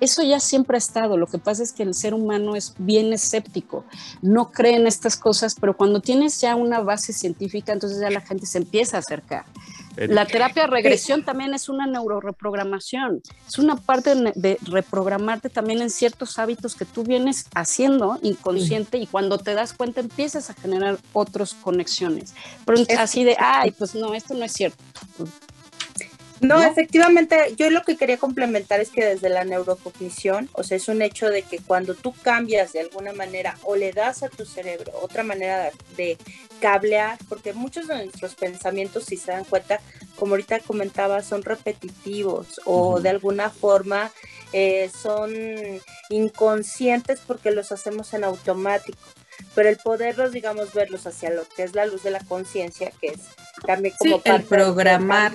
[0.00, 1.16] eso ya siempre ha estado.
[1.16, 3.84] Lo que pasa es que el ser humano es bien escéptico,
[4.22, 8.20] no cree en estas cosas, pero cuando tienes ya una base científica, entonces ya la
[8.20, 9.46] gente se empieza a acercar.
[10.08, 16.38] La terapia regresión también es una neuroreprogramación, es una parte de reprogramarte también en ciertos
[16.38, 21.54] hábitos que tú vienes haciendo inconsciente y cuando te das cuenta empiezas a generar otras
[21.54, 22.34] conexiones.
[22.64, 24.82] Pero así de, ay, pues no, esto no es cierto.
[26.40, 30.88] No, efectivamente, yo lo que quería complementar es que desde la neurocognición, o sea, es
[30.88, 34.46] un hecho de que cuando tú cambias de alguna manera o le das a tu
[34.46, 36.16] cerebro otra manera de,
[36.60, 39.80] cablear, porque muchos de nuestros pensamientos, si se dan cuenta,
[40.16, 44.12] como ahorita comentaba, son repetitivos o de alguna forma
[44.52, 45.32] eh, son
[46.10, 48.98] inconscientes porque los hacemos en automático.
[49.54, 53.06] Pero el poderlos, digamos, verlos hacia lo que es la luz de la conciencia, que
[53.08, 53.20] es
[53.66, 55.32] también como parte el programar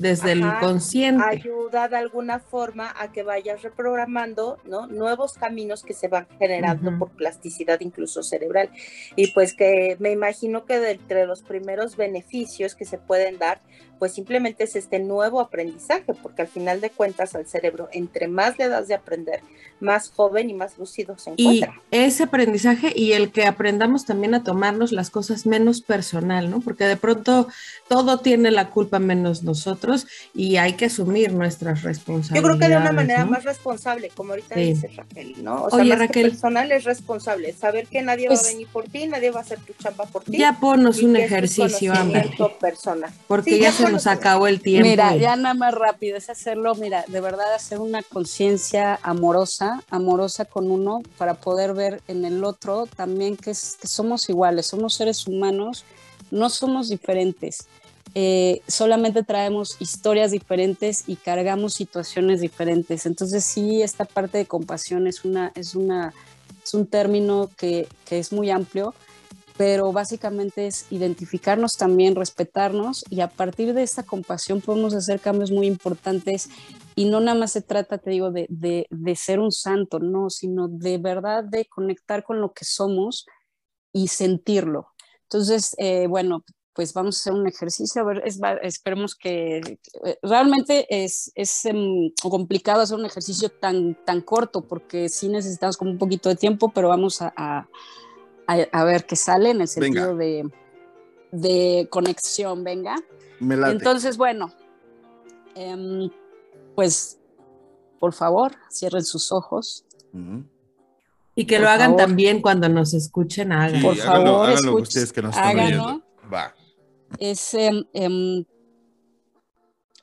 [0.00, 1.22] desde el inconsciente.
[1.24, 4.86] Ayuda de alguna forma a que vayas reprogramando ¿no?
[4.86, 8.70] nuevos caminos que se van generando por plasticidad incluso cerebral.
[9.14, 13.60] Y pues que me imagino que de entre los primeros beneficios que se pueden dar,
[13.98, 18.58] pues simplemente es este nuevo aprendizaje, porque al final de cuentas al cerebro, entre más
[18.58, 19.40] le das de aprender,
[19.78, 21.82] más joven y más lúcido se encuentra.
[21.90, 26.60] Y ese aprendizaje y el que aprendamos también a tomarnos las cosas menos personal, ¿no?
[26.60, 27.48] Porque de pronto
[27.88, 29.89] todo tiene la culpa menos nosotros
[30.34, 32.42] y hay que asumir nuestras responsabilidades.
[32.42, 35.64] Yo creo que de una manera más responsable, como ahorita dice Raquel, ¿no?
[35.64, 38.84] O sea, más Raquel, personal es responsable, saber que nadie va a pues venir por
[38.84, 40.36] ti, nadie va a hacer tu chamba por ti.
[40.36, 42.30] Ya ponos un ejercicio, Amber.
[42.60, 43.10] Personal.
[43.26, 44.88] Porque ya, se nos acabó el tiempo.
[44.88, 50.44] Mira, ya nada más rápido, es hacerlo, mira, de verdad hacer una conciencia amorosa, amorosa
[50.44, 54.94] con uno, para poder ver en el otro también que, es, que somos iguales, somos
[54.94, 55.84] seres humanos,
[56.30, 57.66] no somos diferentes.
[58.14, 63.06] Eh, solamente traemos historias diferentes y cargamos situaciones diferentes.
[63.06, 66.12] Entonces sí, esta parte de compasión es, una, es, una,
[66.64, 68.94] es un término que, que es muy amplio,
[69.56, 75.50] pero básicamente es identificarnos también, respetarnos y a partir de esta compasión podemos hacer cambios
[75.50, 76.48] muy importantes
[76.96, 80.30] y no nada más se trata, te digo, de, de, de, ser un santo, no,
[80.30, 83.26] sino de verdad de conectar con lo que somos
[83.92, 84.88] y sentirlo.
[85.24, 86.42] Entonces, eh, bueno,
[86.80, 88.22] pues vamos a hacer un ejercicio, a ver,
[88.62, 95.10] esperemos que eh, realmente es, es em, complicado hacer un ejercicio tan, tan corto porque
[95.10, 97.68] sí necesitamos como un poquito de tiempo, pero vamos a,
[98.46, 100.48] a, ver qué sale en el sentido de,
[101.32, 102.96] de, conexión, venga.
[103.42, 104.50] Entonces, bueno,
[105.54, 106.08] em,
[106.74, 107.18] pues
[107.98, 109.84] por favor, cierren sus ojos.
[111.34, 113.82] Y que lo hagan también cuando nos escuchen, hagan.
[113.82, 116.02] por favor, háganlo, ustedes que nos están háganlo.
[116.32, 116.54] Va
[117.18, 118.44] es em, em,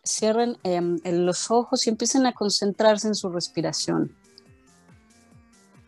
[0.04, 4.16] cierren em, los ojos y empiecen a concentrarse en su respiración.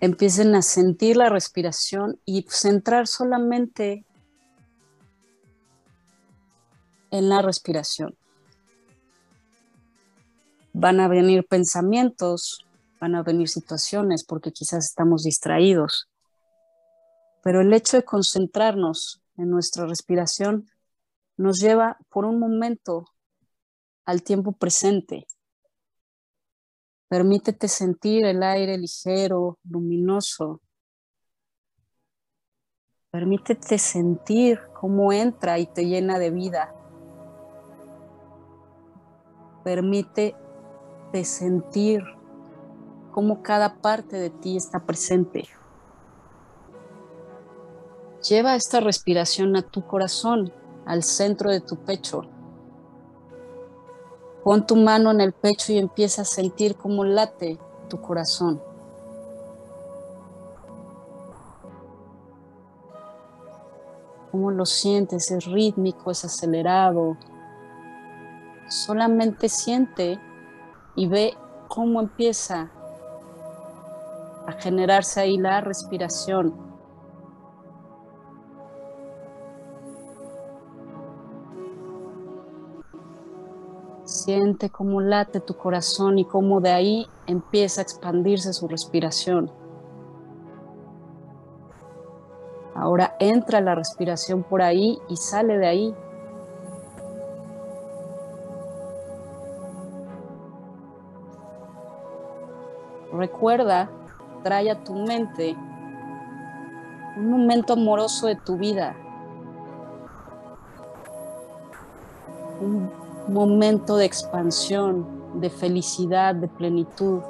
[0.02, 4.06] Empiecen a sentir la respiración y centrar solamente
[7.12, 8.16] en la respiración.
[10.74, 12.66] Van a venir pensamientos,
[13.00, 16.08] van a venir situaciones porque quizás estamos distraídos,
[17.41, 20.70] pero el hecho de concentrarnos en nuestra respiración
[21.40, 23.06] nos lleva por un momento
[24.03, 25.26] al tiempo presente.
[27.07, 30.60] Permítete sentir el aire ligero, luminoso.
[33.10, 36.76] Permítete sentir cómo entra y te llena de vida.
[39.64, 42.03] Permítete sentir
[43.14, 45.48] cómo cada parte de ti está presente.
[48.28, 50.52] Lleva esta respiración a tu corazón,
[50.90, 52.24] al centro de tu pecho.
[54.44, 57.60] Pon tu mano en el pecho y empieza a sentir cómo late
[57.90, 58.60] tu corazón.
[64.32, 65.30] ¿Cómo lo sientes?
[65.30, 66.10] ¿Es rítmico?
[66.10, 67.18] ¿Es acelerado?
[68.68, 70.20] Solamente siente
[70.95, 71.38] y ve
[71.68, 72.72] cómo empieza
[74.48, 76.69] a generarse ahí la respiración
[84.26, 89.50] Siente cómo late tu corazón y cómo de ahí empieza a expandirse su respiración.
[92.76, 95.96] Ahora entra la respiración por ahí y sale de ahí.
[103.14, 103.90] Recuerda,
[104.44, 105.56] trae a tu mente
[107.16, 108.98] un momento amoroso de tu vida.
[112.60, 112.98] Un
[113.30, 117.22] momento de expansión, de felicidad, de plenitud.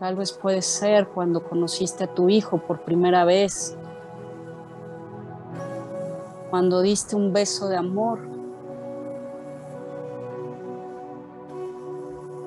[0.00, 3.76] Tal vez puede ser cuando conociste a tu hijo por primera vez,
[6.50, 8.20] cuando diste un beso de amor,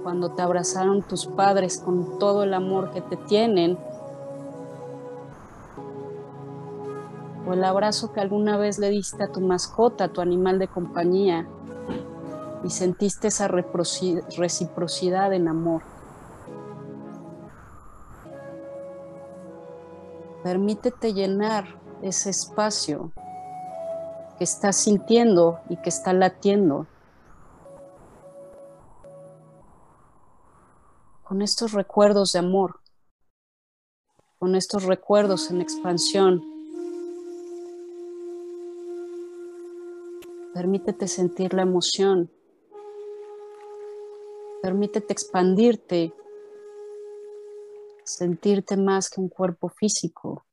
[0.04, 3.78] cuando te abrazaron tus padres con todo el amor que te tienen
[7.48, 10.68] o el abrazo que alguna vez le diste a tu mascota, a tu animal de
[10.68, 11.48] compañía,
[12.64, 15.84] y sentiste esa reciprocidad en amor.
[20.44, 23.12] Permítete llenar ese espacio
[24.38, 26.86] que estás sintiendo y que está latiendo
[31.24, 32.82] con estos recuerdos de amor,
[34.38, 36.57] con estos recuerdos en expansión
[40.58, 42.32] Permítete sentir la emoción.
[44.64, 46.12] Permítete expandirte,
[48.04, 50.48] sentirte más que un cuerpo físico.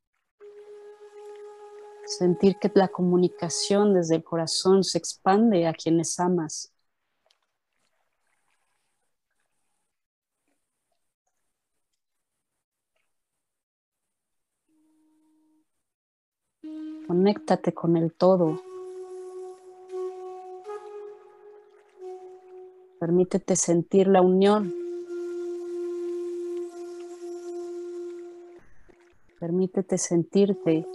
[2.05, 6.71] Sentir que la comunicación desde el corazón se expande a quienes amas.
[17.07, 18.74] Conéctate con el todo.
[23.05, 24.75] Permítete sentir la unión.
[29.39, 30.87] Permítete sentirte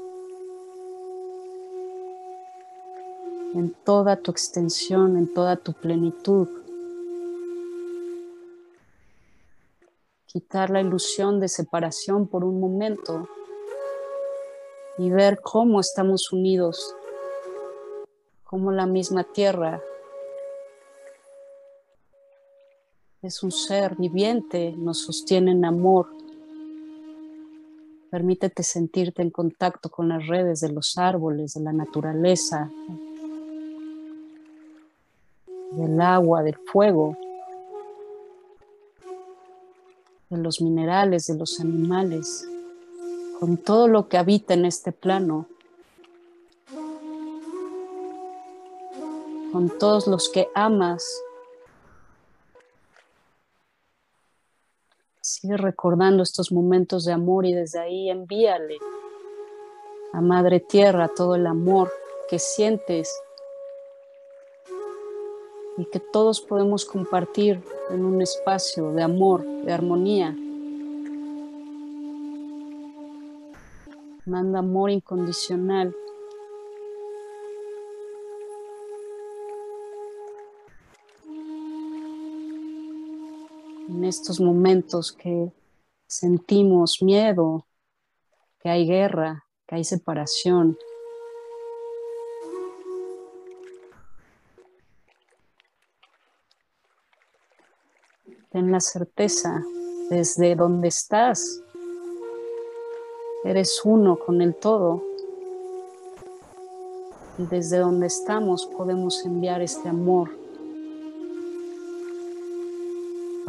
[3.53, 6.48] en toda tu extensión, en toda tu plenitud.
[10.26, 13.30] Quitar la ilusión de separación por un momento
[14.98, 16.95] y ver cómo estamos unidos,
[18.45, 19.80] como la misma tierra
[23.21, 26.07] es un ser viviente, nos sostiene en amor.
[28.09, 32.71] Permítete sentirte en contacto con las redes de los árboles, de la naturaleza,
[35.71, 37.17] del agua, del fuego,
[40.29, 42.47] de los minerales, de los animales,
[43.39, 45.45] con todo lo que habita en este plano,
[49.51, 51.05] con todos los que amas
[55.40, 58.78] Sigue recordando estos momentos de amor y desde ahí envíale
[60.11, 61.90] a Madre Tierra todo el amor
[62.30, 63.10] que sientes
[65.78, 70.36] y que todos podemos compartir en un espacio de amor, de armonía.
[74.26, 75.95] Manda amor incondicional
[83.90, 85.52] en estos momentos que
[86.07, 87.68] sentimos miedo,
[88.61, 90.78] que hay guerra, que hay separación.
[98.52, 99.61] Ten la certeza
[100.10, 101.61] desde donde estás
[103.44, 105.02] Eres uno con el todo.
[107.38, 110.39] Y desde donde estamos podemos enviar este amor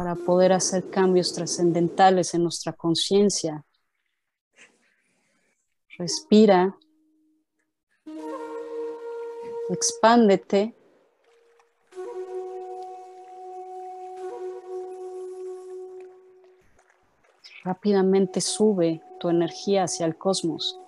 [0.01, 3.63] para poder hacer cambios trascendentales en nuestra conciencia.
[5.95, 6.75] Respira.
[9.69, 10.73] Expándete.
[17.63, 20.79] Rápidamente sube tu energía hacia el cosmos.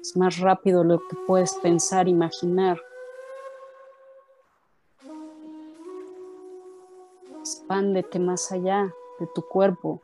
[0.00, 2.80] Es más rápido lo que puedes pensar, imaginar.
[7.74, 10.00] Más allá de tu cuerpo.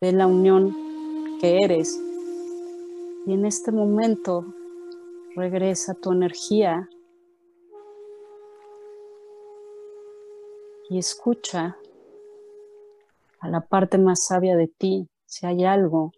[0.00, 0.74] De la unión
[1.40, 1.96] que eres.
[3.24, 4.52] Y en este momento
[5.36, 6.88] regresa tu energía
[10.90, 11.78] y escucha
[13.38, 16.10] a la parte más sabia de ti si hay algo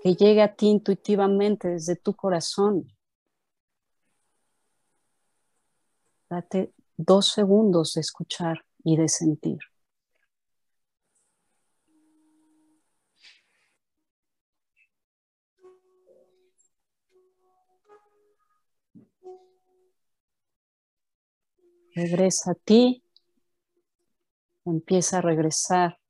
[0.00, 2.93] que llegue a ti intuitivamente desde tu corazón.
[6.34, 9.58] Date dos segundos de escuchar y de sentir.
[21.94, 23.04] Regresa a ti.
[24.64, 26.00] Empieza a regresar,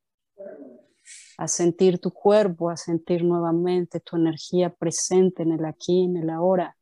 [1.37, 6.31] a sentir tu cuerpo, a sentir nuevamente tu energía presente en el aquí, en el
[6.31, 6.79] ahora.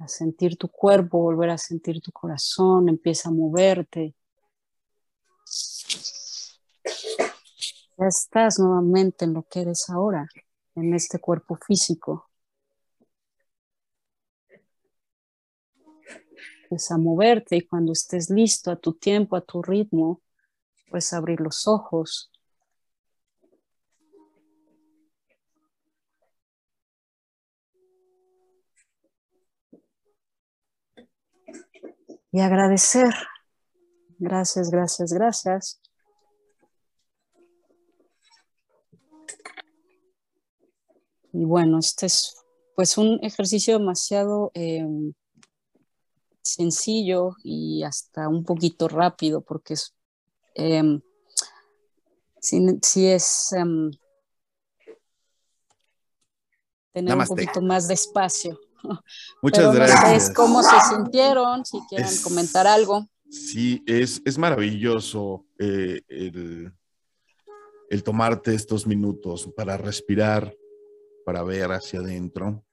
[0.00, 4.14] A sentir tu cuerpo, volver a sentir tu corazón, empieza a moverte.
[7.98, 10.26] Ya estás nuevamente en lo que eres ahora,
[10.74, 12.30] en este cuerpo físico.
[16.90, 20.22] a moverte y cuando estés listo a tu tiempo, a tu ritmo,
[20.88, 22.30] puedes abrir los ojos.
[32.32, 33.12] Y agradecer.
[34.18, 35.80] Gracias, gracias, gracias.
[41.32, 42.36] Y bueno, este es
[42.74, 45.12] pues un ejercicio demasiado em,
[46.40, 49.94] sencillo y hasta un poquito rápido, porque es,
[50.54, 51.00] em,
[52.40, 53.90] si, es em,
[56.92, 58.58] tener un poquito más de espacio.
[59.42, 60.30] Muchas gracias.
[60.34, 63.06] cómo se sintieron, si quieren comentar algo.
[63.30, 66.72] Sí, es, es maravilloso eh, el,
[67.90, 70.54] el tomarte estos minutos para respirar,
[71.24, 72.64] para ver hacia adentro,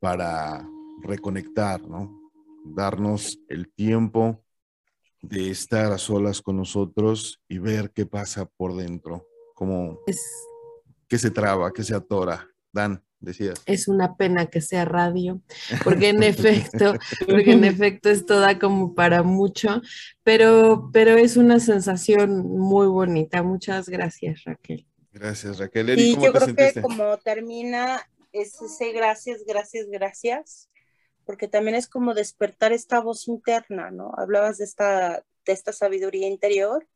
[0.00, 0.68] para
[1.02, 2.22] reconectar, ¿no?
[2.64, 4.44] darnos el tiempo
[5.20, 10.20] de estar a solas con nosotros y ver qué pasa por dentro, como es,
[11.08, 12.48] qué se traba, qué se atora.
[12.72, 13.62] Dan, decías.
[13.66, 15.40] Es una pena que sea radio,
[15.84, 16.94] porque en efecto,
[17.26, 19.80] porque en efecto esto da como para mucho,
[20.22, 23.42] pero, pero es una sensación muy bonita.
[23.42, 24.86] Muchas gracias, Raquel.
[25.12, 25.98] Gracias, Raquel.
[25.98, 30.68] y yo creo que como termina es ese gracias, gracias, gracias
[31.24, 34.12] porque también es como despertar esta voz interna, ¿no?
[34.16, 36.88] Hablabas de esta, de esta sabiduría interior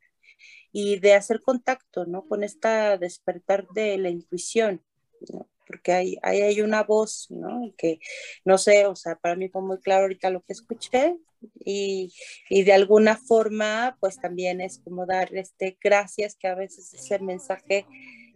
[0.71, 2.27] y de hacer contacto, ¿no?
[2.27, 4.83] Con esta despertar de la intuición,
[5.31, 5.47] ¿no?
[5.67, 7.73] Porque ahí hay, hay, una voz, ¿no?
[7.77, 7.99] Que
[8.45, 11.17] no sé, o sea, para mí fue muy claro ahorita lo que escuché
[11.63, 12.13] y,
[12.49, 17.19] y de alguna forma, pues también es como dar este gracias, que a veces ese
[17.19, 17.85] mensaje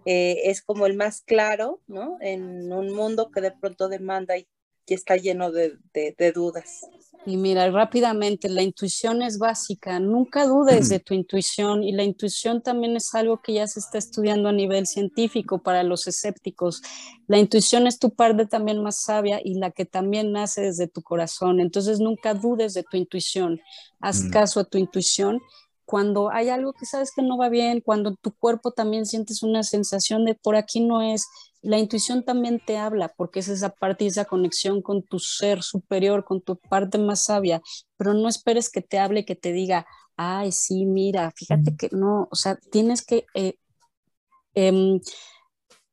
[0.05, 2.17] eh, es como el más claro, ¿no?
[2.21, 4.47] En un mundo que de pronto demanda y
[4.91, 5.77] y está lleno de,
[6.35, 6.81] dudas.
[7.25, 12.61] Y mira, rápidamente, la intuición es básica, nunca dudes de tu intuición y la intuición
[12.61, 16.81] también es algo que ya se está estudiando a nivel científico para los escépticos.
[17.27, 21.01] La intuición es tu parte también más sabia y la que también nace desde tu
[21.01, 23.61] corazón, entonces nunca dudes de tu intuición,
[24.01, 24.29] haz mm.
[24.31, 25.39] caso a tu intuición
[25.85, 29.63] cuando hay algo que sabes que no va bien, cuando tu cuerpo también sientes una
[29.63, 31.27] sensación de por aquí no es,
[31.61, 35.61] la intuición también te habla porque es esa parte y esa conexión con tu ser
[35.61, 37.61] superior, con tu parte más sabia,
[37.97, 39.85] pero no esperes que te hable, que te diga,
[40.15, 43.55] ay, sí, mira, fíjate que no, o sea, tienes que eh,
[44.55, 44.99] em,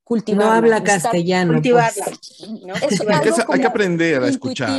[0.04, 0.46] cultivar.
[0.46, 1.60] No habla castellano.
[1.60, 2.00] Pues.
[3.48, 4.70] Hay, que, aprender a escuchar.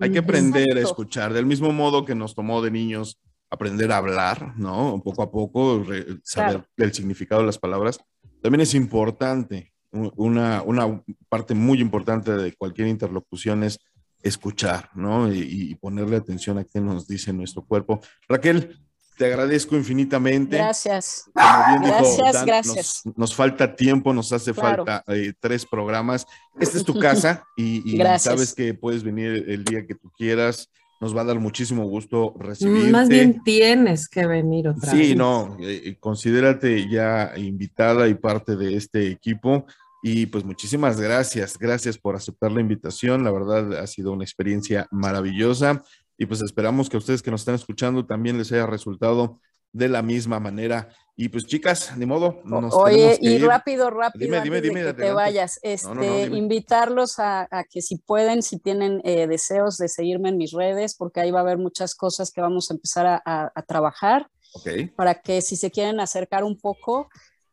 [0.00, 1.32] Hay que aprender a escuchar.
[1.32, 3.20] Del mismo modo que nos tomó de niños
[3.50, 5.00] aprender a hablar, ¿no?
[5.04, 5.84] Poco a poco,
[6.24, 8.00] saber el significado de las palabras.
[8.42, 13.80] También es importante una, una parte muy importante de cualquier interlocución es
[14.24, 15.32] escuchar, ¿no?
[15.32, 18.00] Y, ponerle atención a qué nos dice nuestro cuerpo.
[18.26, 18.80] Raquel,
[19.18, 20.56] te agradezco infinitamente.
[20.56, 21.30] Gracias.
[21.34, 23.02] gracias, gracias.
[23.16, 26.26] Nos, falta tiempo, nos hace falta eh, tres programas.
[26.58, 30.70] Esta es tu casa y, sabes que puedes venir el día que tú quieras.
[31.00, 32.90] Nos va a dar muchísimo gusto recibirte.
[32.90, 35.06] Más bien tienes que venir otra vez.
[35.06, 39.66] Sí, no, eh, considérate ya invitada y parte de este equipo.
[40.06, 43.24] Y pues muchísimas gracias, gracias por aceptar la invitación.
[43.24, 45.82] La verdad ha sido una experiencia maravillosa
[46.18, 49.40] y pues esperamos que a ustedes que nos están escuchando también les haya resultado
[49.72, 50.90] de la misma manera.
[51.16, 52.42] Y pues chicas, ni modo.
[52.44, 57.96] Nos Oye, y rápido, rápido, dime, dime, que te vayas, este, invitarlos a, que si
[57.96, 61.56] pueden, si tienen eh, deseos de seguirme en mis redes, porque ahí va a haber
[61.56, 64.28] muchas cosas que vamos a empezar a, a trabajar.
[64.56, 64.86] Okay.
[64.88, 67.08] Para que si se quieren acercar un poco,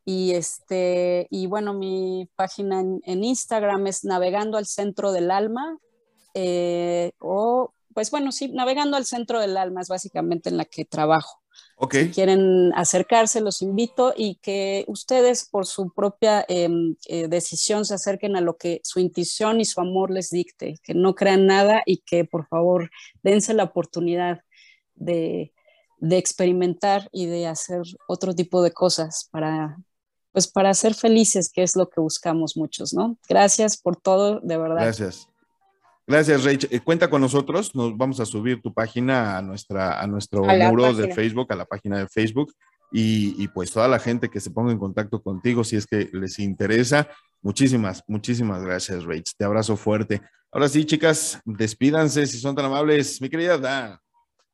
[0.05, 5.77] y, este, y bueno, mi página en, Instagram es Navegando al Centro del Alma.
[6.33, 10.85] Eh, o, pues bueno, sí, Navegando al Centro del Alma es básicamente en la que
[10.85, 11.39] trabajo.
[11.75, 12.05] Okay.
[12.05, 17.95] Si quieren acercarse, los invito y que ustedes por su propia em, eh, decisión se
[17.95, 21.81] acerquen a lo que su intuición y su amor les dicte, que no crean nada
[21.85, 22.89] y que por favor
[23.23, 24.41] dense la oportunidad
[24.95, 25.53] de,
[25.97, 29.77] de experimentar y de hacer otro tipo de cosas para,
[30.31, 33.17] pues para ser felices, que es lo que buscamos muchos, ¿no?
[33.27, 34.83] Gracias por todo, de verdad.
[34.83, 35.27] Gracias.
[36.07, 36.65] Gracias, Rach.
[36.69, 37.75] Eh, cuenta con nosotros.
[37.75, 41.65] Nos vamos a subir tu página a, nuestra, a nuestro muro de Facebook, a la
[41.65, 42.53] página de Facebook.
[42.91, 46.09] Y, y, pues toda la gente que se ponga en contacto contigo, si es que
[46.11, 47.07] les interesa.
[47.41, 49.31] Muchísimas, muchísimas gracias, Rach.
[49.37, 50.21] Te abrazo fuerte.
[50.51, 53.21] Ahora sí, chicas, despídanse si son tan amables.
[53.21, 53.97] Mi querida Dan.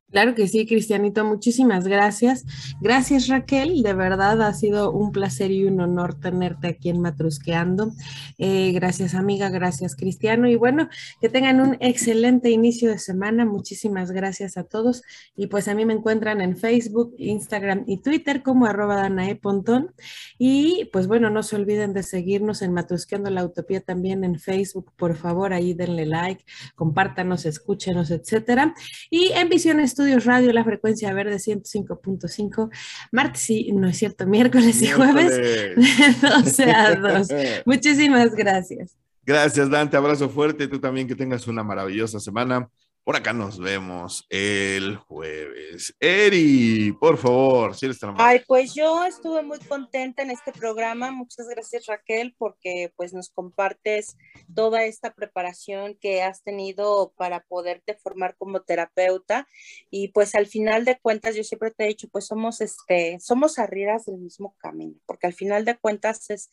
[0.09, 2.45] Claro que sí, Cristianito, muchísimas gracias.
[2.79, 7.91] Gracias Raquel, de verdad ha sido un placer y un honor tenerte aquí en Matrusqueando.
[8.37, 10.87] Eh, gracias amiga, gracias Cristiano y bueno,
[11.19, 13.43] que tengan un excelente inicio de semana.
[13.43, 15.01] Muchísimas gracias a todos
[15.35, 19.93] y pues a mí me encuentran en Facebook, Instagram y Twitter como arroba Danae Pontón
[20.37, 24.89] y pues bueno, no se olviden de seguirnos en Matrusqueando la Utopía también en Facebook,
[24.95, 28.73] por favor, ahí denle like, compártanos, escúchenos, etcétera.
[29.09, 32.69] Y en Visiones Estudios Radio, la frecuencia verde 105.5,
[33.11, 35.75] martes y, no es cierto, miércoles y jueves, de
[36.21, 37.27] 12 a 2.
[37.65, 38.95] Muchísimas gracias.
[39.25, 39.97] Gracias, Dante.
[39.97, 40.67] Abrazo fuerte.
[40.67, 42.69] Tú también que tengas una maravillosa semana.
[43.03, 45.56] Por acá nos vemos el jueves.
[45.99, 51.11] Eri, por favor, si eres tan Ay, pues yo estuve muy contenta en este programa.
[51.11, 54.17] Muchas gracias, Raquel, porque pues nos compartes
[54.53, 59.47] toda esta preparación que has tenido para poderte formar como terapeuta.
[59.89, 63.59] Y pues al final de cuentas, yo siempre te he dicho, pues somos este, somos
[63.59, 66.49] arrieras del mismo camino, porque al final de cuentas es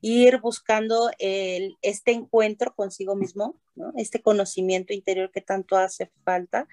[0.00, 3.92] ir buscando el, este encuentro consigo mismo, ¿no?
[3.96, 6.66] Este conocimiento interior que tanto hace falta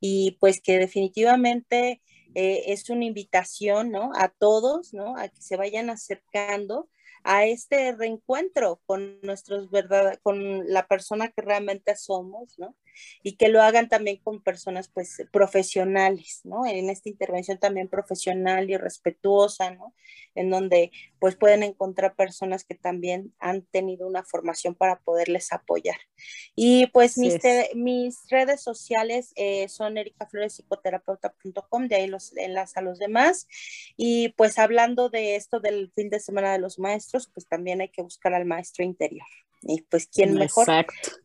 [0.00, 2.02] y pues que definitivamente
[2.34, 4.10] eh, es una invitación, ¿no?
[4.14, 5.16] A todos, ¿no?
[5.16, 6.88] A que se vayan acercando
[7.24, 12.76] a este reencuentro con nuestros verdad, con la persona que realmente somos, ¿no?
[13.22, 16.66] Y que lo hagan también con personas, pues, profesionales, ¿no?
[16.66, 19.94] En esta intervención también profesional y respetuosa, ¿no?
[20.34, 25.98] En donde, pues, pueden encontrar personas que también han tenido una formación para poderles apoyar.
[26.54, 27.38] Y, pues, mis,
[27.74, 33.46] mis, redes sociales eh, son ericaflorespsicoterapeuta.com, de ahí los enlazo a los demás.
[33.96, 37.88] Y, pues, hablando de esto del fin de semana de los maestros, pues también hay
[37.88, 39.26] que buscar al maestro interior.
[39.62, 40.66] Y pues, ¿quién mejor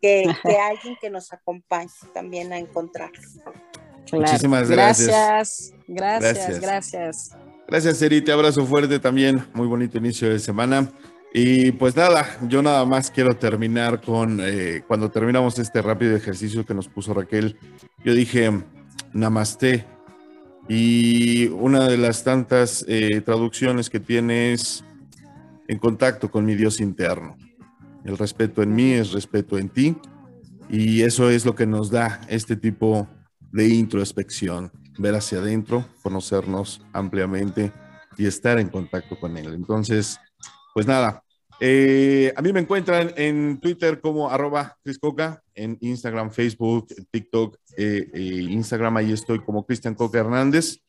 [0.02, 0.26] que,
[0.72, 3.20] alguien que nos acompañe también a encontrarlo?
[4.12, 5.74] Muchísimas gracias.
[5.88, 7.38] Gracias, gracias, gracias.
[7.68, 9.46] Gracias, Eri, te abrazo fuerte también.
[9.54, 10.92] Muy bonito inicio de semana.
[11.34, 16.64] Y pues nada, yo nada más quiero terminar con, eh, cuando terminamos este rápido ejercicio
[16.64, 17.58] que nos puso Raquel,
[18.06, 18.52] yo dije,
[19.14, 19.86] namaste.
[20.70, 24.84] Y una de las tantas eh, traducciones que tiene es
[25.68, 27.36] en contacto con mi Dios interno.
[28.06, 29.96] El respeto en mí es respeto en ti
[30.70, 33.08] y eso es lo que nos da este tipo
[33.52, 37.72] de introspección, ver hacia adentro, conocernos ampliamente
[38.18, 39.54] y estar en contacto con Él.
[39.54, 40.20] Entonces,
[40.74, 41.24] pues nada,
[41.60, 48.10] eh, a mí me encuentran en Twitter como arroba Coca, en Instagram, Facebook, TikTok, eh,
[48.14, 50.80] eh, Instagram, ahí estoy como Cristian Coca Hernández.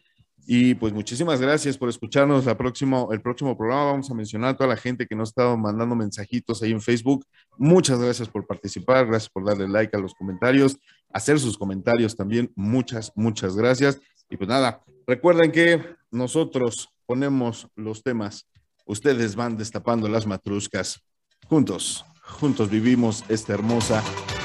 [0.46, 2.44] Y pues muchísimas gracias por escucharnos.
[2.44, 5.30] La próximo, el próximo programa vamos a mencionar a toda la gente que nos ha
[5.30, 7.24] estado mandando mensajitos ahí en Facebook.
[7.56, 10.76] Muchas gracias por participar, gracias por darle like a los comentarios,
[11.12, 12.52] hacer sus comentarios también.
[12.56, 14.00] Muchas, muchas gracias.
[14.28, 18.46] Y pues nada, recuerden que nosotros ponemos los temas,
[18.84, 21.00] ustedes van destapando las matruscas.
[21.48, 24.02] Juntos, juntos vivimos esta hermosa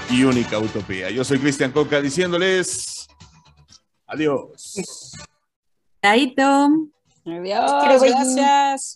[0.10, 1.10] y única utopía.
[1.10, 3.08] Yo soy Cristian Coca diciéndoles
[4.08, 5.14] adiós.
[6.04, 6.42] Chaito.
[7.26, 8.96] Adiós, gracias.